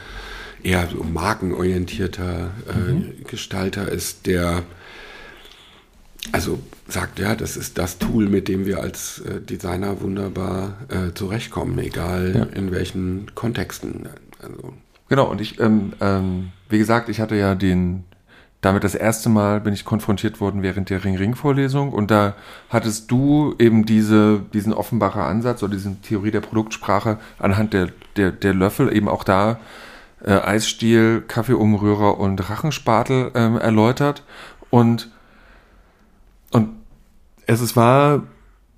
eher 0.61 0.87
so 0.87 1.03
markenorientierter 1.03 2.51
äh, 2.69 2.91
mhm. 2.91 3.23
Gestalter 3.27 3.91
ist, 3.91 4.27
der 4.27 4.61
also 6.31 6.59
sagt, 6.87 7.19
ja, 7.19 7.35
das 7.35 7.57
ist 7.57 7.77
das 7.77 7.97
Tool, 7.97 8.27
mit 8.27 8.47
dem 8.47 8.65
wir 8.65 8.81
als 8.81 9.19
äh, 9.19 9.41
Designer 9.41 10.01
wunderbar 10.01 10.77
äh, 10.89 11.13
zurechtkommen, 11.13 11.77
egal 11.79 12.33
ja. 12.35 12.57
in 12.57 12.71
welchen 12.71 13.33
Kontexten. 13.35 14.09
Also. 14.41 14.73
Genau, 15.09 15.29
und 15.29 15.41
ich, 15.41 15.59
ähm, 15.59 15.93
ähm, 16.01 16.51
wie 16.69 16.77
gesagt, 16.77 17.09
ich 17.09 17.19
hatte 17.21 17.35
ja 17.35 17.55
den 17.55 18.03
damit 18.63 18.85
das 18.85 18.95
erste 18.95 19.27
Mal 19.27 19.59
bin 19.59 19.73
ich 19.73 19.83
konfrontiert 19.83 20.39
worden 20.39 20.63
während 20.63 20.89
der 20.89 21.03
Ring-Ring-Vorlesung 21.03 21.91
und 21.91 22.09
da 22.09 22.33
hattest 22.69 23.11
du 23.11 23.53
eben 23.59 23.85
diese, 23.85 24.39
diesen 24.53 24.73
Offenbacher 24.73 25.25
Ansatz 25.25 25.61
oder 25.63 25.73
diese 25.73 25.93
Theorie 26.01 26.31
der 26.31 26.39
Produktsprache 26.39 27.19
anhand 27.39 27.73
der, 27.73 27.89
der, 28.15 28.31
der 28.31 28.53
Löffel 28.53 28.95
eben 28.95 29.09
auch 29.09 29.25
da 29.25 29.59
äh, 30.23 30.31
Eisstiel, 30.31 31.21
Kaffeeumrührer 31.27 32.17
und 32.17 32.49
Rachenspatel 32.49 33.31
ähm, 33.35 33.57
erläutert 33.57 34.23
und, 34.69 35.11
und 35.11 35.12
es, 37.47 37.75
war 37.75 38.23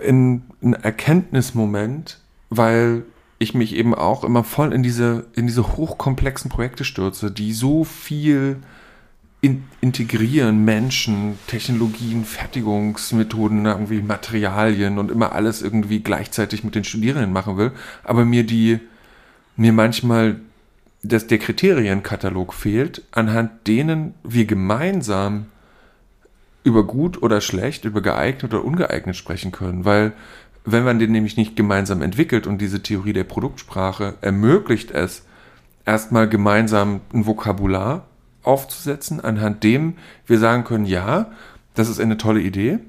ein, 0.01 0.43
ein 0.61 0.73
Erkenntnismoment, 0.73 2.19
weil 2.49 3.03
ich 3.37 3.53
mich 3.53 3.75
eben 3.75 3.93
auch 3.93 4.23
immer 4.23 4.43
voll 4.43 4.73
in 4.73 4.83
diese, 4.83 5.27
in 5.33 5.47
diese 5.47 5.75
hochkomplexen 5.75 6.49
Projekte 6.49 6.85
stürze, 6.85 7.31
die 7.31 7.53
so 7.53 7.83
viel 7.83 8.57
in, 9.41 9.63
integrieren 9.81 10.63
Menschen, 10.63 11.37
Technologien, 11.47 12.25
Fertigungsmethoden, 12.25 13.65
irgendwie 13.65 14.01
Materialien 14.01 14.97
und 14.97 15.11
immer 15.11 15.33
alles 15.33 15.61
irgendwie 15.61 15.99
gleichzeitig 15.99 16.63
mit 16.63 16.75
den 16.75 16.83
Studierenden 16.83 17.33
machen 17.33 17.57
will, 17.57 17.71
aber 18.03 18.25
mir 18.25 18.45
die, 18.45 18.79
mir 19.55 19.73
manchmal 19.73 20.37
dass 21.05 21.27
der 21.27 21.37
Kriterienkatalog 21.37 22.53
fehlt, 22.53 23.03
anhand 23.11 23.67
denen 23.67 24.15
wir 24.23 24.45
gemeinsam 24.45 25.47
über 26.65 26.83
gut 26.83 27.21
oder 27.21 27.39
schlecht, 27.39 27.85
über 27.85 28.01
geeignet 28.01 28.43
oder 28.43 28.65
ungeeignet 28.65 29.15
sprechen 29.15 29.51
können, 29.51 29.85
weil 29.85 30.13
wenn 30.65 30.83
man 30.83 30.97
den 30.97 31.11
nämlich 31.11 31.37
nicht 31.37 31.55
gemeinsam 31.55 32.01
entwickelt 32.01 32.47
und 32.47 32.59
diese 32.59 32.81
Theorie 32.81 33.13
der 33.13 33.23
Produktsprache 33.23 34.15
ermöglicht 34.21 34.91
es, 34.91 35.23
erstmal 35.85 36.27
gemeinsam 36.27 37.01
ein 37.13 37.27
Vokabular 37.27 38.07
aufzusetzen, 38.41 39.21
anhand 39.21 39.63
dem 39.63 39.93
wir 40.25 40.39
sagen 40.39 40.63
können, 40.63 40.85
ja, 40.85 41.31
das 41.75 41.87
ist 41.87 41.99
eine 41.99 42.17
tolle 42.17 42.41
Idee. 42.41 42.79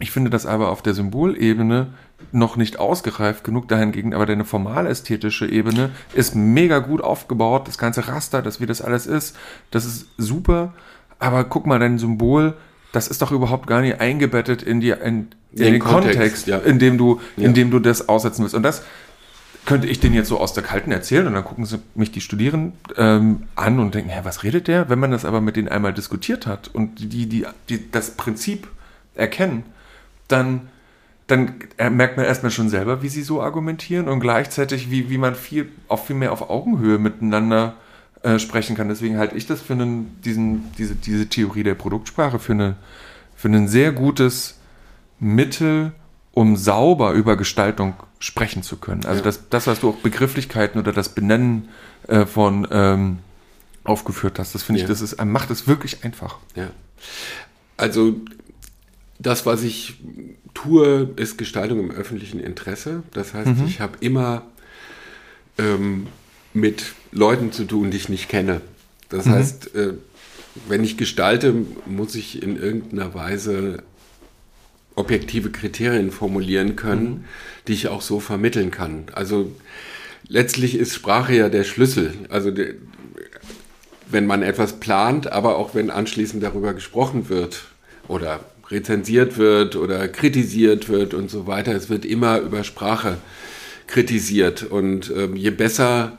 Ich 0.00 0.10
finde 0.10 0.30
das 0.30 0.44
aber 0.44 0.70
auf 0.70 0.82
der 0.82 0.94
Symbolebene 0.94 1.88
noch 2.30 2.56
nicht 2.56 2.78
ausgereift 2.78 3.42
genug 3.42 3.68
dahingegen, 3.68 4.12
aber 4.12 4.26
deine 4.26 4.44
formal-ästhetische 4.44 5.48
Ebene 5.48 5.90
ist 6.14 6.34
mega 6.34 6.78
gut 6.80 7.00
aufgebaut. 7.00 7.68
Das 7.68 7.78
ganze 7.78 8.06
Raster, 8.06 8.42
das 8.42 8.60
wie 8.60 8.66
das 8.66 8.82
alles 8.82 9.06
ist, 9.06 9.34
das 9.70 9.86
ist 9.86 10.08
super. 10.18 10.74
Aber 11.18 11.44
guck 11.44 11.66
mal, 11.66 11.78
dein 11.78 11.98
Symbol, 11.98 12.54
das 12.98 13.06
ist 13.06 13.22
doch 13.22 13.30
überhaupt 13.30 13.68
gar 13.68 13.80
nicht 13.80 14.00
eingebettet 14.00 14.60
in, 14.60 14.80
die, 14.80 14.90
in, 14.90 14.98
in 14.98 15.28
den, 15.52 15.72
den, 15.74 15.78
Kontext, 15.78 16.16
Kontext 16.16 16.46
ja. 16.48 16.58
in, 16.58 16.80
dem 16.80 16.98
du, 16.98 17.20
ja. 17.36 17.44
in 17.44 17.54
dem 17.54 17.70
du 17.70 17.78
das 17.78 18.08
aussetzen 18.08 18.42
willst. 18.42 18.56
Und 18.56 18.64
das 18.64 18.82
könnte 19.66 19.86
ich 19.86 20.00
denen 20.00 20.14
jetzt 20.14 20.28
so 20.28 20.40
aus 20.40 20.52
der 20.52 20.64
Kalten 20.64 20.90
erzählen 20.90 21.26
und 21.28 21.34
dann 21.34 21.44
gucken 21.44 21.64
sie 21.64 21.78
mich 21.94 22.10
die 22.10 22.20
Studierenden 22.20 22.72
ähm, 22.96 23.44
an 23.54 23.78
und 23.78 23.94
denken, 23.94 24.10
hä, 24.10 24.20
was 24.24 24.42
redet 24.42 24.66
der? 24.66 24.88
Wenn 24.88 24.98
man 24.98 25.12
das 25.12 25.24
aber 25.24 25.40
mit 25.40 25.54
denen 25.54 25.68
einmal 25.68 25.92
diskutiert 25.92 26.46
hat 26.46 26.68
und 26.68 26.98
die, 26.98 27.26
die, 27.26 27.46
die 27.68 27.90
das 27.92 28.12
Prinzip 28.12 28.66
erkennen, 29.14 29.62
dann, 30.26 30.62
dann 31.28 31.54
merkt 31.90 32.16
man 32.16 32.26
erstmal 32.26 32.50
schon 32.50 32.68
selber, 32.68 33.00
wie 33.02 33.08
sie 33.08 33.22
so 33.22 33.40
argumentieren 33.40 34.08
und 34.08 34.18
gleichzeitig, 34.18 34.90
wie, 34.90 35.08
wie 35.08 35.18
man 35.18 35.36
viel, 35.36 35.68
auch 35.86 36.04
viel 36.04 36.16
mehr 36.16 36.32
auf 36.32 36.50
Augenhöhe 36.50 36.98
miteinander 36.98 37.74
äh, 38.22 38.38
sprechen 38.38 38.76
kann. 38.76 38.88
Deswegen 38.88 39.18
halte 39.18 39.36
ich 39.36 39.46
das 39.46 39.60
für 39.60 39.74
einen, 39.74 40.20
diesen, 40.22 40.72
diese, 40.76 40.94
diese 40.94 41.28
Theorie 41.28 41.62
der 41.62 41.74
Produktsprache 41.74 42.38
für, 42.38 42.52
eine, 42.52 42.76
für 43.36 43.48
ein 43.48 43.68
sehr 43.68 43.92
gutes 43.92 44.58
Mittel, 45.20 45.92
um 46.32 46.56
sauber 46.56 47.12
über 47.12 47.36
Gestaltung 47.36 47.94
sprechen 48.18 48.62
zu 48.62 48.76
können. 48.76 49.04
Also 49.04 49.20
ja. 49.20 49.24
das, 49.24 49.48
das, 49.50 49.66
was 49.66 49.80
du 49.80 49.90
auch 49.90 49.96
Begrifflichkeiten 49.96 50.80
oder 50.80 50.92
das 50.92 51.10
Benennen 51.10 51.68
äh, 52.08 52.26
von 52.26 52.66
ähm, 52.70 53.18
aufgeführt 53.84 54.38
hast, 54.38 54.54
das 54.54 54.62
finde 54.62 54.80
ja. 54.80 54.84
ich, 54.84 54.88
das 54.88 55.00
ist, 55.00 55.24
macht 55.24 55.50
es 55.50 55.66
wirklich 55.66 56.04
einfach. 56.04 56.38
Ja. 56.54 56.70
Also 57.76 58.16
das, 59.18 59.46
was 59.46 59.62
ich 59.62 60.00
tue, 60.54 61.10
ist 61.16 61.38
Gestaltung 61.38 61.80
im 61.80 61.90
öffentlichen 61.90 62.40
Interesse. 62.40 63.02
Das 63.12 63.34
heißt, 63.34 63.58
mhm. 63.58 63.66
ich 63.66 63.80
habe 63.80 63.96
immer 64.00 64.42
ähm, 65.58 66.06
mit 66.54 66.92
Leuten 67.12 67.52
zu 67.52 67.64
tun, 67.64 67.90
die 67.90 67.96
ich 67.96 68.08
nicht 68.08 68.28
kenne. 68.28 68.60
Das 69.08 69.26
mhm. 69.26 69.30
heißt, 69.32 69.74
äh, 69.74 69.94
wenn 70.68 70.84
ich 70.84 70.96
gestalte, 70.96 71.54
muss 71.86 72.14
ich 72.14 72.42
in 72.42 72.60
irgendeiner 72.60 73.14
Weise 73.14 73.82
objektive 74.94 75.50
Kriterien 75.50 76.10
formulieren 76.10 76.76
können, 76.76 77.08
mhm. 77.08 77.24
die 77.68 77.74
ich 77.74 77.88
auch 77.88 78.02
so 78.02 78.20
vermitteln 78.20 78.70
kann. 78.70 79.04
Also 79.12 79.52
letztlich 80.26 80.74
ist 80.74 80.94
Sprache 80.94 81.34
ja 81.34 81.48
der 81.48 81.64
Schlüssel. 81.64 82.14
Also 82.28 82.50
der, 82.50 82.74
wenn 84.10 84.26
man 84.26 84.42
etwas 84.42 84.80
plant, 84.80 85.30
aber 85.30 85.56
auch 85.56 85.74
wenn 85.74 85.90
anschließend 85.90 86.42
darüber 86.42 86.74
gesprochen 86.74 87.28
wird 87.28 87.64
oder 88.08 88.40
rezensiert 88.70 89.38
wird 89.38 89.76
oder 89.76 90.08
kritisiert 90.08 90.88
wird 90.88 91.14
und 91.14 91.30
so 91.30 91.46
weiter, 91.46 91.72
es 91.72 91.88
wird 91.88 92.04
immer 92.04 92.38
über 92.38 92.64
Sprache 92.64 93.18
kritisiert. 93.86 94.62
Und 94.62 95.12
ähm, 95.16 95.36
je 95.36 95.50
besser 95.50 96.18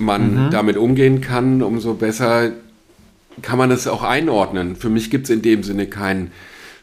man 0.00 0.46
mhm. 0.46 0.50
damit 0.50 0.76
umgehen 0.76 1.20
kann, 1.20 1.62
umso 1.62 1.94
besser 1.94 2.52
kann 3.42 3.58
man 3.58 3.70
es 3.70 3.86
auch 3.86 4.02
einordnen. 4.02 4.76
Für 4.76 4.90
mich 4.90 5.10
gibt 5.10 5.24
es 5.24 5.30
in 5.30 5.42
dem 5.42 5.62
Sinne 5.62 5.86
kein 5.86 6.32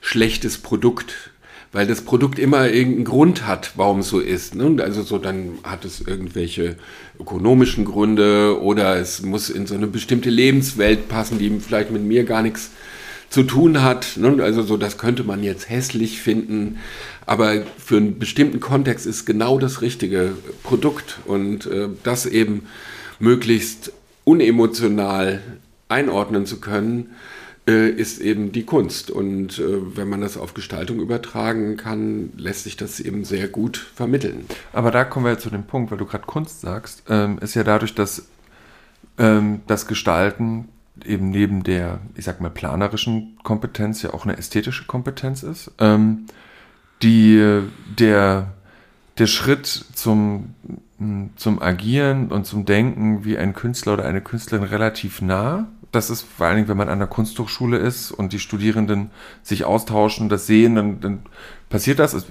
schlechtes 0.01 0.57
Produkt, 0.57 1.32
weil 1.72 1.86
das 1.86 2.01
Produkt 2.01 2.39
immer 2.39 2.70
irgendeinen 2.70 3.05
Grund 3.05 3.45
hat, 3.45 3.74
warum 3.76 3.99
es 3.99 4.09
so 4.09 4.20
ist. 4.20 4.55
Ne? 4.55 4.82
Also 4.82 5.03
so, 5.03 5.18
dann 5.18 5.59
hat 5.63 5.86
es 5.86 6.01
irgendwelche 6.01 6.76
ökonomischen 7.20 7.86
Gründe 7.86 8.61
oder 8.61 8.97
es 8.97 9.22
muss 9.22 9.49
in 9.49 9.68
so 9.68 9.76
eine 9.76 9.88
bestimmte 9.88 10.30
Lebenswelt 10.30 11.09
passen, 11.09 11.38
die 11.38 11.59
vielleicht 11.59 11.91
mit 11.91 12.03
mir 12.03 12.24
gar 12.24 12.41
nichts 12.41 12.72
zu 13.30 13.43
tun 13.43 13.84
hat. 13.84 14.15
Ne? 14.15 14.41
Also 14.41 14.63
so, 14.63 14.78
das 14.78 14.97
könnte 14.97 15.24
man 15.24 15.43
jetzt 15.43 15.70
hässlich 15.70 16.22
finden, 16.22 16.78
aber 17.26 17.63
für 17.78 17.97
einen 17.97 18.20
bestimmten 18.20 18.59
Kontext 18.59 19.05
ist 19.05 19.26
genau 19.26 19.59
das 19.59 19.82
richtige 19.82 20.32
Produkt 20.63 21.20
und 21.26 21.65
äh, 21.65 21.89
das 22.03 22.26
eben 22.26 22.68
möglichst 23.20 23.91
unemotional 24.24 25.41
einordnen 25.89 26.45
zu 26.45 26.59
können, 26.59 27.15
äh, 27.68 27.89
ist 27.89 28.20
eben 28.20 28.51
die 28.51 28.63
Kunst. 28.63 29.11
Und 29.11 29.59
äh, 29.59 29.97
wenn 29.97 30.09
man 30.09 30.22
das 30.22 30.38
auf 30.38 30.53
Gestaltung 30.53 30.99
übertragen 30.99 31.78
kann, 31.78 32.32
lässt 32.38 32.63
sich 32.63 32.78
das 32.78 32.99
eben 32.99 33.26
sehr 33.26 33.47
gut 33.47 33.78
vermitteln. 33.78 34.45
Aber 34.74 34.91
da 34.91 35.03
kommen 35.03 35.26
wir 35.26 35.34
jetzt 35.34 35.43
zu 35.43 35.49
dem 35.49 35.63
Punkt, 35.63 35.91
weil 35.91 35.97
du 35.97 36.05
gerade 36.05 36.26
Kunst 36.26 36.61
sagst, 36.61 37.03
ähm, 37.09 37.38
ist 37.39 37.55
ja 37.55 37.63
dadurch, 37.63 37.93
dass 37.93 38.28
ähm, 39.18 39.61
das 39.68 39.88
Gestalten 39.88 40.70
eben 41.05 41.30
neben 41.30 41.63
der, 41.63 41.99
ich 42.15 42.26
sag 42.26 42.41
mal, 42.41 42.49
planerischen 42.49 43.38
Kompetenz 43.43 44.01
ja 44.01 44.13
auch 44.13 44.26
eine 44.26 44.38
ästhetische 44.38 44.86
Kompetenz 44.86 45.43
ist, 45.43 45.72
ähm, 45.80 46.26
die 47.03 47.61
der, 47.99 48.53
der 49.18 49.28
Schritt 49.28 49.68
zum 49.68 50.55
zum 51.36 51.62
Agieren 51.62 52.32
und 52.32 52.45
zum 52.45 52.66
Denken 52.66 53.24
wie 53.24 53.38
ein 53.38 53.54
Künstler 53.54 53.93
oder 53.93 54.06
eine 54.06 54.22
Künstlerin 54.22 54.66
relativ 54.66 55.22
nah. 55.22 55.68
Das 55.91 56.10
ist 56.10 56.24
vor 56.24 56.48
allen 56.48 56.56
Dingen, 56.56 56.68
wenn 56.68 56.78
man 56.78 56.89
an 56.89 57.00
der 57.00 57.08
Kunsthochschule 57.08 57.78
ist 57.78 58.12
und 58.12 58.34
die 58.34 58.39
Studierenden 58.39 59.12
sich 59.43 59.64
austauschen, 59.64 60.28
das 60.28 60.48
sehen, 60.48 60.76
dann, 60.76 61.00
dann 61.00 61.20
passiert 61.70 62.00
das. 62.00 62.26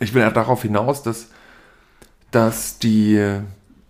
Ich 0.00 0.14
will 0.14 0.22
ja 0.22 0.30
darauf 0.30 0.62
hinaus, 0.62 1.04
dass, 1.04 1.28
dass, 2.32 2.78
die, 2.80 3.40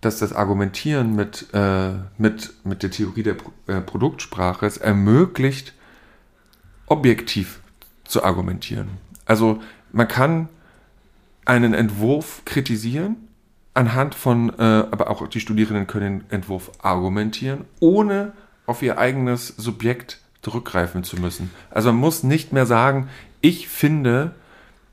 dass 0.03 0.19
das 0.19 0.35
Argumentieren 0.35 1.17
mit, 1.17 1.47
äh, 1.55 1.93
mit, 2.19 2.53
mit 2.65 2.83
der 2.83 2.91
Theorie 2.91 3.23
der 3.23 3.37
äh, 3.67 3.81
Produktsprache 3.81 4.67
es 4.67 4.77
ermöglicht, 4.77 5.73
objektiv 6.87 7.61
zu 8.05 8.23
argumentieren. 8.23 8.89
Also 9.25 9.63
man 9.91 10.07
kann 10.07 10.51
einen 11.47 11.73
Entwurf 11.73 12.43
kritisieren 12.45 13.17
anhand 13.75 14.15
von, 14.15 14.51
äh, 14.51 14.63
aber 14.63 15.11
auch 15.11 15.27
die 15.29 15.41
Studierenden 15.41 15.87
können 15.87 16.21
den 16.21 16.31
Entwurf 16.31 16.71
argumentieren, 16.79 17.65
ohne 17.81 18.33
auf 18.67 18.83
ihr 18.83 18.99
eigenes 18.99 19.49
Subjekt 19.49 20.21
zurückgreifen 20.43 21.05
zu 21.05 21.21
müssen. 21.21 21.51
Also 21.71 21.91
man 21.91 22.01
muss 22.01 22.23
nicht 22.23 22.53
mehr 22.53 22.67
sagen, 22.67 23.09
ich 23.41 23.69
finde 23.69 24.35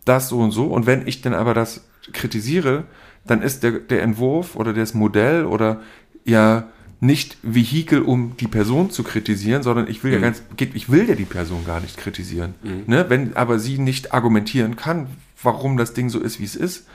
das 0.06 0.30
so 0.30 0.40
und 0.40 0.52
so 0.52 0.66
und 0.66 0.86
wenn 0.88 1.08
ich 1.08 1.22
dann 1.22 1.34
aber 1.34 1.54
das 1.54 1.86
kritisiere, 2.12 2.86
dann 3.26 3.42
ist 3.42 3.64
der, 3.64 3.74
der 3.74 4.02
Entwurf 4.02 4.56
oder 4.56 4.74
das 4.74 4.94
Modell 4.94 5.46
oder 5.46 5.82
ja 6.26 6.68
nicht 7.00 7.38
Vehikel, 7.42 8.02
um 8.02 8.38
die 8.38 8.48
Person 8.48 8.92
zu 8.92 9.04
kritisieren, 9.04 9.64
sondern 9.64 9.88
ich 9.88 10.04
will 10.04 10.12
mhm. 10.12 10.16
ja 10.16 10.22
ganz, 10.22 10.44
ich 10.60 10.90
will 10.90 11.10
ja 11.10 11.16
die 11.16 11.26
Person 11.26 11.66
gar 11.66 11.80
nicht 11.80 11.98
kritisieren. 11.98 12.56
Mhm. 12.64 12.84
Ne? 12.86 13.06
Wenn 13.10 13.36
aber 13.36 13.60
sie 13.60 13.80
nicht 13.80 14.14
argumentieren 14.14 14.76
kann, 14.76 15.08
warum 15.42 15.78
das 15.78 15.94
Ding 15.94 16.10
so 16.10 16.20
ist, 16.20 16.40
wie 16.40 16.46
es 16.46 16.56
ist, 16.56 16.88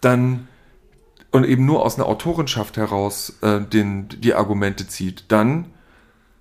dann 0.00 0.46
und 1.30 1.44
eben 1.44 1.66
nur 1.66 1.84
aus 1.84 1.96
einer 1.96 2.06
Autorenschaft 2.06 2.76
heraus 2.76 3.38
äh, 3.42 3.60
den, 3.60 4.08
die 4.08 4.34
Argumente 4.34 4.86
zieht, 4.86 5.24
dann 5.28 5.66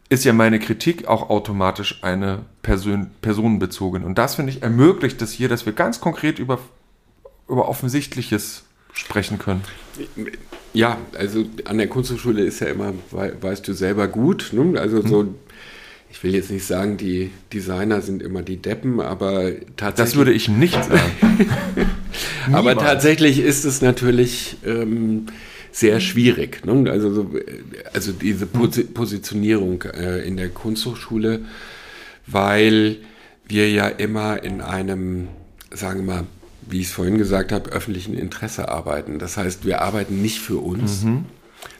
ist 0.10 0.24
ja 0.24 0.32
meine 0.32 0.60
Kritik 0.60 1.08
auch 1.08 1.30
automatisch 1.30 2.04
eine 2.04 2.46
Person, 2.62 3.12
personenbezogen. 3.22 4.04
Und 4.04 4.18
das, 4.18 4.36
finde 4.36 4.54
ich, 4.54 4.64
ermöglicht 4.64 5.22
es 5.22 5.32
hier, 5.32 5.50
dass 5.50 5.66
wir 5.66 5.74
ganz 5.74 6.00
konkret 6.00 6.40
über, 6.40 6.60
über 7.50 7.68
Offensichtliches 7.68 8.64
sprechen 8.94 9.38
können. 9.38 9.64
Ja, 10.74 10.98
also 11.18 11.46
an 11.66 11.78
der 11.78 11.88
Kunsthochschule 11.88 12.44
ist 12.44 12.62
ja 12.62 12.68
immer, 12.68 12.94
weißt 13.12 13.68
du 13.68 13.74
selber 13.74 14.08
gut. 14.08 14.52
Ne? 14.54 14.80
Also 14.80 15.06
so 15.06 15.22
hm 15.22 15.36
ich 16.10 16.24
will 16.24 16.34
jetzt 16.34 16.52
nicht 16.52 16.66
sagen, 16.66 16.98
die 16.98 17.32
Designer 17.54 18.02
sind 18.02 18.22
immer 18.24 18.42
die 18.42 18.58
Deppen, 18.58 19.02
aber 19.02 19.52
tatsächlich. 19.76 19.96
Das 19.96 20.16
würde 20.16 20.34
ich 20.34 20.48
nicht 20.48 20.74
sagen. 20.74 21.50
aber 22.54 22.78
tatsächlich 22.78 23.40
ist 23.40 23.66
es 23.66 23.82
natürlich 23.82 24.58
ähm, 24.66 25.28
sehr 25.72 26.00
schwierig. 26.00 26.66
Ne? 26.66 26.90
Also, 26.90 27.14
so, 27.14 27.32
also 27.94 28.12
diese 28.14 28.48
Positionierung 28.48 29.84
äh, 29.84 30.26
in 30.26 30.38
der 30.38 30.50
Kunsthochschule, 30.50 31.42
weil 32.26 32.98
wir 33.48 33.70
ja 33.70 33.88
immer 33.88 34.44
in 34.44 34.62
einem, 34.62 35.28
sagen 35.72 36.08
wir 36.08 36.16
mal, 36.16 36.24
wie 36.70 36.82
ich 36.82 36.88
es 36.88 36.94
vorhin 36.94 37.18
gesagt 37.18 37.52
habe, 37.52 37.70
öffentlichen 37.72 38.18
Interesse 38.18 38.70
arbeiten. 38.70 39.20
Das 39.20 39.38
heißt, 39.38 39.66
wir 39.66 39.82
arbeiten 39.82 40.22
nicht 40.22 40.40
für 40.40 40.58
uns, 40.58 41.04
mhm. 41.04 41.26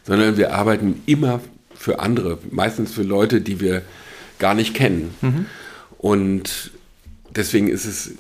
sondern 0.04 0.38
wir 0.38 0.54
arbeiten 0.54 1.02
immer 1.06 1.42
für 1.76 2.00
andere, 2.00 2.40
meistens 2.52 2.94
für 2.94 3.04
Leute, 3.04 3.42
die 3.42 3.60
wir 3.60 3.82
gar 4.40 4.54
nicht 4.54 4.74
kennen. 4.74 5.14
Mhm. 5.22 5.46
Und 5.98 6.72
deswegen 7.36 7.68
ist 7.68 7.86
es 7.86 8.12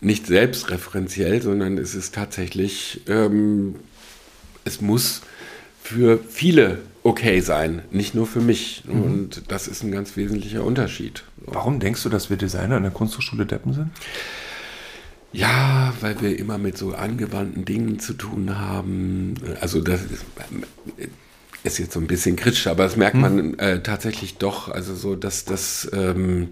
nicht 0.00 0.26
selbstreferenziell, 0.26 1.42
sondern 1.42 1.78
es 1.78 1.94
ist 1.94 2.14
tatsächlich, 2.14 3.00
ähm, 3.08 3.76
es 4.64 4.80
muss 4.80 5.22
für 5.82 6.18
viele 6.28 6.78
okay 7.02 7.40
sein, 7.40 7.82
nicht 7.90 8.14
nur 8.14 8.26
für 8.26 8.40
mich. 8.40 8.84
Mhm. 8.86 9.02
Und 9.02 9.42
das 9.48 9.68
ist 9.68 9.82
ein 9.82 9.90
ganz 9.90 10.16
wesentlicher 10.16 10.64
Unterschied. 10.64 11.24
Warum 11.38 11.80
denkst 11.80 12.02
du, 12.02 12.08
dass 12.08 12.30
wir 12.30 12.36
Designer 12.36 12.76
in 12.76 12.82
der 12.82 12.92
Kunsthochschule 12.92 13.46
Deppen 13.46 13.72
sind? 13.72 13.90
Ja, 15.32 15.92
weil 16.00 16.20
wir 16.20 16.38
immer 16.38 16.58
mit 16.58 16.78
so 16.78 16.94
angewandten 16.94 17.64
Dingen 17.64 18.00
zu 18.00 18.14
tun 18.14 18.58
haben. 18.58 19.34
Also 19.60 19.80
das 19.80 20.00
ist, 21.68 21.74
ist 21.74 21.78
jetzt 21.78 21.92
so 21.94 22.00
ein 22.00 22.06
bisschen 22.06 22.36
kritisch, 22.36 22.66
aber 22.66 22.84
das 22.84 22.96
merkt 22.96 23.16
man 23.16 23.58
äh, 23.58 23.82
tatsächlich 23.82 24.38
doch. 24.38 24.68
Also 24.68 24.94
so, 24.94 25.14
dass 25.14 25.44
das, 25.44 25.88
ähm, 25.92 26.48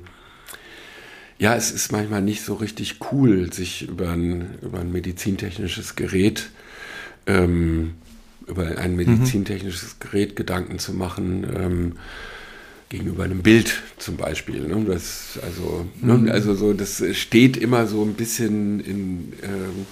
ja, 1.39 1.55
es 1.57 1.71
ist 1.71 1.91
manchmal 1.91 2.23
nicht 2.23 2.45
so 2.45 2.55
richtig 2.55 2.99
cool, 3.11 3.53
sich 3.53 3.89
über 3.89 4.11
ein, 4.11 4.59
über 4.63 4.81
ein 4.81 4.93
medizintechnisches 4.93 5.97
Gerät, 5.97 6.51
ähm, 7.27 7.95
über 8.47 8.79
ein 8.79 8.95
medizintechnisches 8.95 9.99
Gerät 9.99 10.37
Gedanken 10.37 10.79
zu 10.79 10.93
machen. 10.93 11.45
Ähm, 11.55 11.93
gegenüber 12.89 13.25
einem 13.25 13.43
Bild 13.43 13.83
zum 13.99 14.17
Beispiel. 14.17 14.61
Ne? 14.61 14.85
Das, 14.87 15.41
also, 15.43 15.87
ne? 16.01 16.31
also 16.31 16.55
so, 16.55 16.73
das 16.73 17.03
steht 17.15 17.57
immer 17.57 17.89
so 17.89 18.05
ein 18.05 18.15
bisschen 18.15 18.79
in, 18.79 19.33
ähm, 19.43 19.87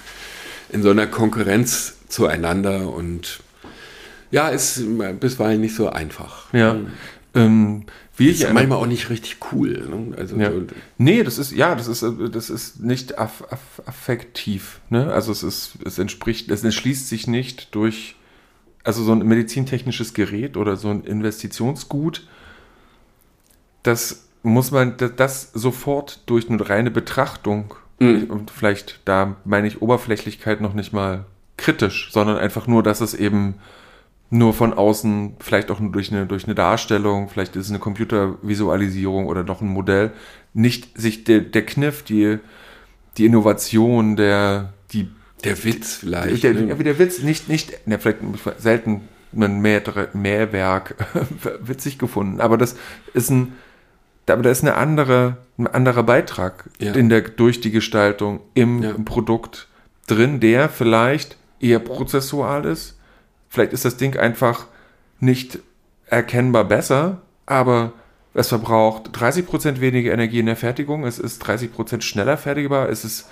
in 0.71 0.83
so 0.85 0.91
einer 0.91 1.09
Konkurrenz 1.09 1.95
zueinander 2.09 2.93
und 2.93 3.41
ja, 4.35 4.49
ist 4.49 4.83
bisweilen 5.21 5.61
nicht 5.61 5.75
so 5.77 5.89
einfach. 5.89 6.53
Ja. 6.53 6.77
Ähm, 7.35 7.85
wie 8.17 8.29
ist 8.29 8.43
ich 8.43 8.53
manchmal 8.53 8.79
auch 8.79 8.87
nicht 8.87 9.11
richtig 9.11 9.39
cool. 9.53 9.87
Ne? 9.89 10.17
Also 10.17 10.37
ja. 10.37 10.51
so, 10.51 10.63
Nee, 10.99 11.23
das 11.23 11.39
ist, 11.39 11.53
ja, 11.53 11.75
das 11.75 11.89
ist, 11.89 12.03
äh, 12.03 12.31
das 12.31 12.51
ist 12.51 12.81
nicht 12.81 13.19
aff, 13.19 13.45
aff, 13.51 13.83
affektiv. 13.87 14.81
Ne? 14.91 15.13
Also 15.13 15.33
es 15.33 15.43
ist, 15.43 15.75
es 15.85 15.99
entspricht, 15.99 16.51
es 16.51 16.63
entschließt 16.65 17.09
sich 17.09 17.27
nicht 17.27 17.75
durch, 17.75 18.17
also 18.83 19.03
so 19.03 19.13
ein 19.13 19.27
medizintechnisches 19.27 20.15
Gerät 20.15 20.57
oder 20.57 20.77
so 20.77 20.91
ein 20.91 21.05
Investitionsgut, 21.05 22.27
das 23.83 24.29
muss 24.43 24.71
man, 24.71 24.97
das, 24.97 25.13
das 25.17 25.51
sofort 25.55 26.21
durch 26.27 26.51
eine 26.51 26.69
reine 26.69 26.91
Betrachtung, 26.91 27.75
Mhm. 28.01 28.25
und 28.25 28.51
vielleicht, 28.51 29.01
da 29.05 29.37
meine 29.45 29.69
ich 29.69 29.81
Oberflächlichkeit 29.81 30.61
noch 30.61 30.75
nicht 30.75 30.93
mal 30.93 31.27
kritisch, 31.57 32.11
sondern 32.13 32.37
einfach 32.37 32.67
nur, 32.67 32.83
dass 32.83 33.01
es 33.01 33.15
eben 33.15 33.55
nur 34.31 34.53
von 34.53 34.73
außen, 34.75 35.37
vielleicht 35.41 35.71
auch 35.71 35.81
nur 35.81 35.93
durch 35.93 36.11
eine, 36.13 36.27
durch 36.27 36.45
eine 36.45 36.55
Darstellung, 36.55 37.29
vielleicht 37.29 37.57
ist 37.57 37.67
es 37.67 37.71
eine 37.71 37.79
Computervisualisierung 37.79 39.27
oder 39.27 39.45
doch 39.45 39.61
ein 39.61 39.69
Modell, 39.69 40.13
nicht 40.55 40.99
sich 40.99 41.25
der, 41.25 41.41
der 41.41 41.65
Kniff, 41.67 42.03
die, 42.03 42.39
die 43.17 43.27
Innovation, 43.27 44.17
der, 44.17 44.73
die, 44.93 45.09
der 45.45 45.63
Witz 45.65 45.97
vielleicht. 45.97 46.43
der, 46.43 46.55
ne? 46.55 46.75
der, 46.75 46.99
Witz, 46.99 47.23
nicht, 47.23 47.49
nicht, 47.49 47.87
ne, 47.87 47.99
vielleicht 47.99 48.19
selten 48.59 49.03
ein 49.37 49.61
Mehr, 49.61 49.83
Mehrwerk 50.13 50.95
witzig 51.61 51.99
gefunden, 51.99 52.41
aber 52.41 52.57
das 52.57 52.77
ist 53.15 53.31
ein, 53.31 53.53
aber 54.29 54.43
da 54.43 54.51
ist 54.51 54.63
eine 54.63 54.75
andere, 54.77 55.39
ein 55.59 55.67
anderer 55.67 56.03
Beitrag 56.03 56.71
Ja. 56.79 56.93
in 56.95 57.09
der, 57.09 57.21
durch 57.23 57.61
die 57.61 57.71
Gestaltung 57.71 58.41
im, 58.55 58.83
Ja. 58.83 58.91
im 58.93 59.05
Produkt 59.05 59.69
drin, 60.07 60.41
der 60.41 60.69
vielleicht 60.69 61.37
eher 61.61 61.79
prozessual 61.79 62.65
ist. 62.65 62.99
Vielleicht 63.55 63.73
ist 63.73 63.85
das 63.85 63.97
Ding 63.97 64.17
einfach 64.17 64.67
nicht 65.21 65.61
erkennbar 66.07 66.65
besser, 66.65 67.23
aber 67.47 67.93
es 68.35 68.49
verbraucht 68.49 69.17
30% 69.17 69.79
weniger 69.79 70.13
Energie 70.13 70.41
in 70.41 70.47
der 70.47 70.57
Fertigung, 70.57 71.05
es 71.05 71.21
ist 71.21 71.41
30% 71.45 72.03
schneller 72.03 72.37
fertigbar, 72.37 72.89
es 72.89 73.05
ist 73.05 73.29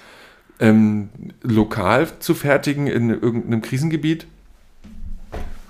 ähm, 0.61 1.09
lokal 1.43 2.07
zu 2.21 2.37
fertigen 2.37 2.87
in 2.87 3.11
irgendeinem 3.11 3.63
Krisengebiet. 3.63 4.29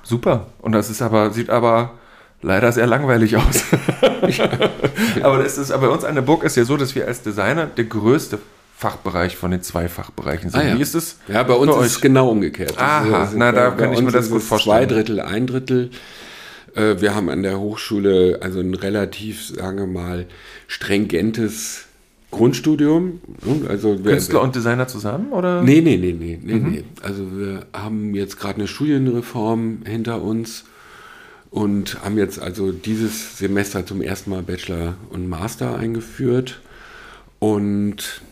Super. 0.03 0.49
Und 0.61 0.73
das 0.73 0.91
ist 0.91 1.01
aber, 1.01 1.31
sieht 1.31 1.49
aber 1.49 1.95
leider 2.43 2.73
sehr 2.73 2.87
langweilig 2.87 3.39
aus. 3.39 3.65
aber 5.23 5.43
das 5.43 5.57
ist, 5.57 5.71
aber 5.71 5.87
bei 5.87 5.95
uns 5.95 6.05
an 6.05 6.15
der 6.15 6.21
Burg 6.21 6.45
ist 6.45 6.59
ja 6.59 6.65
so, 6.67 6.77
dass 6.77 6.95
wir 6.95 7.07
als 7.07 7.23
Designer 7.23 7.65
der 7.65 7.85
größte 7.85 8.39
Fachbereich 8.83 9.37
von 9.37 9.51
den 9.53 9.63
zwei 9.63 9.89
Fachbereichen 9.89 10.51
sind. 10.51 10.61
Ah, 10.61 10.67
ja. 10.69 10.77
Wie 10.77 10.83
ist 10.83 10.95
es? 10.95 11.17
Ja, 11.29 11.43
bei 11.45 11.55
uns 11.55 11.71
ist 11.77 11.93
es 11.97 12.01
genau 12.01 12.29
umgekehrt. 12.31 12.75
Aha, 12.79 13.21
Also, 13.23 13.37
na, 13.39 13.53
da 13.53 13.71
bei- 13.71 13.77
kann 13.77 13.91
bei 13.91 13.97
ich 13.99 14.03
mir 14.03 14.11
das 14.11 14.27
ist 14.27 14.31
gut 14.33 14.43
vorstellen. 14.43 14.77
Zwei 14.77 14.87
Drittel, 14.87 15.21
ein 15.21 15.47
Drittel. 15.47 15.91
Äh, 16.75 17.01
Wir 17.01 17.15
haben 17.15 17.29
an 17.29 17.43
der 17.43 17.61
Hochschule 17.61 18.39
also 18.43 18.59
ein 18.61 18.75
relativ, 18.75 19.47
sagen 19.47 19.79
wir 19.79 19.87
mal, 19.87 20.27
stringentes 20.67 21.85
Grundstudium. 22.31 23.21
ne? 23.45 23.69
Also 23.69 24.03
wir- 24.05 24.13
Künstler 24.13 24.41
und 24.43 24.55
Designer 24.57 24.89
zusammen? 24.89 25.33
Oder? 25.33 25.63
Nee, 25.63 25.81
nee, 25.83 25.97
nee, 25.99 26.13
nee, 26.19 26.39
nee, 26.43 26.55
Mhm. 26.55 26.71
nee. 26.71 26.85
Also 27.03 27.23
wir 27.39 27.67
haben 27.75 28.15
jetzt 28.15 28.41
gerade 28.41 28.57
eine 28.57 28.67
Studienreform 28.69 29.81
hinter 29.85 30.23
uns 30.23 30.65
und 31.51 32.03
haben 32.03 32.17
jetzt 32.19 32.41
also 32.41 32.73
dieses 32.73 33.37
Semester 33.39 33.85
zum 33.85 34.01
ersten 34.01 34.31
Mal 34.31 34.43
Bachelor 34.43 34.95
und 35.11 35.29
Master 35.29 35.77
eingeführt. 35.79 36.61
Und 37.39 38.23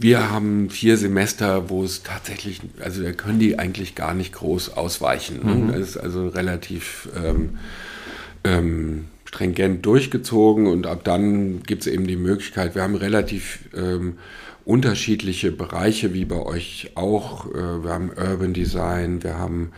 wir 0.00 0.30
haben 0.30 0.70
vier 0.70 0.96
Semester, 0.96 1.70
wo 1.70 1.82
es 1.84 2.02
tatsächlich, 2.02 2.60
also 2.80 3.02
da 3.02 3.12
können 3.12 3.38
die 3.38 3.58
eigentlich 3.58 3.94
gar 3.94 4.14
nicht 4.14 4.32
groß 4.32 4.70
ausweichen. 4.70 5.40
Ne? 5.44 5.72
Das 5.72 5.90
ist 5.90 5.96
also 5.96 6.28
relativ 6.28 7.08
ähm, 7.16 7.58
ähm, 8.44 9.06
stringent 9.24 9.84
durchgezogen 9.84 10.66
und 10.66 10.86
ab 10.86 11.00
dann 11.04 11.62
gibt 11.62 11.82
es 11.82 11.86
eben 11.86 12.06
die 12.06 12.16
Möglichkeit, 12.16 12.74
wir 12.74 12.82
haben 12.82 12.94
relativ 12.94 13.60
ähm, 13.76 14.18
unterschiedliche 14.64 15.50
Bereiche, 15.50 16.14
wie 16.14 16.24
bei 16.24 16.40
euch 16.40 16.92
auch. 16.94 17.46
Äh, 17.46 17.84
wir 17.84 17.90
haben 17.90 18.10
Urban 18.10 18.52
Design, 18.52 19.22
wir 19.22 19.38
haben 19.38 19.72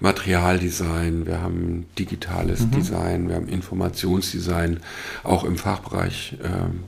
Materialdesign, 0.00 1.26
wir 1.26 1.42
haben 1.42 1.86
digitales 1.98 2.68
Design, 2.70 3.28
wir 3.28 3.36
haben 3.36 3.48
Informationsdesign, 3.48 4.80
auch 5.24 5.44
im 5.44 5.56
Fachbereich 5.56 6.36
ähm, 6.42 6.80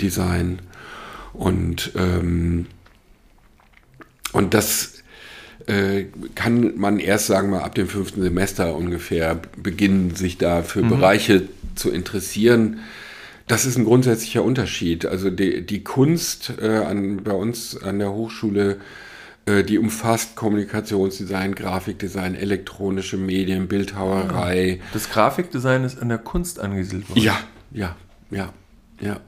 Design. 0.00 0.60
Und, 1.36 1.92
ähm, 1.96 2.66
und 4.32 4.54
das 4.54 5.02
äh, 5.66 6.04
kann 6.34 6.76
man 6.76 6.98
erst, 6.98 7.26
sagen 7.26 7.50
wir, 7.50 7.64
ab 7.64 7.74
dem 7.74 7.88
fünften 7.88 8.22
Semester 8.22 8.74
ungefähr 8.74 9.40
beginnen, 9.56 10.14
sich 10.14 10.38
da 10.38 10.62
für 10.62 10.82
Bereiche 10.82 11.48
zu 11.74 11.90
interessieren. 11.90 12.80
Das 13.48 13.64
ist 13.64 13.76
ein 13.76 13.84
grundsätzlicher 13.84 14.42
Unterschied. 14.42 15.06
Also 15.06 15.30
die, 15.30 15.64
die 15.64 15.84
Kunst 15.84 16.52
äh, 16.60 16.78
an, 16.78 17.22
bei 17.22 17.32
uns 17.32 17.80
an 17.80 17.98
der 17.98 18.12
Hochschule, 18.12 18.78
äh, 19.46 19.62
die 19.62 19.78
umfasst 19.78 20.36
Kommunikationsdesign, 20.36 21.54
Grafikdesign, 21.54 22.34
elektronische 22.34 23.16
Medien, 23.16 23.68
Bildhauerei. 23.68 24.80
Das 24.92 25.10
Grafikdesign 25.10 25.84
ist 25.84 26.00
an 26.00 26.08
der 26.08 26.18
Kunst 26.18 26.58
angesiedelt 26.58 27.08
worden. 27.10 27.20
Ja, 27.20 27.38
ja, 27.72 27.96
ja, 28.30 28.52
ja. 29.00 29.20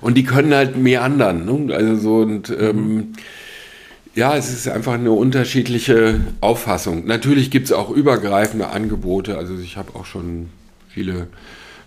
Und 0.00 0.14
die 0.14 0.24
können 0.24 0.54
halt 0.54 0.76
mehr 0.76 1.02
anderen. 1.02 1.44
Ne? 1.44 1.74
Also 1.74 1.96
so 1.96 2.16
und 2.18 2.50
ähm, 2.50 3.12
ja, 4.14 4.34
es 4.36 4.50
ist 4.52 4.68
einfach 4.68 4.94
eine 4.94 5.12
unterschiedliche 5.12 6.20
Auffassung. 6.40 7.06
Natürlich 7.06 7.50
gibt 7.50 7.66
es 7.66 7.72
auch 7.72 7.90
übergreifende 7.90 8.68
Angebote. 8.68 9.36
Also 9.36 9.58
ich 9.58 9.76
habe 9.76 9.94
auch 9.94 10.06
schon 10.06 10.48
viele 10.88 11.28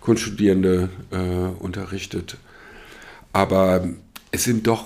Kunststudierende 0.01 0.89
äh, 1.11 1.17
unterrichtet. 1.61 2.37
Aber 3.33 3.87
es 4.31 4.43
sind 4.43 4.67
doch, 4.67 4.85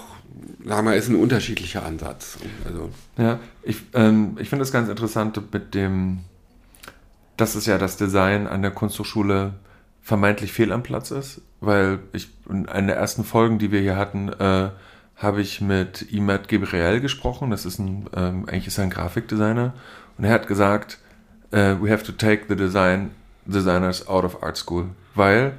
sagen 0.66 0.88
wir, 0.88 0.96
es 0.96 1.06
ist 1.06 1.12
ein 1.12 1.16
unterschiedlicher 1.18 1.86
Ansatz. 1.86 2.38
Also, 2.66 2.90
Ja, 3.18 3.40
ich, 3.62 3.78
ähm, 3.94 4.38
ich 4.40 4.50
finde 4.50 4.64
das 4.64 4.72
ganz 4.72 4.90
interessant 4.90 5.42
mit 5.52 5.74
dem, 5.76 6.20
dass 7.36 7.56
es 7.56 7.66
ja 7.66 7.78
das 7.78 7.98
Design 7.98 8.48
an 8.48 8.62
der 8.62 8.72
Kunsthochschule 8.72 9.54
vermeintlich 10.04 10.52
fehl 10.52 10.72
am 10.72 10.84
Platz 10.84 11.12
ist, 11.12 11.42
weil 11.62 12.00
ich 12.12 12.30
in 12.50 12.68
einer 12.68 12.88
der 12.88 12.98
ersten 12.98 13.24
Folgen, 13.24 13.58
die 13.58 13.72
wir 13.72 13.80
hier 13.80 13.96
hatten, 13.96 14.30
äh, 14.30 14.70
habe 15.16 15.42
ich 15.42 15.62
mit 15.62 16.12
Imad 16.12 16.50
Gabriel 16.50 17.00
gesprochen. 17.00 17.50
Das 17.50 17.66
ist 17.66 17.80
ein, 17.80 18.10
ähm, 18.16 18.46
eigentlich 18.48 18.68
ist 18.68 18.78
er 18.78 18.84
ein 18.84 18.90
Grafikdesigner 18.90 19.74
und 20.18 20.26
er 20.26 20.34
hat 20.34 20.48
gesagt, 20.48 21.00
äh, 21.52 21.76
we 21.80 21.90
have 21.90 22.04
to 22.04 22.12
take 22.12 22.46
the 22.50 22.56
design 22.56 23.12
designers 23.46 24.08
out 24.08 24.26
of 24.26 24.44
art 24.44 24.58
school, 24.58 24.90
weil 25.16 25.54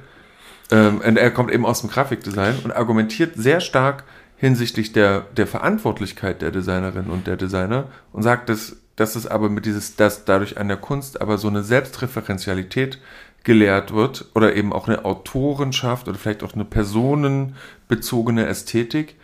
ähm, 0.71 1.01
und 1.01 1.17
er 1.17 1.31
kommt 1.31 1.51
eben 1.51 1.65
aus 1.65 1.81
dem 1.81 1.89
Grafikdesign 1.89 2.59
und 2.63 2.71
argumentiert 2.71 3.35
sehr 3.35 3.59
stark 3.59 4.03
hinsichtlich 4.37 4.91
der, 4.91 5.21
der 5.37 5.47
Verantwortlichkeit 5.47 6.41
der 6.41 6.51
Designerin 6.51 7.07
und 7.07 7.27
der 7.27 7.37
Designer 7.37 7.87
und 8.11 8.23
sagt, 8.23 8.49
dass, 8.49 8.77
dass 8.95 9.15
es 9.15 9.27
aber 9.27 9.49
mit 9.49 9.65
dieses, 9.65 9.95
dass 9.95 10.25
dadurch 10.25 10.57
an 10.57 10.67
der 10.67 10.77
Kunst 10.77 11.21
aber 11.21 11.37
so 11.37 11.47
eine 11.47 11.63
Selbstreferenzialität 11.63 12.99
gelehrt 13.43 13.93
wird 13.93 14.25
oder 14.33 14.55
eben 14.55 14.73
auch 14.73 14.87
eine 14.87 15.05
Autorenschaft 15.05 16.07
oder 16.07 16.17
vielleicht 16.17 16.43
auch 16.43 16.53
eine 16.53 16.65
personenbezogene 16.65 18.47
Ästhetik, 18.47 19.15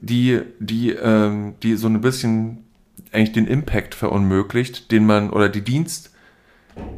die, 0.00 0.40
die, 0.58 0.90
ähm, 0.90 1.54
die 1.62 1.76
so 1.76 1.88
ein 1.88 2.00
bisschen 2.00 2.64
eigentlich 3.12 3.32
den 3.32 3.46
Impact 3.46 3.94
verunmöglicht, 3.94 4.90
den 4.92 5.04
man 5.04 5.30
oder 5.30 5.48
die 5.48 5.62
Dienst, 5.62 6.12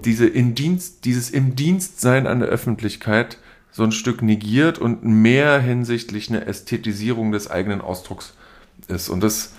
diese 0.05 0.27
in 0.27 0.55
Dienst, 0.55 1.05
dieses 1.05 1.31
im 1.31 1.57
Dienstsein 1.57 2.27
an 2.27 2.41
der 2.41 2.49
Öffentlichkeit 2.49 3.39
so 3.71 3.83
ein 3.83 3.93
Stück 3.93 4.21
negiert 4.23 4.79
und 4.79 5.03
mehr 5.03 5.59
hinsichtlich 5.59 6.29
eine 6.29 6.47
Ästhetisierung 6.47 7.33
des 7.33 7.51
eigenen 7.51 7.81
Ausdrucks 7.81 8.35
ist. 8.89 9.09
Und 9.09 9.23
das 9.23 9.55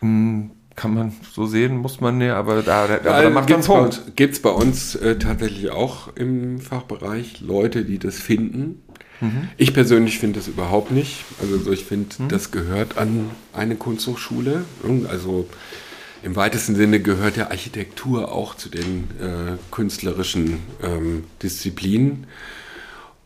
mh, 0.00 0.50
kann 0.78 0.94
man 0.94 1.12
so 1.32 1.44
sehen, 1.44 1.76
muss 1.76 2.00
man 2.00 2.18
nicht, 2.18 2.30
aber 2.30 2.62
da, 2.62 2.86
da, 2.86 2.94
aber 3.10 3.22
da 3.24 3.30
macht 3.30 3.48
man 3.48 3.58
einen 3.58 3.66
Punkt. 3.66 4.14
Gibt 4.14 4.34
es 4.34 4.40
bei 4.40 4.50
uns 4.50 4.94
äh, 4.94 5.18
tatsächlich 5.18 5.70
auch 5.70 6.14
im 6.14 6.60
Fachbereich 6.60 7.40
Leute, 7.40 7.84
die 7.84 7.98
das 7.98 8.20
finden. 8.20 8.84
Mhm. 9.20 9.48
Ich 9.56 9.74
persönlich 9.74 10.20
finde 10.20 10.38
das 10.38 10.46
überhaupt 10.46 10.92
nicht. 10.92 11.24
Also 11.42 11.58
so, 11.58 11.72
ich 11.72 11.84
finde, 11.84 12.14
das 12.28 12.52
gehört 12.52 12.96
an 12.96 13.28
eine 13.52 13.74
Kunsthochschule. 13.74 14.66
Also 15.10 15.48
im 16.22 16.36
weitesten 16.36 16.76
Sinne 16.76 17.00
gehört 17.00 17.36
ja 17.36 17.50
Architektur 17.50 18.30
auch 18.30 18.54
zu 18.54 18.68
den 18.68 19.08
äh, 19.20 19.56
künstlerischen 19.72 20.60
ähm, 20.80 21.24
Disziplinen. 21.42 22.28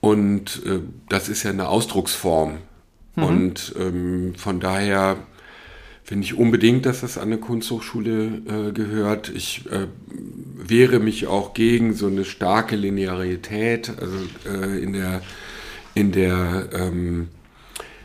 Und 0.01 0.63
äh, 0.65 0.79
das 1.11 1.29
ist 1.29 1.43
ja 1.43 1.51
eine 1.51 1.69
Ausdrucksform. 1.69 2.61
Mhm. 3.15 3.23
Und 3.23 3.75
ähm, 3.79 4.35
von 4.39 4.59
daher 4.59 5.19
finde 6.05 6.25
ich 6.25 6.35
unbedingt, 6.35 6.87
dass 6.87 7.01
das 7.01 7.17
an 7.17 7.29
eine 7.29 7.39
Kunsthochschule 7.39 8.43
äh, 8.47 8.73
gehört. 8.73 9.31
Ich 9.35 9.65
äh, 9.71 9.87
wehre 10.57 10.99
mich 10.99 11.27
auch 11.27 11.55
gegen 11.55 11.95
so 11.95 12.07
eine 12.07 12.25
starke 12.25 12.77
Linearität, 12.77 13.93
also 14.01 14.17
äh, 14.47 14.83
in 14.83 14.93
der, 14.93 15.23
in 15.95 16.13
der, 16.13 16.69
ähm, 16.73 17.29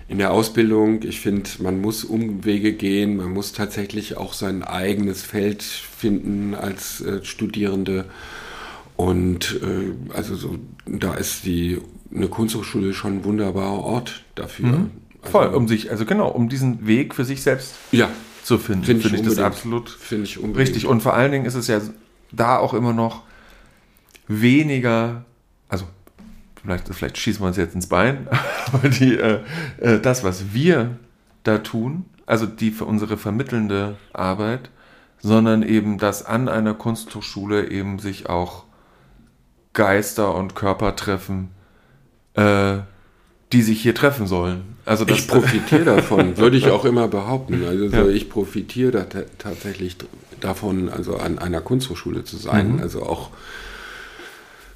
in 0.07 0.19
der 0.19 0.31
Ausbildung. 0.31 1.01
Ich 1.03 1.19
finde, 1.19 1.49
man 1.59 1.81
muss 1.81 2.03
Umwege 2.03 2.73
gehen, 2.73 3.17
man 3.17 3.31
muss 3.31 3.53
tatsächlich 3.53 4.15
auch 4.15 4.33
sein 4.33 4.63
eigenes 4.63 5.23
Feld 5.23 5.63
finden 5.63 6.53
als 6.53 7.01
äh, 7.01 7.23
Studierende. 7.23 8.05
Und 8.95 9.59
äh, 9.61 10.13
also 10.13 10.35
so, 10.35 10.55
da 10.85 11.13
ist 11.15 11.45
die 11.45 11.79
eine 12.13 12.27
Kunsthochschule 12.27 12.93
schon 12.93 13.17
ein 13.17 13.23
wunderbarer 13.25 13.83
Ort 13.83 14.23
dafür. 14.35 14.79
Mhm. 14.79 14.91
Voll, 15.24 15.45
also, 15.47 15.57
um 15.57 15.68
sich, 15.68 15.91
also 15.91 16.05
genau, 16.05 16.30
um 16.30 16.49
diesen 16.49 16.88
Weg 16.88 17.15
für 17.15 17.26
sich 17.26 17.41
selbst 17.41 17.76
ja, 17.91 18.09
zu 18.43 18.57
finden, 18.57 18.86
finde 18.86 19.01
find 19.01 19.15
ich, 19.15 19.22
ich 19.22 19.28
das 19.28 19.39
absolut 19.39 19.89
find 19.89 20.24
ich 20.24 20.39
richtig. 20.55 20.86
Und 20.86 21.01
vor 21.01 21.13
allen 21.13 21.32
Dingen 21.32 21.45
ist 21.45 21.55
es 21.55 21.68
ja 21.68 21.82
da 22.32 22.57
auch 22.57 22.74
immer 22.74 22.93
noch 22.93 23.24
weniger, 24.28 25.26
also 25.70 25.86
vielleicht, 26.61 26.93
vielleicht 26.93 27.18
schießen 27.18 27.41
wir 27.41 27.47
uns 27.47 27.57
jetzt 27.57 27.76
ins 27.76 27.88
Bein, 27.88 28.28
aber 28.72 28.89
die, 28.89 29.18
äh, 29.18 29.39
äh, 29.80 29.99
das, 29.99 30.24
was 30.24 30.53
wir 30.53 30.97
da 31.43 31.59
tun, 31.59 32.05
also 32.26 32.45
die 32.45 32.72
für 32.72 32.86
unsere 32.86 33.18
vermittelnde 33.18 33.97
Arbeit, 34.13 34.70
sondern 35.20 35.63
eben, 35.63 35.97
dass 35.97 36.26
an 36.26 36.47
einer 36.47 36.74
Kunsthochschule 36.74 37.70
eben 37.70 37.99
sich 37.99 38.30
auch 38.30 38.65
Geister 39.74 40.36
und 40.36 40.55
Körper 40.55 40.95
treffen, 40.95 41.51
äh, 42.34 42.80
die 43.53 43.61
sich 43.61 43.81
hier 43.81 43.95
treffen 43.95 44.27
sollen. 44.27 44.61
Also 44.85 45.05
ich 45.07 45.27
profitiere 45.27 45.85
davon, 45.85 46.37
würde 46.37 46.57
ich 46.57 46.67
auch 46.67 46.85
immer 46.85 47.07
behaupten. 47.07 47.65
Also 47.65 47.85
ja. 47.85 48.07
ich 48.07 48.29
profitiere 48.29 48.91
da 48.91 49.05
tatsächlich 49.37 49.97
davon, 50.39 50.89
also 50.89 51.17
an 51.17 51.39
einer 51.39 51.61
Kunsthochschule 51.61 52.23
zu 52.23 52.37
sein. 52.37 52.73
Mhm. 52.73 52.79
Also 52.81 53.03
auch 53.03 53.29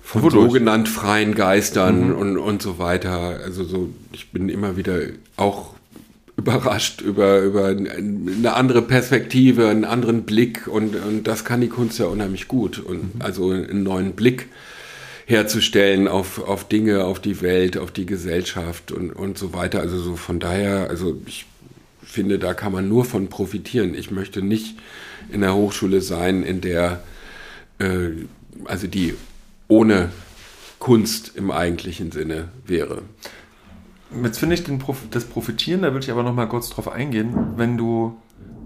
von 0.01 0.23
Wodurch? 0.23 0.51
sogenannt 0.51 0.89
freien 0.89 1.35
Geistern 1.35 2.09
mhm. 2.09 2.15
und, 2.15 2.37
und 2.37 2.61
so 2.61 2.79
weiter. 2.79 3.39
Also 3.43 3.63
so, 3.63 3.89
ich 4.11 4.31
bin 4.31 4.49
immer 4.49 4.75
wieder 4.75 4.99
auch 5.37 5.73
überrascht 6.37 7.01
über, 7.01 7.41
über 7.41 7.67
eine 7.67 8.53
andere 8.53 8.81
Perspektive, 8.81 9.69
einen 9.69 9.85
anderen 9.85 10.23
Blick 10.23 10.67
und, 10.67 10.95
und 10.95 11.27
das 11.27 11.45
kann 11.45 11.61
die 11.61 11.67
Kunst 11.67 11.99
ja 11.99 12.05
unheimlich 12.05 12.47
gut. 12.47 12.79
Und 12.79 13.15
mhm. 13.15 13.21
also 13.21 13.51
einen 13.51 13.83
neuen 13.83 14.13
Blick 14.13 14.47
herzustellen 15.31 16.07
auf, 16.07 16.43
auf 16.43 16.67
Dinge, 16.67 17.05
auf 17.05 17.19
die 17.19 17.41
Welt, 17.41 17.77
auf 17.77 17.91
die 17.91 18.05
Gesellschaft 18.05 18.91
und, 18.91 19.11
und 19.11 19.37
so 19.37 19.53
weiter. 19.53 19.79
Also 19.79 19.99
so 19.99 20.15
von 20.15 20.39
daher, 20.39 20.89
also 20.89 21.19
ich 21.25 21.45
finde, 22.03 22.37
da 22.37 22.53
kann 22.53 22.71
man 22.71 22.87
nur 22.89 23.05
von 23.05 23.29
profitieren. 23.29 23.95
Ich 23.95 24.11
möchte 24.11 24.41
nicht 24.41 24.77
in 25.31 25.41
der 25.41 25.55
Hochschule 25.55 26.01
sein, 26.01 26.43
in 26.43 26.61
der, 26.61 27.01
äh, 27.79 28.09
also 28.65 28.87
die 28.87 29.15
ohne 29.67 30.09
Kunst 30.79 31.33
im 31.35 31.51
eigentlichen 31.51 32.11
Sinne 32.11 32.49
wäre. 32.65 33.03
Jetzt 34.23 34.39
finde 34.39 34.55
ich 34.55 34.63
den, 34.63 34.83
das 35.11 35.25
Profitieren, 35.25 35.83
da 35.83 35.93
würde 35.93 36.03
ich 36.03 36.11
aber 36.11 36.23
noch 36.23 36.35
mal 36.35 36.47
kurz 36.47 36.69
drauf 36.69 36.89
eingehen. 36.89 37.33
Wenn 37.55 37.77
du, 37.77 38.17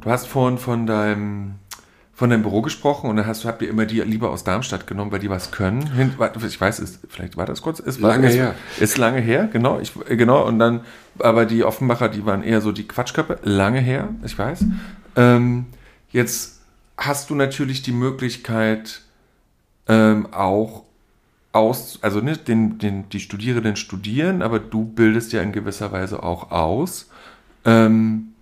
du 0.02 0.10
hast 0.10 0.28
vorhin 0.28 0.58
von 0.58 0.88
deinem 0.88 1.56
von 2.16 2.30
deinem 2.30 2.44
Büro 2.44 2.62
gesprochen 2.62 3.10
und 3.10 3.18
dann 3.18 3.28
hast, 3.28 3.44
habt 3.44 3.62
ihr 3.62 3.70
immer 3.70 3.86
die 3.86 4.00
lieber 4.00 4.30
aus 4.30 4.46
Darmstadt 4.46 4.88
genommen, 4.88 5.12
weil 5.12 5.20
die 5.20 5.30
was 5.30 5.52
können. 5.52 6.16
Ich 6.48 6.62
weiß, 6.62 6.80
ist, 6.80 7.00
vielleicht 7.10 7.36
war 7.36 7.46
das 7.46 7.62
kurz. 7.62 7.80
Ist 7.80 8.00
lange 8.00 8.30
ist, 8.30 8.36
her. 8.36 8.56
Ist 8.80 8.98
lange 8.98 9.20
her, 9.20 9.50
genau. 9.52 9.80
Ich, 9.80 9.92
genau. 10.08 10.48
Und 10.48 10.58
dann, 10.58 10.82
aber 11.20 11.46
die 11.46 11.66
Offenbacher, 11.66 12.08
die 12.08 12.26
waren 12.26 12.42
eher 12.42 12.62
so 12.62 12.72
die 12.72 12.88
Quatschköpfe. 12.88 13.40
Lange 13.44 13.82
her, 13.82 14.10
ich 14.24 14.40
weiß. 14.40 14.64
Ähm, 15.18 15.66
jetzt 16.12 16.62
hast 16.98 17.30
du 17.30 17.36
natürlich 17.36 17.82
die 17.82 17.92
Möglichkeit, 17.92 19.02
ähm, 19.88 20.28
auch 20.32 20.86
aus, 21.52 22.00
also 22.02 22.22
nicht 22.22 22.48
ne, 22.48 22.56
den, 22.56 22.80
den, 22.80 23.10
die 23.10 23.20
Studierenden 23.20 23.76
studieren, 23.76 24.42
aber 24.42 24.60
du 24.60 24.86
bildest 24.86 25.34
ja 25.34 25.42
in 25.42 25.52
gewisser 25.52 25.92
Weise 25.92 26.24
auch 26.24 26.52
aus. 26.52 27.10
Ähm, 27.66 28.35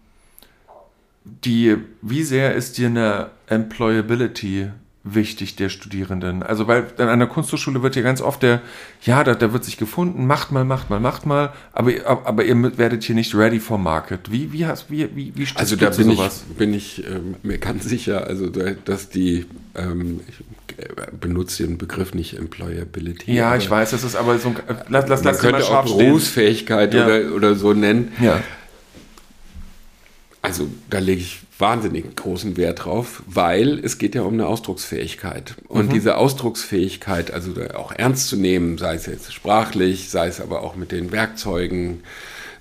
die, 1.26 1.78
wie 2.02 2.24
sehr 2.24 2.56
ist 2.56 2.78
dir 2.78 2.88
eine 2.88 3.30
Employability 3.48 4.70
wichtig 5.06 5.56
der 5.56 5.70
Studierenden? 5.70 6.44
Also, 6.44 6.68
weil 6.68 6.86
an 6.98 7.10
einer 7.10 7.28
Kunsthochschule 7.28 7.82
wird 7.82 7.96
ja 7.96 8.02
ganz 8.02 8.22
oft 8.22 8.44
der, 8.44 8.62
ja, 9.02 9.24
da, 9.24 9.34
da 9.36 9.54
wird 9.54 9.64
sich 9.64 9.78
gefunden, 9.78 10.26
macht 10.28 10.52
mal, 10.52 10.66
macht 10.66 10.90
mal, 10.90 11.00
macht 11.00 11.26
mal, 11.26 11.54
aber, 11.72 11.92
aber 12.06 12.44
ihr 12.44 12.78
werdet 12.78 13.04
hier 13.04 13.16
nicht 13.16 13.36
ready 13.36 13.60
for 13.60 13.78
market. 13.78 14.32
Wie, 14.32 14.52
wie, 14.52 14.66
hast, 14.66 14.90
wie, 14.92 15.10
wie, 15.16 15.34
wie 15.36 15.48
Also, 15.56 15.76
da 15.76 15.90
bin 15.90 16.12
sowas? 16.12 16.44
ich, 16.50 16.58
bin 16.58 16.74
ich 16.74 17.06
ähm, 17.06 17.36
mir 17.44 17.58
ganz 17.58 17.86
sicher, 17.86 18.28
also, 18.28 18.48
dass 18.48 19.10
die, 19.10 19.46
ähm, 19.76 20.22
ich 20.28 20.78
äh, 20.78 20.88
benutze 21.20 21.64
den 21.64 21.78
Begriff 21.78 22.14
nicht 22.14 22.38
Employability. 22.38 23.34
Ja, 23.34 23.56
ich 23.56 23.70
weiß, 23.70 23.92
das 23.92 24.04
ist 24.04 24.16
aber 24.16 24.40
so 24.40 24.50
ein, 24.50 24.56
lass, 24.90 25.08
lass, 25.08 25.24
lass 25.24 25.40
könnte 25.40 25.64
auch 25.66 25.98
Berufsfähigkeit 25.98 26.94
ja. 26.94 27.06
oder, 27.06 27.36
oder 27.36 27.56
so 27.56 27.74
nennen. 27.74 28.12
Ja. 28.20 28.42
Also 30.44 30.68
da 30.89 31.00
lege 31.00 31.22
ich 31.22 31.39
wahnsinnig 31.58 32.18
großen 32.18 32.58
Wert 32.58 32.84
drauf, 32.84 33.24
weil 33.28 33.80
es 33.80 33.98
geht 33.98 34.14
ja 34.14 34.24
um 34.24 34.34
eine 34.34 34.46
Ausdrucksfähigkeit. 34.46 35.56
Und 35.70 35.88
mhm. 35.88 35.94
diese 35.94 36.18
Ausdrucksfähigkeit, 36.18 37.32
also 37.32 37.54
auch 37.76 37.94
ernst 37.94 38.28
zu 38.28 38.36
nehmen, 38.36 38.78
sei 38.78 38.96
es 38.96 39.06
jetzt 39.06 39.34
sprachlich, 39.34 40.10
sei 40.10 40.28
es 40.28 40.41
aber 40.41 40.62
auch 40.62 40.76
mit 40.76 40.91
den 40.91 41.14
Werkzeugen, 41.14 42.04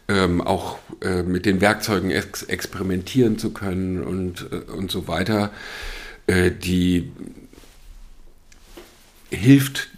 ähm, 0.09 0.41
auch 0.41 0.79
äh, 1.01 1.25
mit 1.25 1.45
den 1.45 1.61
Werkzeugen 1.61 2.13
ex 2.13 2.45
experimentieren 2.45 3.37
zu 3.37 3.51
können 3.51 4.01
und, 4.05 4.47
äh, 4.53 4.71
und 4.71 4.93
so 4.93 5.09
weiter, 5.09 5.51
äh, 6.29 6.53
die 6.53 7.11
hilft 9.29 9.89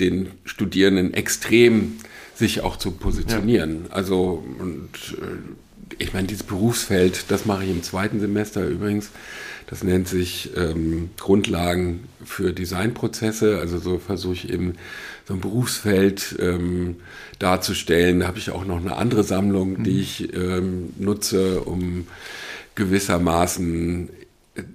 den 0.00 0.30
Studierenden 0.46 1.12
extrem, 1.12 1.98
sich 2.34 2.62
auch 2.62 2.78
zu 2.78 2.92
positionieren. 2.92 3.84
Ja. 3.88 3.96
Also 3.96 4.42
und 4.58 4.88
äh, 5.20 5.63
ich 5.98 6.12
meine, 6.12 6.26
dieses 6.26 6.44
Berufsfeld, 6.44 7.26
das 7.28 7.44
mache 7.44 7.64
ich 7.64 7.70
im 7.70 7.82
zweiten 7.82 8.20
Semester 8.20 8.66
übrigens. 8.66 9.10
Das 9.66 9.82
nennt 9.82 10.08
sich 10.08 10.50
ähm, 10.56 11.10
Grundlagen 11.18 12.04
für 12.24 12.52
Designprozesse. 12.52 13.58
Also 13.58 13.78
so 13.78 13.98
versuche 13.98 14.34
ich 14.34 14.52
eben 14.52 14.74
so 15.26 15.34
ein 15.34 15.40
Berufsfeld 15.40 16.36
ähm, 16.38 16.96
darzustellen. 17.38 18.20
Da 18.20 18.26
habe 18.26 18.38
ich 18.38 18.50
auch 18.50 18.64
noch 18.64 18.78
eine 18.78 18.96
andere 18.96 19.24
Sammlung, 19.24 19.82
die 19.82 19.92
mhm. 19.92 20.00
ich 20.00 20.34
ähm, 20.34 20.92
nutze, 20.98 21.60
um 21.60 22.06
gewissermaßen 22.74 24.10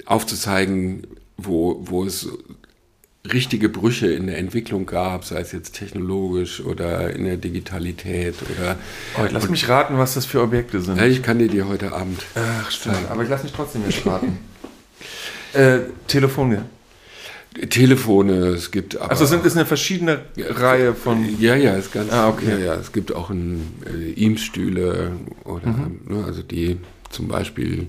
aufzuzeigen, 0.06 1.08
wo, 1.38 1.82
wo 1.86 2.04
es 2.04 2.28
richtige 3.32 3.70
Brüche 3.70 4.08
in 4.08 4.28
der 4.28 4.38
Entwicklung 4.38 4.86
gab, 4.86 5.26
sei 5.26 5.42
es 5.42 5.52
jetzt 5.52 5.76
technologisch 5.76 6.62
oder 6.62 7.14
in 7.14 7.26
der 7.26 7.38
Digitalität 7.38 8.36
oder. 8.44 8.78
Oh, 9.18 9.28
lass 9.30 9.50
mich 9.50 9.68
raten, 9.68 9.98
was 9.98 10.14
das 10.14 10.26
für 10.26 10.42
Objekte 10.42 10.82
sind. 10.82 10.98
Ja, 10.98 11.06
ich 11.06 11.22
kann 11.22 11.40
dir 11.40 11.50
die 11.50 11.64
heute 11.64 11.92
Abend. 11.92 12.22
Ach, 12.36 12.72
stimmt. 12.72 12.96
Zeigen. 12.96 13.08
Aber 13.10 13.24
ich 13.24 13.30
lass 13.30 13.44
mich 13.44 13.52
trotzdem 13.52 13.84
jetzt 13.88 14.06
raten. 14.06 14.40
äh, 15.54 15.80
Telefone. 16.08 16.66
Telefone, 17.70 18.34
es 18.50 18.72
gibt 18.72 18.96
aber. 18.96 19.10
Also 19.10 19.26
sind 19.26 19.46
es 19.46 19.56
eine 19.56 19.66
verschiedene 19.66 20.22
Reihe 20.38 20.94
von. 20.94 21.26
Ja, 21.40 21.56
ja, 21.56 21.76
es 21.76 21.92
ganz. 21.92 22.12
Ah, 22.12 22.30
okay. 22.30 22.52
Ja, 22.52 22.58
ja, 22.58 22.76
es 22.76 22.92
gibt 22.92 23.14
auch 23.14 23.32
ein 23.32 23.74
äh, 23.86 24.22
Eames-Stühle 24.22 25.12
oder 25.44 25.68
mhm. 25.68 26.00
ne, 26.08 26.24
also 26.26 26.44
die 26.44 26.78
zum 27.10 27.28
Beispiel 27.28 27.88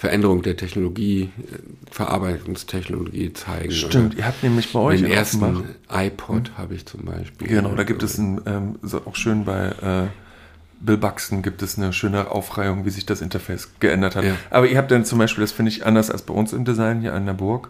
Veränderung 0.00 0.40
der 0.40 0.56
Technologie, 0.56 1.24
äh, 1.24 1.56
Verarbeitungstechnologie 1.90 3.34
zeigen. 3.34 3.70
Stimmt, 3.70 4.14
ihr 4.14 4.24
habt 4.24 4.42
nämlich 4.42 4.72
bei 4.72 4.80
euch 4.80 5.02
den 5.02 5.10
ersten 5.10 5.40
gemacht. 5.40 5.64
iPod 5.92 6.48
hm? 6.48 6.56
habe 6.56 6.74
ich 6.74 6.86
zum 6.86 7.04
Beispiel. 7.04 7.46
Genau, 7.46 7.74
da 7.74 7.84
gibt 7.84 8.02
es 8.02 8.16
ein, 8.16 8.40
ähm, 8.46 8.78
auch 9.04 9.14
schön 9.14 9.44
bei 9.44 9.66
äh, 9.66 10.06
Bill 10.80 10.96
Buxton 10.96 11.42
gibt 11.42 11.60
es 11.60 11.76
eine 11.76 11.92
schöne 11.92 12.30
Aufreihung, 12.30 12.86
wie 12.86 12.90
sich 12.90 13.04
das 13.04 13.20
Interface 13.20 13.72
geändert 13.78 14.16
hat. 14.16 14.24
Ja. 14.24 14.36
Aber 14.48 14.66
ihr 14.66 14.78
habt 14.78 14.90
dann 14.90 15.04
zum 15.04 15.18
Beispiel, 15.18 15.42
das 15.42 15.52
finde 15.52 15.70
ich 15.70 15.84
anders 15.84 16.10
als 16.10 16.22
bei 16.22 16.32
uns 16.32 16.54
im 16.54 16.64
Design 16.64 17.02
hier 17.02 17.12
an 17.12 17.26
der 17.26 17.34
Burg, 17.34 17.68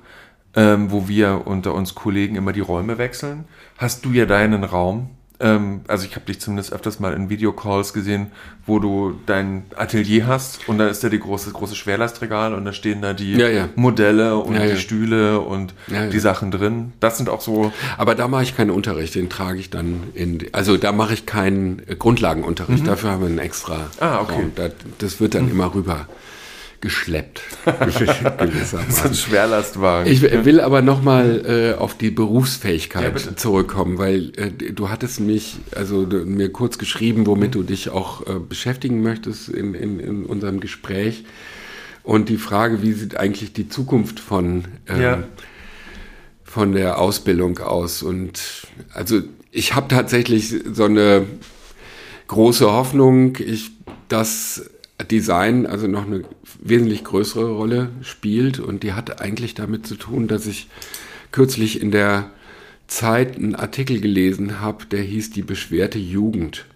ähm, 0.55 0.93
wo 0.93 1.09
wir 1.09 1.49
unter 1.49 1.75
uns 1.75 1.97
Kollegen 1.97 2.37
immer 2.37 2.53
die 2.53 2.61
Räume 2.61 2.97
wechseln, 2.97 3.43
hast 3.77 4.05
du 4.05 4.13
ja 4.13 4.25
deinen 4.27 4.63
Raum, 4.63 5.11
ähm, 5.41 5.81
also 5.89 6.07
ich 6.07 6.15
habe 6.15 6.27
dich 6.27 6.41
zumindest 6.41 6.73
öfters 6.73 7.01
mal 7.01 7.15
in 7.15 7.31
Videocalls 7.31 7.93
gesehen, 7.93 8.29
wo 8.67 8.79
du 8.79 9.19
dein 9.27 9.65
Atelier 9.75 10.27
hast 10.27 10.69
und 10.69 10.79
da 10.79 10.89
ist 10.89 11.03
da 11.03 11.09
die 11.09 11.19
große, 11.19 11.51
große 11.51 11.75
Schwerlastregal 11.75 12.55
und 12.55 12.65
da 12.65 12.73
stehen 12.73 13.01
da 13.03 13.15
die 13.15 13.33
ja, 13.33 13.49
ja. 13.49 13.69
Modelle 13.75 14.37
und 14.37 14.55
ja, 14.55 14.67
die 14.67 14.77
Stühle 14.77 15.41
und 15.41 15.75
die 15.89 16.19
Sachen 16.19 16.51
drin. 16.51 16.93
Das 17.01 17.17
sind 17.17 17.29
auch 17.29 17.41
so. 17.41 17.73
Aber 17.97 18.15
da 18.15 18.29
mache 18.29 18.43
ich 18.43 18.57
keinen 18.57 18.71
Unterricht, 18.71 19.15
den 19.15 19.31
trage 19.31 19.59
ich 19.59 19.71
dann 19.71 20.05
in, 20.15 20.47
also 20.53 20.77
da 20.77 20.93
mache 20.93 21.15
ich 21.15 21.27
keinen 21.27 21.83
Grundlagenunterricht, 21.99 22.83
mhm. 22.83 22.87
dafür 22.87 23.11
haben 23.11 23.21
wir 23.23 23.29
einen 23.29 23.39
extra 23.39 23.87
ah, 23.99 24.21
okay. 24.21 24.35
Raum. 24.35 24.53
Das, 24.55 24.73
das 24.99 25.21
wird 25.21 25.35
dann 25.35 25.47
mhm. 25.47 25.53
immer 25.53 25.75
rüber 25.75 26.07
geschleppt. 26.81 27.43
das 27.65 28.01
ist 28.01 29.05
ein 29.05 29.15
Schwerlastwagen. 29.15 30.11
Ich 30.11 30.23
will 30.23 30.61
aber 30.61 30.83
nochmal 30.83 31.75
äh, 31.77 31.79
auf 31.79 31.97
die 31.97 32.11
Berufsfähigkeit 32.11 33.25
Ja, 33.25 33.37
zurückkommen, 33.37 33.99
weil 33.99 34.33
äh, 34.37 34.51
du 34.73 34.89
hattest 34.89 35.21
mich, 35.21 35.59
also 35.75 36.07
du, 36.07 36.25
mir 36.25 36.51
kurz 36.51 36.79
geschrieben, 36.79 37.27
womit 37.27 37.55
du 37.55 37.63
dich 37.63 37.91
auch 37.91 38.27
äh, 38.27 38.39
beschäftigen 38.39 39.03
möchtest 39.03 39.49
in, 39.49 39.75
in, 39.75 40.01
in 40.01 40.25
unserem 40.25 40.61
Gespräch. 40.61 41.25
Und 42.03 42.29
die 42.31 42.39
Frage, 42.39 42.83
wie 42.83 42.93
sieht 42.93 43.17
eigentlich 43.17 43.53
die 43.53 43.69
Zukunft 43.69 44.19
von, 44.21 44.65
ähm, 44.89 45.01
Ja. 45.03 45.23
von 46.45 46.73
der 46.73 46.99
Ausbildung 46.99 47.59
aus? 47.59 48.03
Und 48.03 48.67
also 48.95 49.21
ich 49.51 49.75
habe 49.75 49.89
tatsächlich 49.89 50.55
so 50.73 50.85
eine 50.85 51.27
große 52.29 52.73
Hoffnung, 52.73 53.37
ich, 53.39 53.73
dass 54.09 54.71
Design 55.11 55.67
also 55.67 55.87
noch 55.87 56.07
eine 56.07 56.23
wesentlich 56.63 57.05
größere 57.05 57.51
Rolle 57.51 57.91
spielt 58.03 58.61
und 58.61 58.83
die 58.83 58.93
hat 58.93 59.21
eigentlich 59.21 59.55
damit 59.55 59.87
zu 59.87 59.97
tun, 59.97 60.29
dass 60.29 60.47
ich 60.47 60.69
kürzlich 61.33 61.81
in 61.81 61.91
der 61.91 62.31
Zeit 62.87 63.37
einen 63.37 63.55
Artikel 63.55 64.01
gelesen 64.01 64.61
habe, 64.61 64.87
der 64.87 65.03
hieß 65.03 65.31
Die 65.31 65.43
beschwerte 65.43 65.99
Jugend. 65.99 66.67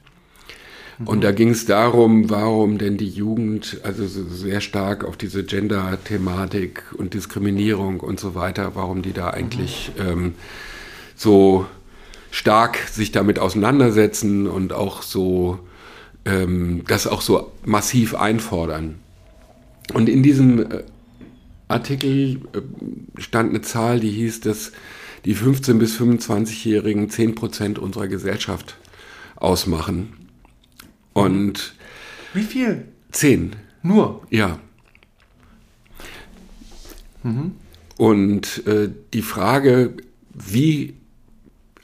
Und 1.04 1.24
da 1.24 1.32
ging 1.32 1.50
es 1.50 1.66
darum, 1.66 2.30
warum 2.30 2.78
denn 2.78 2.96
die 2.96 3.08
Jugend 3.08 3.80
also 3.82 4.06
so 4.06 4.28
sehr 4.28 4.60
stark 4.60 5.04
auf 5.04 5.16
diese 5.16 5.42
Gender-Thematik 5.42 6.84
und 6.96 7.14
Diskriminierung 7.14 7.98
und 7.98 8.20
so 8.20 8.36
weiter, 8.36 8.76
warum 8.76 9.02
die 9.02 9.12
da 9.12 9.30
eigentlich 9.30 9.90
ähm, 9.98 10.34
so 11.16 11.66
stark 12.30 12.78
sich 12.90 13.10
damit 13.10 13.40
auseinandersetzen 13.40 14.46
und 14.46 14.72
auch 14.72 15.02
so 15.02 15.58
ähm, 16.24 16.84
das 16.86 17.08
auch 17.08 17.22
so 17.22 17.52
massiv 17.64 18.14
einfordern. 18.14 19.00
Und 19.92 20.08
in 20.08 20.22
diesem 20.22 20.70
äh, 20.70 20.84
Artikel 21.68 22.40
äh, 22.52 23.20
stand 23.20 23.50
eine 23.50 23.62
Zahl, 23.62 24.00
die 24.00 24.10
hieß, 24.10 24.40
dass 24.40 24.72
die 25.24 25.36
15- 25.36 25.74
bis 25.78 25.98
25-Jährigen 25.98 27.08
10% 27.08 27.78
unserer 27.78 28.08
Gesellschaft 28.08 28.76
ausmachen. 29.36 30.12
Und 31.12 31.74
Wie 32.34 32.42
viel? 32.42 32.88
10, 33.12 33.56
Nur. 33.82 34.22
ja. 34.30 34.58
Und 37.96 38.66
äh, 38.66 38.90
die 39.14 39.22
Frage, 39.22 39.94
wie 40.34 40.94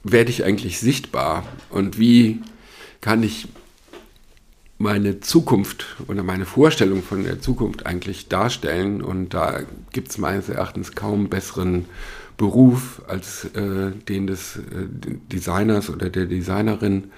werde 0.03 0.29
ich 0.29 0.43
eigentlich 0.43 0.79
sichtbar 0.79 1.45
und 1.69 1.97
wie 1.97 2.41
kann 3.01 3.23
ich 3.23 3.47
meine 4.81 5.19
Zukunft 5.19 5.85
oder 6.07 6.23
meine 6.23 6.45
Vorstellung 6.45 7.03
von 7.03 7.23
der 7.23 7.39
Zukunft 7.39 7.85
eigentlich 7.85 8.27
darstellen. 8.27 9.01
Und 9.01 9.33
da 9.33 9.61
gibt 9.91 10.09
es 10.09 10.17
meines 10.17 10.49
Erachtens 10.49 10.93
kaum 10.93 11.29
besseren 11.29 11.85
Beruf 12.37 13.01
als 13.07 13.45
äh, 13.53 13.91
den 14.07 14.27
des 14.27 14.57
äh, 14.57 14.61
Designers 15.31 15.89
oder 15.89 16.09
der 16.09 16.25
Designerin, 16.25 17.11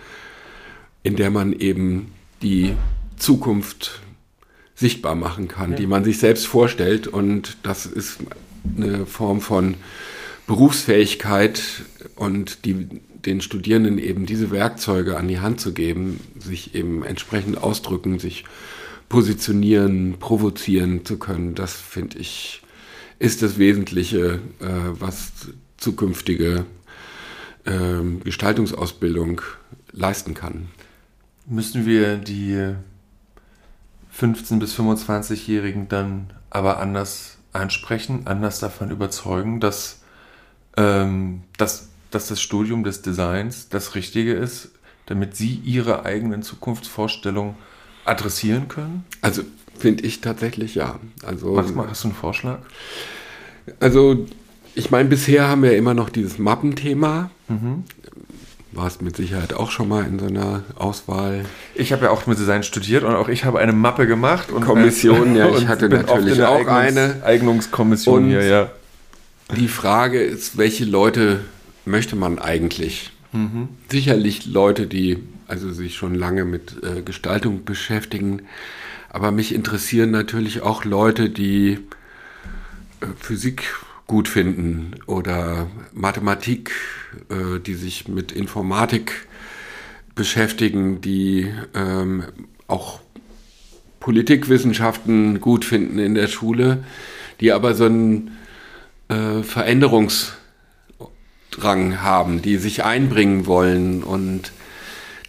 in 1.02 1.16
der 1.16 1.30
man 1.30 1.54
eben 1.54 2.12
die 2.42 2.74
Zukunft 3.18 4.02
sichtbar 4.76 5.16
machen 5.16 5.48
kann, 5.48 5.76
die 5.76 5.88
man 5.88 6.04
sich 6.04 6.20
selbst 6.20 6.46
vorstellt. 6.46 7.08
Und 7.08 7.58
das 7.64 7.86
ist 7.86 8.20
eine 8.78 9.06
Form 9.06 9.40
von 9.40 9.76
Berufsfähigkeit 10.48 11.62
und 12.16 12.66
die, 12.66 12.88
den 13.26 13.42
Studierenden 13.42 13.98
eben 13.98 14.26
diese 14.26 14.52
Werkzeuge 14.52 15.18
an 15.18 15.28
die 15.28 15.40
Hand 15.40 15.62
zu 15.62 15.74
geben, 15.74 16.20
sich 16.40 16.76
eben 16.76 17.04
entsprechend 17.04 17.58
ausdrücken, 17.58 18.20
sich 18.20 18.46
positionieren, 19.10 20.18
provozieren 20.20 21.06
zu 21.06 21.18
können. 21.18 21.56
Das 21.56 21.74
finde 21.74 22.18
ich 22.18 22.64
ist 23.20 23.42
das 23.42 23.58
Wesentliche, 23.58 24.40
äh, 24.60 24.68
was 25.00 25.32
zukünftige 25.78 26.66
ähm, 27.66 28.22
Gestaltungsausbildung 28.24 29.42
leisten 29.92 30.34
kann. 30.34 30.68
Müssen 31.46 31.86
wir 31.86 32.18
die 32.18 32.76
15- 34.20 34.60
bis 34.60 34.78
25-Jährigen 34.78 35.88
dann 35.88 36.34
aber 36.50 36.80
anders 36.80 37.38
ansprechen, 37.54 38.24
anders 38.26 38.60
davon 38.60 38.92
überzeugen, 38.92 39.60
dass, 39.60 40.02
ähm, 40.76 41.44
dass, 41.58 41.90
dass 42.14 42.28
das 42.28 42.42
Studium 42.42 42.84
des 42.84 43.02
Designs 43.02 43.70
das 43.70 43.96
Richtige 43.96 44.34
ist, 44.34 44.70
damit 45.06 45.36
sie 45.36 45.60
ihre 45.66 46.06
eigenen 46.06 46.44
Zukunftsvorstellungen 46.44 47.56
adressieren 48.06 48.68
können? 48.68 49.04
Also 49.22 49.44
finde 49.78 50.04
ich 50.04 50.22
tatsächlich 50.22 50.76
ja. 50.76 51.00
Also, 51.26 51.54
Mach 51.54 51.70
mal, 51.74 51.90
hast 51.90 52.04
du 52.04 52.10
einen 52.10 52.16
Vorschlag? 52.18 52.60
also 53.80 54.26
ich 54.76 54.92
meine, 54.92 55.08
bisher 55.10 55.48
haben 55.48 55.64
wir 55.64 55.78
immer 55.78 55.94
noch 55.94 56.10
dieses 56.10 56.38
Mappenthema. 56.40 57.30
Warst 58.72 59.04
mit 59.04 59.16
Sicherheit 59.16 59.54
auch 59.54 59.70
schon 59.70 59.88
mal 59.88 60.04
in 60.04 60.18
so 60.18 60.26
einer 60.26 60.64
Auswahl. 60.76 61.46
Ich 61.76 61.94
habe 61.94 62.06
ja 62.06 62.10
auch 62.12 62.26
mit 62.26 62.40
Design 62.40 62.64
studiert 62.64 63.04
und 63.04 63.14
auch 63.14 63.30
ich 63.30 63.46
habe 63.46 63.60
eine 63.60 63.72
Mappe 63.72 64.08
gemacht. 64.08 64.52
Und 64.52 64.66
Kommission, 64.66 65.36
ja, 65.36 65.48
ich 65.58 65.68
hatte 65.68 65.90
natürlich 65.90 66.42
auch 66.42 66.62
Eignungs- 66.62 66.70
eine. 66.70 67.22
Eignungskommission 67.24 68.24
Und- 68.24 68.30
hier, 68.30 68.44
ja. 68.46 68.70
Die 69.56 69.68
Frage 69.68 70.24
ist, 70.24 70.58
welche 70.58 70.86
Leute 70.86 71.42
möchte 71.86 72.16
man 72.16 72.40
eigentlich? 72.40 73.12
Sicherlich 73.90 74.46
Leute, 74.46 74.88
die 74.88 75.18
also 75.48 75.72
sich 75.72 75.96
schon 75.96 76.16
lange 76.16 76.46
mit 76.46 76.84
äh, 76.84 77.02
Gestaltung 77.02 77.66
beschäftigen, 77.66 78.44
aber 79.10 79.32
mich 79.32 79.54
interessieren 79.54 80.12
natürlich 80.12 80.62
auch 80.62 80.86
Leute, 80.86 81.30
die 81.30 81.80
äh, 83.02 83.06
Physik 83.20 83.64
gut 84.08 84.28
finden 84.28 84.96
oder 85.06 85.68
Mathematik, 85.94 86.72
äh, 87.30 87.60
die 87.60 87.76
sich 87.76 88.08
mit 88.08 88.32
Informatik 88.32 89.28
beschäftigen, 90.16 91.02
die 91.02 91.52
ähm, 91.74 92.24
auch 92.68 93.00
Politikwissenschaften 94.00 95.40
gut 95.40 95.66
finden 95.66 95.98
in 95.98 96.14
der 96.14 96.28
Schule, 96.28 96.84
die 97.40 97.52
aber 97.52 97.74
so 97.74 97.86
einen 97.86 98.38
äh, 99.10 99.42
Veränderungsdrang 101.58 102.02
haben, 102.02 102.42
die 102.42 102.58
sich 102.58 102.84
einbringen 102.84 103.46
wollen 103.46 104.04
und 104.04 104.52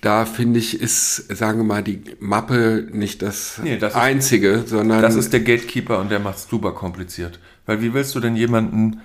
da 0.01 0.27
finde 0.27 0.59
ich, 0.61 0.81
ist, 0.83 1.35
sagen 1.35 1.61
wir 1.61 1.65
mal, 1.65 1.83
die 1.83 2.03
Mappe 2.21 2.87
nicht 2.93 3.23
das, 3.23 3.59
Nee, 3.63 3.79
das 3.79 3.95
ist- 3.95 3.99
Einzige, 3.99 4.65
sondern 4.67 5.01
Das 5.01 5.15
ist 5.15 5.33
der 5.33 5.41
Gatekeeper 5.41 5.99
und 5.99 6.11
der 6.11 6.19
macht 6.21 6.37
es 6.37 6.47
super 6.49 6.73
kompliziert. 6.73 7.39
Weil 7.65 7.81
wie 7.81 7.95
willst 7.95 8.15
du 8.15 8.21
denn 8.21 8.37
jemanden, 8.37 9.01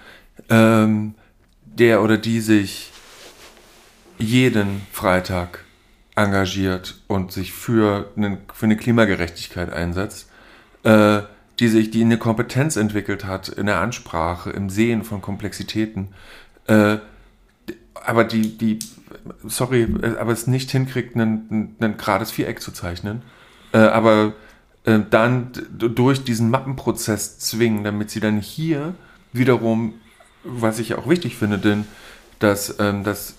ähm, 0.50 1.14
der 1.64 2.02
oder 2.04 2.18
die 2.18 2.42
sich 2.42 2.92
jeden 4.18 4.82
Freitag 4.92 5.64
engagiert 6.18 7.00
und 7.08 7.32
sich 7.32 7.54
für, 7.54 8.12
einen, 8.18 8.40
für 8.54 8.66
eine 8.66 8.76
Klimagerechtigkeit 8.76 9.72
einsetzt, 9.72 10.28
äh, 10.84 11.22
die 11.62 11.70
sich, 11.70 11.92
die 11.92 12.02
eine 12.02 12.18
Kompetenz 12.18 12.76
entwickelt 12.76 13.24
hat 13.24 13.48
in 13.48 13.68
der 13.68 13.80
Ansprache, 13.80 14.50
im 14.50 14.70
Sehen 14.70 15.04
von 15.06 15.22
Komplexitäten, 15.22 16.10
äh, 16.70 17.00
aber 17.94 18.24
die, 18.24 18.58
die, 18.58 18.80
sorry, 19.46 19.88
äh, 20.02 20.18
aber 20.18 20.32
es 20.32 20.48
nicht 20.48 20.72
hinkriegt, 20.72 21.16
einen, 21.16 21.76
einen 21.80 21.98
gerades 21.98 22.32
Viereck 22.32 22.62
zu 22.62 22.72
zeichnen, 22.72 23.24
äh, 23.74 23.80
aber 23.80 24.34
äh, 24.86 25.00
dann 25.10 25.52
durch 25.72 26.24
diesen 26.24 26.50
Mappenprozess 26.50 27.40
zwingen, 27.40 27.84
damit 27.84 28.12
sie 28.12 28.20
dann 28.20 28.40
hier 28.40 28.94
wiederum, 29.34 29.96
was 30.44 30.80
ich 30.80 30.94
auch 30.94 31.10
wichtig 31.10 31.36
finde, 31.36 31.58
denn 31.58 31.86
dass, 32.38 32.80
ähm, 32.80 33.04
dass, 33.04 33.34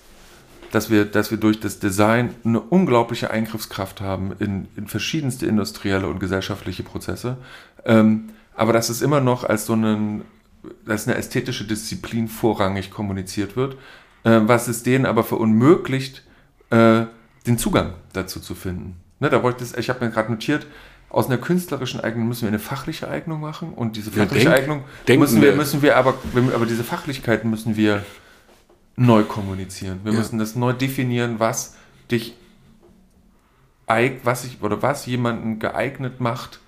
dass, 0.71 0.89
wir, 0.89 1.05
dass 1.05 1.31
wir 1.31 1.37
durch 1.37 1.59
das 1.59 1.79
Design 1.79 2.35
eine 2.43 2.59
unglaubliche 2.59 3.31
Eingriffskraft 3.31 4.01
haben 4.01 4.33
in, 4.39 4.67
in 4.75 4.87
verschiedenste 4.87 5.45
industrielle 5.45 6.07
und 6.07 6.19
gesellschaftliche 6.19 6.83
Prozesse, 6.83 7.37
ähm, 7.85 8.29
aber 8.55 8.73
dass 8.73 8.89
es 8.89 9.01
immer 9.01 9.21
noch 9.21 9.43
als 9.45 9.65
so 9.65 9.73
einen, 9.73 10.23
als 10.87 11.07
eine 11.07 11.17
ästhetische 11.17 11.65
Disziplin 11.65 12.27
vorrangig 12.27 12.91
kommuniziert 12.91 13.55
wird, 13.55 13.75
äh, 14.23 14.39
was 14.43 14.67
es 14.67 14.83
denen 14.83 15.05
aber 15.05 15.23
verunmöglicht, 15.23 16.23
äh, 16.69 17.05
den 17.47 17.57
Zugang 17.57 17.93
dazu 18.13 18.39
zu 18.39 18.53
finden. 18.55 18.97
Ne, 19.19 19.29
da 19.29 19.39
bräuchte 19.39 19.63
es, 19.63 19.75
ich 19.75 19.89
habe 19.89 20.05
mir 20.05 20.11
gerade 20.11 20.31
notiert, 20.31 20.67
aus 21.09 21.27
einer 21.27 21.37
künstlerischen 21.37 21.99
Eignung 21.99 22.27
müssen 22.27 22.43
wir 22.43 22.47
eine 22.49 22.59
fachliche 22.59 23.07
Eignung 23.09 23.41
machen 23.41 23.73
und 23.73 23.95
diese 23.97 24.11
Ja, 24.11 24.23
fachliche 24.25 24.45
denk- 24.49 24.61
Eignung 24.61 24.83
müssen 25.19 25.41
wir, 25.41 25.55
müssen 25.55 25.81
wir 25.81 25.97
aber, 25.97 26.13
aber 26.55 26.65
diese 26.65 26.83
Fachlichkeiten 26.83 27.49
müssen 27.49 27.75
wir 27.75 28.05
neu 28.95 29.23
kommunizieren. 29.23 29.99
Wir 30.03 30.13
Ja. 30.13 30.19
müssen 30.19 30.39
das 30.39 30.55
neu 30.55 30.73
definieren, 30.73 31.39
was 31.39 31.75
dich 32.09 32.35
was 34.23 34.45
ich 34.45 34.61
oder 34.61 34.81
was 34.81 35.05
jemanden 35.05 35.59
geeignet 35.59 36.21
macht, 36.21 36.61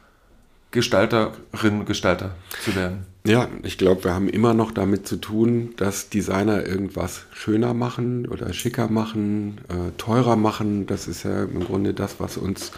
Gestalterin, 0.74 1.86
Gestalter 1.86 2.36
zu 2.64 2.76
werden. 2.76 3.06
Ja, 3.26 3.48
ich 3.64 3.78
glaube, 3.78 4.04
wir 4.04 4.14
haben 4.14 4.28
immer 4.28 4.54
noch 4.54 4.72
damit 4.72 5.08
zu 5.08 5.16
tun, 5.16 5.74
dass 5.78 6.10
Designer 6.10 6.66
irgendwas 6.66 7.26
schöner 7.32 7.74
machen 7.74 8.28
oder 8.28 8.52
schicker 8.52 8.90
machen, 8.90 9.60
äh, 9.70 9.92
teurer 9.98 10.36
machen. 10.36 10.86
Das 10.86 11.08
ist 11.08 11.24
ja 11.24 11.44
im 11.44 11.62
Grunde 11.62 11.94
das, 11.94 12.20
was 12.20 12.36
uns 12.36 12.74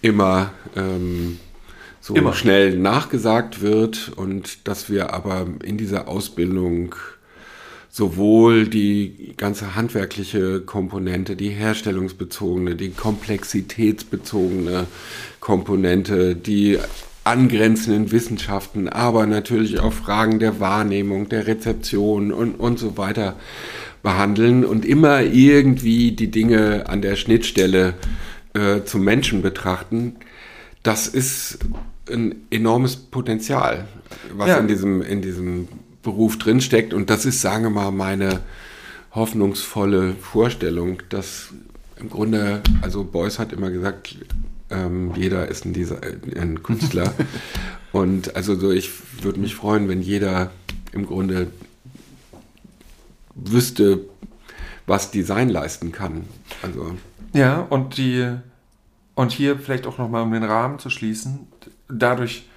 immer 0.00 0.52
ähm, 0.76 1.38
so 2.00 2.14
Immer. 2.14 2.34
schnell 2.34 2.76
nachgesagt 2.78 3.60
wird 3.60 4.12
und 4.16 4.66
dass 4.66 4.90
wir 4.90 5.12
aber 5.12 5.46
in 5.62 5.78
dieser 5.78 6.08
Ausbildung 6.08 6.96
sowohl 7.92 8.66
die 8.68 9.34
ganze 9.36 9.74
handwerkliche 9.74 10.62
Komponente, 10.62 11.36
die 11.36 11.50
herstellungsbezogene, 11.50 12.74
die 12.74 12.88
komplexitätsbezogene 12.88 14.86
Komponente, 15.40 16.34
die 16.34 16.78
angrenzenden 17.24 18.10
Wissenschaften, 18.10 18.88
aber 18.88 19.26
natürlich 19.26 19.78
auch 19.78 19.92
Fragen 19.92 20.38
der 20.38 20.58
Wahrnehmung, 20.58 21.28
der 21.28 21.46
Rezeption 21.46 22.32
und, 22.32 22.54
und 22.54 22.78
so 22.78 22.96
weiter 22.96 23.36
behandeln 24.02 24.64
und 24.64 24.86
immer 24.86 25.20
irgendwie 25.20 26.12
die 26.12 26.30
Dinge 26.30 26.88
an 26.88 27.02
der 27.02 27.14
Schnittstelle 27.16 27.92
äh, 28.54 28.84
zum 28.84 29.04
Menschen 29.04 29.42
betrachten. 29.42 30.16
Das 30.82 31.08
ist 31.08 31.58
ein 32.10 32.36
enormes 32.50 32.96
Potenzial, 32.96 33.86
was 34.34 34.48
ja. 34.48 34.56
in, 34.56 34.66
diesem, 34.66 35.02
in 35.02 35.20
diesem 35.20 35.68
Beruf 36.02 36.38
drinsteckt. 36.38 36.94
Und 36.94 37.10
das 37.10 37.24
ist, 37.24 37.40
sagen 37.40 37.64
wir 37.64 37.70
mal, 37.70 37.90
meine 37.90 38.40
hoffnungsvolle 39.14 40.14
Vorstellung, 40.14 41.02
dass 41.08 41.52
im 41.96 42.10
Grunde, 42.10 42.62
also 42.80 43.04
Beuys 43.04 43.38
hat 43.38 43.52
immer 43.52 43.70
gesagt, 43.70 44.16
ähm, 44.70 45.12
jeder 45.14 45.48
ist 45.48 45.64
ein, 45.64 45.72
Design, 45.72 46.20
ein 46.36 46.62
Künstler. 46.62 47.12
Und 47.92 48.34
also 48.36 48.58
so, 48.58 48.70
ich 48.70 48.90
würde 49.22 49.38
mich 49.38 49.54
freuen, 49.54 49.88
wenn 49.88 50.00
jeder 50.00 50.50
im 50.92 51.06
Grunde 51.06 51.48
wüsste, 53.34 54.00
was 54.86 55.10
Design 55.10 55.50
leisten 55.50 55.92
kann. 55.92 56.24
Also 56.62 56.96
ja, 57.34 57.60
und 57.60 57.96
die 57.96 58.30
und 59.14 59.32
hier 59.32 59.58
vielleicht 59.58 59.86
auch 59.86 59.98
nochmal, 59.98 60.22
um 60.22 60.32
den 60.32 60.44
Rahmen 60.44 60.78
zu 60.78 60.90
schließen, 60.90 61.46
dadurch, 61.88 62.48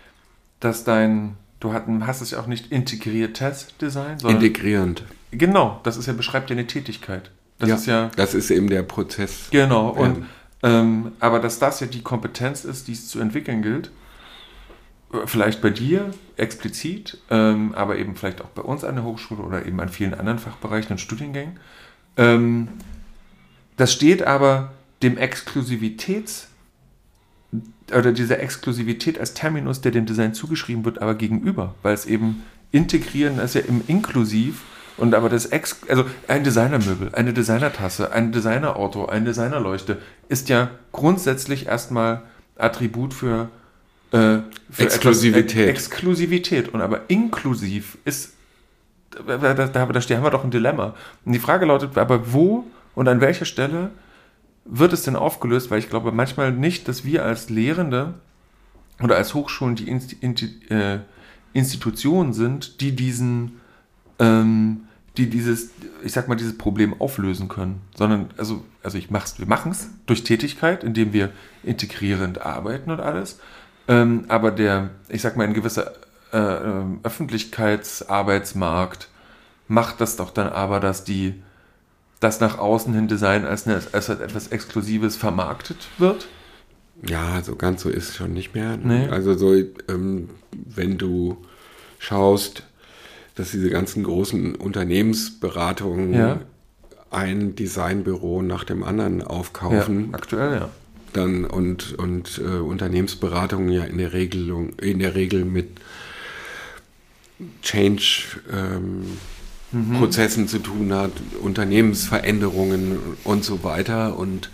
dass 0.59 0.83
dein, 0.83 1.35
du 1.59 1.73
hast 1.73 2.21
es 2.21 2.31
ja 2.31 2.39
auch 2.39 2.47
nicht 2.47 2.71
integriertes 2.71 3.67
Design, 3.79 4.19
sondern 4.19 4.41
integrierend. 4.41 5.03
Genau, 5.31 5.79
das 5.83 5.97
ist 5.97 6.05
ja, 6.05 6.13
beschreibt 6.13 6.49
ja 6.49 6.55
eine 6.55 6.67
Tätigkeit. 6.67 7.31
Das 7.59 7.69
ja, 7.69 7.75
ist 7.75 7.85
ja. 7.85 8.11
Das 8.15 8.33
ist 8.33 8.51
eben 8.51 8.69
der 8.69 8.83
Prozess. 8.83 9.47
Genau, 9.51 9.89
und 9.89 10.25
ähm, 10.63 11.11
aber 11.19 11.39
dass 11.39 11.59
das 11.59 11.79
ja 11.79 11.87
die 11.87 12.01
Kompetenz 12.01 12.65
ist, 12.65 12.87
die 12.87 12.93
es 12.93 13.07
zu 13.07 13.19
entwickeln 13.19 13.61
gilt, 13.61 13.91
vielleicht 15.25 15.61
bei 15.61 15.69
dir 15.69 16.11
explizit, 16.37 17.19
ähm, 17.29 17.73
aber 17.75 17.97
eben 17.97 18.15
vielleicht 18.15 18.41
auch 18.41 18.49
bei 18.49 18.61
uns 18.61 18.83
an 18.83 18.95
der 18.95 19.03
Hochschule 19.03 19.41
oder 19.41 19.65
eben 19.65 19.79
an 19.79 19.89
vielen 19.89 20.13
anderen 20.13 20.39
Fachbereichen 20.39 20.91
und 20.91 20.99
Studiengängen. 20.99 21.59
Ähm, 22.17 22.67
das 23.77 23.93
steht 23.93 24.23
aber 24.23 24.73
dem 25.03 25.17
Exklusivitäts- 25.17 26.47
oder 27.91 28.11
dieser 28.11 28.39
Exklusivität 28.39 29.19
als 29.19 29.33
Terminus, 29.33 29.81
der 29.81 29.91
dem 29.91 30.05
Design 30.05 30.33
zugeschrieben 30.33 30.85
wird, 30.85 31.01
aber 31.01 31.15
gegenüber, 31.15 31.75
weil 31.83 31.93
es 31.93 32.05
eben 32.05 32.43
integrieren 32.71 33.39
ist 33.39 33.55
ja 33.55 33.61
im 33.61 33.81
Inklusiv 33.87 34.63
und 34.97 35.13
aber 35.13 35.29
das 35.29 35.47
Ex, 35.47 35.81
also 35.89 36.05
ein 36.27 36.43
Designermöbel, 36.43 37.13
eine 37.13 37.33
Designertasse, 37.33 38.11
ein 38.11 38.31
Designerauto, 38.31 39.05
eine 39.05 39.25
Designerleuchte 39.25 39.97
ist 40.29 40.49
ja 40.49 40.71
grundsätzlich 40.91 41.67
erstmal 41.67 42.21
Attribut 42.57 43.13
für, 43.13 43.49
äh, 44.11 44.37
für 44.71 44.83
Exklusivität. 44.83 45.69
Etwas, 45.69 45.87
Exklusivität. 45.87 46.69
Und 46.73 46.81
aber 46.81 47.01
inklusiv 47.09 47.97
ist, 48.05 48.33
da, 49.27 49.37
da, 49.37 49.53
da, 49.53 49.67
da 49.67 49.79
haben 49.81 50.23
wir 50.23 50.29
doch 50.29 50.43
ein 50.43 50.51
Dilemma. 50.51 50.95
Und 51.25 51.33
die 51.33 51.39
Frage 51.39 51.65
lautet, 51.65 51.97
aber 51.97 52.31
wo 52.31 52.65
und 52.95 53.07
an 53.09 53.19
welcher 53.19 53.45
Stelle 53.45 53.91
wird 54.65 54.93
es 54.93 55.03
denn 55.03 55.15
aufgelöst? 55.15 55.71
Weil 55.71 55.79
ich 55.79 55.89
glaube 55.89 56.11
manchmal 56.11 56.51
nicht, 56.51 56.87
dass 56.87 57.05
wir 57.05 57.23
als 57.23 57.49
Lehrende 57.49 58.15
oder 59.01 59.15
als 59.15 59.33
Hochschulen 59.33 59.75
die 59.75 59.89
Insti 59.89 60.17
äh, 60.69 60.99
Institutionen 61.53 62.33
sind, 62.33 62.81
die 62.81 62.95
diesen 62.95 63.61
ähm, 64.19 64.81
die 65.17 65.29
dieses, 65.29 65.69
ich 66.03 66.11
sag 66.11 66.27
mal, 66.27 66.35
dieses 66.35 66.57
Problem 66.57 66.99
auflösen 66.99 67.47
können, 67.47 67.79
sondern, 67.95 68.29
also, 68.37 68.65
also 68.83 68.97
ich 68.97 69.09
mach's, 69.09 69.39
wir 69.39 69.47
machen 69.47 69.71
es 69.71 69.89
durch 70.05 70.23
Tätigkeit, 70.23 70.83
indem 70.83 71.13
wir 71.13 71.31
integrierend 71.63 72.41
arbeiten 72.41 72.91
und 72.91 72.99
alles. 72.99 73.39
Ähm, 73.87 74.25
aber 74.27 74.51
der, 74.51 74.89
ich 75.09 75.21
sag 75.21 75.37
mal, 75.37 75.45
ein 75.45 75.53
gewisser 75.53 75.93
äh, 76.33 76.37
ähm, 76.37 76.99
Öffentlichkeitsarbeitsmarkt 77.03 79.09
macht 79.67 80.01
das 80.01 80.17
doch 80.17 80.31
dann 80.31 80.49
aber, 80.49 80.79
dass 80.79 81.03
die, 81.03 81.41
das 82.25 82.39
nach 82.39 82.57
außen 82.57 82.93
hin 82.93 83.07
Design 83.07 83.45
als, 83.45 83.67
eine, 83.67 83.79
als 83.91 84.09
etwas 84.09 84.47
Exklusives 84.47 85.15
vermarktet 85.15 85.87
wird. 85.99 86.27
Ja, 87.07 87.41
so 87.43 87.55
ganz 87.55 87.83
so 87.83 87.89
ist 87.89 88.09
es 88.09 88.15
schon 88.15 88.33
nicht 88.33 88.55
mehr. 88.55 88.77
Nee. 88.77 89.07
Also 89.09 89.37
so, 89.37 89.53
ähm, 89.53 90.29
wenn 90.51 90.97
du 90.97 91.37
schaust, 91.99 92.63
dass 93.35 93.51
diese 93.51 93.69
ganzen 93.69 94.03
großen 94.03 94.55
Unternehmensberatungen 94.55 96.13
ja. 96.13 96.39
ein 97.11 97.55
Designbüro 97.55 98.41
nach 98.41 98.63
dem 98.63 98.83
anderen 98.83 99.21
aufkaufen. 99.21 100.09
Ja, 100.11 100.17
aktuell, 100.17 100.53
ja. 100.55 100.69
Dann 101.13 101.45
und, 101.45 101.93
und 101.93 102.41
äh, 102.43 102.57
Unternehmensberatungen 102.57 103.69
ja 103.69 103.83
in 103.83 103.99
der, 103.99 104.13
Regelung, 104.13 104.73
in 104.79 104.99
der 104.99 105.13
Regel 105.15 105.45
mit 105.45 105.69
Change 107.61 108.39
ähm, 108.51 109.17
mhm. 109.75 109.97
Prozessen 109.97 110.47
zu 110.47 110.59
tun 110.59 110.93
hat, 110.93 111.11
Unternehmensveränderungen 111.41 112.97
und 113.23 113.43
so 113.43 113.63
weiter. 113.63 114.17
Und 114.17 114.49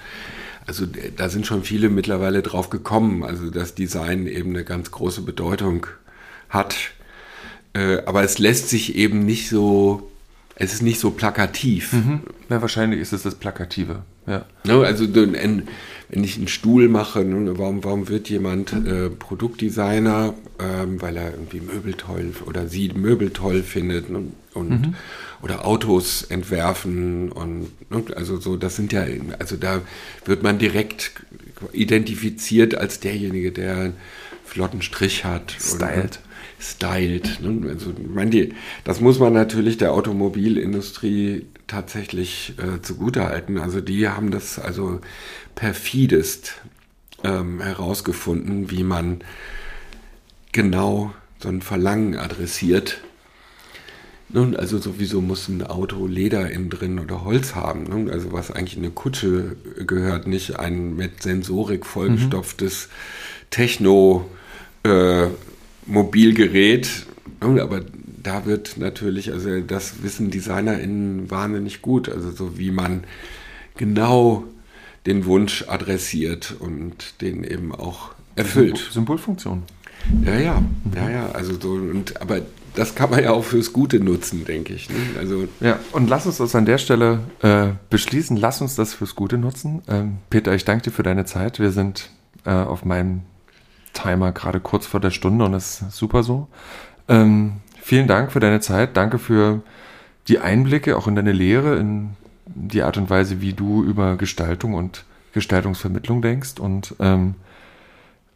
also 0.65 0.85
da 1.15 1.29
sind 1.29 1.45
schon 1.47 1.63
viele 1.63 1.89
mittlerweile 1.89 2.41
drauf 2.41 2.69
gekommen, 2.69 3.23
also 3.23 3.49
dass 3.49 3.75
Design 3.75 4.27
eben 4.27 4.51
eine 4.51 4.63
ganz 4.63 4.91
große 4.91 5.21
Bedeutung 5.21 5.87
hat 6.49 6.75
äh, 7.73 8.03
aber 8.05 8.23
es 8.23 8.39
lässt 8.39 8.69
sich 8.69 8.95
eben 8.95 9.25
nicht 9.25 9.49
so, 9.49 10.11
es 10.55 10.73
ist 10.73 10.81
nicht 10.81 10.99
so 10.99 11.11
plakativ. 11.11 11.93
Mhm. 11.93 12.21
Ja, 12.49 12.61
wahrscheinlich 12.61 12.99
ist 12.99 13.13
es 13.13 13.23
das 13.23 13.35
Plakative. 13.35 14.03
Ja. 14.27 14.45
Ne, 14.65 14.73
also 14.85 15.07
wenn 15.13 16.23
ich 16.23 16.37
einen 16.37 16.47
Stuhl 16.47 16.87
mache, 16.89 17.23
ne, 17.23 17.57
warum, 17.57 17.83
warum 17.83 18.09
wird 18.09 18.29
jemand 18.29 18.73
äh, 18.73 19.09
Produktdesigner, 19.09 20.33
ähm, 20.59 21.01
weil 21.01 21.17
er 21.17 21.31
irgendwie 21.31 21.61
Möbel 21.61 21.93
toll 21.93 22.33
oder 22.45 22.67
sie 22.67 22.89
Möbel 22.89 23.31
toll 23.31 23.63
findet 23.63 24.09
und 24.09 24.69
mhm. 24.69 24.95
oder 25.41 25.65
Autos 25.65 26.23
entwerfen 26.23 27.31
und 27.31 27.69
ne, 27.89 28.03
also 28.15 28.39
so, 28.39 28.57
das 28.57 28.75
sind 28.75 28.93
ja, 28.93 29.05
also 29.39 29.55
da 29.55 29.81
wird 30.25 30.43
man 30.43 30.59
direkt 30.59 31.11
identifiziert 31.71 32.75
als 32.75 32.99
derjenige, 32.99 33.51
der 33.51 33.77
einen 33.77 33.93
flotten 34.45 34.81
Strich 34.81 35.23
hat. 35.23 35.55
Styled. 35.59 36.03
Und, 36.03 36.19
stylt. 36.61 37.41
Ne? 37.41 37.69
Also, 37.69 37.93
das 38.83 39.01
muss 39.01 39.19
man 39.19 39.33
natürlich 39.33 39.77
der 39.77 39.93
Automobilindustrie 39.93 41.47
tatsächlich 41.67 42.53
äh, 42.57 42.81
zugutehalten. 42.81 43.57
Also 43.57 43.81
die 43.81 44.07
haben 44.07 44.29
das 44.29 44.59
also 44.59 44.99
perfidest 45.55 46.61
ähm, 47.23 47.61
herausgefunden, 47.61 48.69
wie 48.69 48.83
man 48.83 49.21
genau 50.51 51.13
so 51.39 51.49
ein 51.49 51.61
Verlangen 51.61 52.17
adressiert. 52.17 53.01
Nun, 54.29 54.55
also 54.55 54.77
sowieso 54.77 55.19
muss 55.19 55.49
ein 55.49 55.63
Auto 55.63 56.07
Leder 56.07 56.51
innen 56.51 56.69
drin 56.69 56.99
oder 56.99 57.25
Holz 57.25 57.55
haben. 57.55 57.83
Ne? 57.83 58.11
Also 58.11 58.31
was 58.31 58.51
eigentlich 58.51 58.77
in 58.77 58.83
eine 58.83 58.91
Kutsche 58.91 59.55
gehört, 59.85 60.27
nicht 60.27 60.57
ein 60.59 60.95
mit 60.95 61.23
Sensorik 61.23 61.85
vollgestopftes 61.85 62.87
mhm. 62.87 63.45
Techno 63.49 64.29
äh, 64.83 65.27
Mobilgerät, 65.85 67.05
aber 67.39 67.81
da 68.23 68.45
wird 68.45 68.77
natürlich, 68.77 69.31
also 69.31 69.61
das 69.61 70.03
wissen 70.03 70.29
DesignerInnen 70.29 71.31
wahnsinnig 71.31 71.81
gut, 71.81 72.09
also 72.09 72.31
so 72.31 72.57
wie 72.57 72.71
man 72.71 73.03
genau 73.77 74.43
den 75.05 75.25
Wunsch 75.25 75.65
adressiert 75.67 76.55
und 76.59 77.21
den 77.21 77.43
eben 77.43 77.73
auch 77.73 78.11
erfüllt. 78.35 78.89
Symbolfunktion. 78.91 79.63
Ja, 80.25 80.37
ja, 80.39 80.63
ja, 80.95 81.09
ja, 81.09 81.31
also 81.31 81.59
so, 81.59 81.71
und, 81.71 82.21
aber 82.21 82.41
das 82.75 82.95
kann 82.95 83.09
man 83.09 83.23
ja 83.23 83.31
auch 83.31 83.43
fürs 83.43 83.73
Gute 83.73 83.99
nutzen, 83.99 84.45
denke 84.45 84.73
ich. 84.73 84.89
Ne? 84.89 84.95
Also 85.19 85.47
ja, 85.59 85.79
und 85.91 86.09
lass 86.09 86.25
uns 86.25 86.37
das 86.37 86.55
an 86.55 86.65
der 86.65 86.77
Stelle 86.77 87.19
äh, 87.41 87.69
beschließen. 87.89 88.37
Lass 88.37 88.61
uns 88.61 88.75
das 88.75 88.93
fürs 88.93 89.15
Gute 89.15 89.37
nutzen. 89.37 89.81
Ähm, 89.87 90.17
Peter, 90.29 90.55
ich 90.55 90.65
danke 90.65 90.85
dir 90.85 90.91
für 90.91 91.03
deine 91.03 91.25
Zeit. 91.25 91.59
Wir 91.59 91.71
sind 91.71 92.09
äh, 92.45 92.51
auf 92.51 92.85
meinem 92.85 93.21
Timer 94.01 94.31
gerade 94.31 94.59
kurz 94.59 94.85
vor 94.85 94.99
der 94.99 95.11
Stunde 95.11 95.45
und 95.45 95.51
das 95.51 95.81
ist 95.81 95.95
super 95.95 96.23
so. 96.23 96.47
Ähm, 97.07 97.53
vielen 97.81 98.07
Dank 98.07 98.31
für 98.31 98.39
deine 98.39 98.59
Zeit. 98.59 98.95
Danke 98.97 99.19
für 99.19 99.61
die 100.27 100.39
Einblicke 100.39 100.97
auch 100.97 101.07
in 101.07 101.15
deine 101.15 101.31
Lehre, 101.31 101.75
in 101.77 102.11
die 102.45 102.83
Art 102.83 102.97
und 102.97 103.09
Weise, 103.09 103.41
wie 103.41 103.53
du 103.53 103.83
über 103.83 104.17
Gestaltung 104.17 104.73
und 104.73 105.05
Gestaltungsvermittlung 105.33 106.21
denkst. 106.21 106.59
Und 106.59 106.95
ähm, 106.99 107.35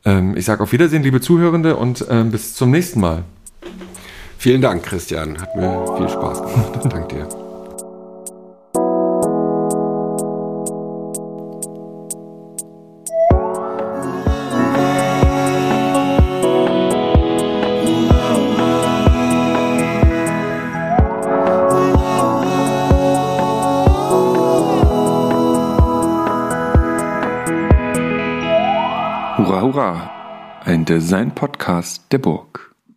ähm, 0.03 0.35
ich 0.37 0.45
sage 0.45 0.63
auf 0.63 0.71
Wiedersehen, 0.71 1.03
liebe 1.03 1.21
Zuhörende, 1.21 1.75
und 1.75 2.05
ähm, 2.09 2.31
bis 2.31 2.53
zum 2.55 2.71
nächsten 2.71 2.99
Mal. 2.99 3.23
Vielen 4.37 4.61
Dank, 4.61 4.83
Christian. 4.83 5.39
Hat 5.41 5.55
mir 5.55 5.85
viel 5.97 6.09
Spaß 6.09 6.41
gemacht. 6.41 6.79
Danke 6.83 7.15
dir. 7.15 7.44
Ein 30.85 31.01
Design-Podcast 31.01 32.03
der 32.11 32.19
Burg. 32.19 32.74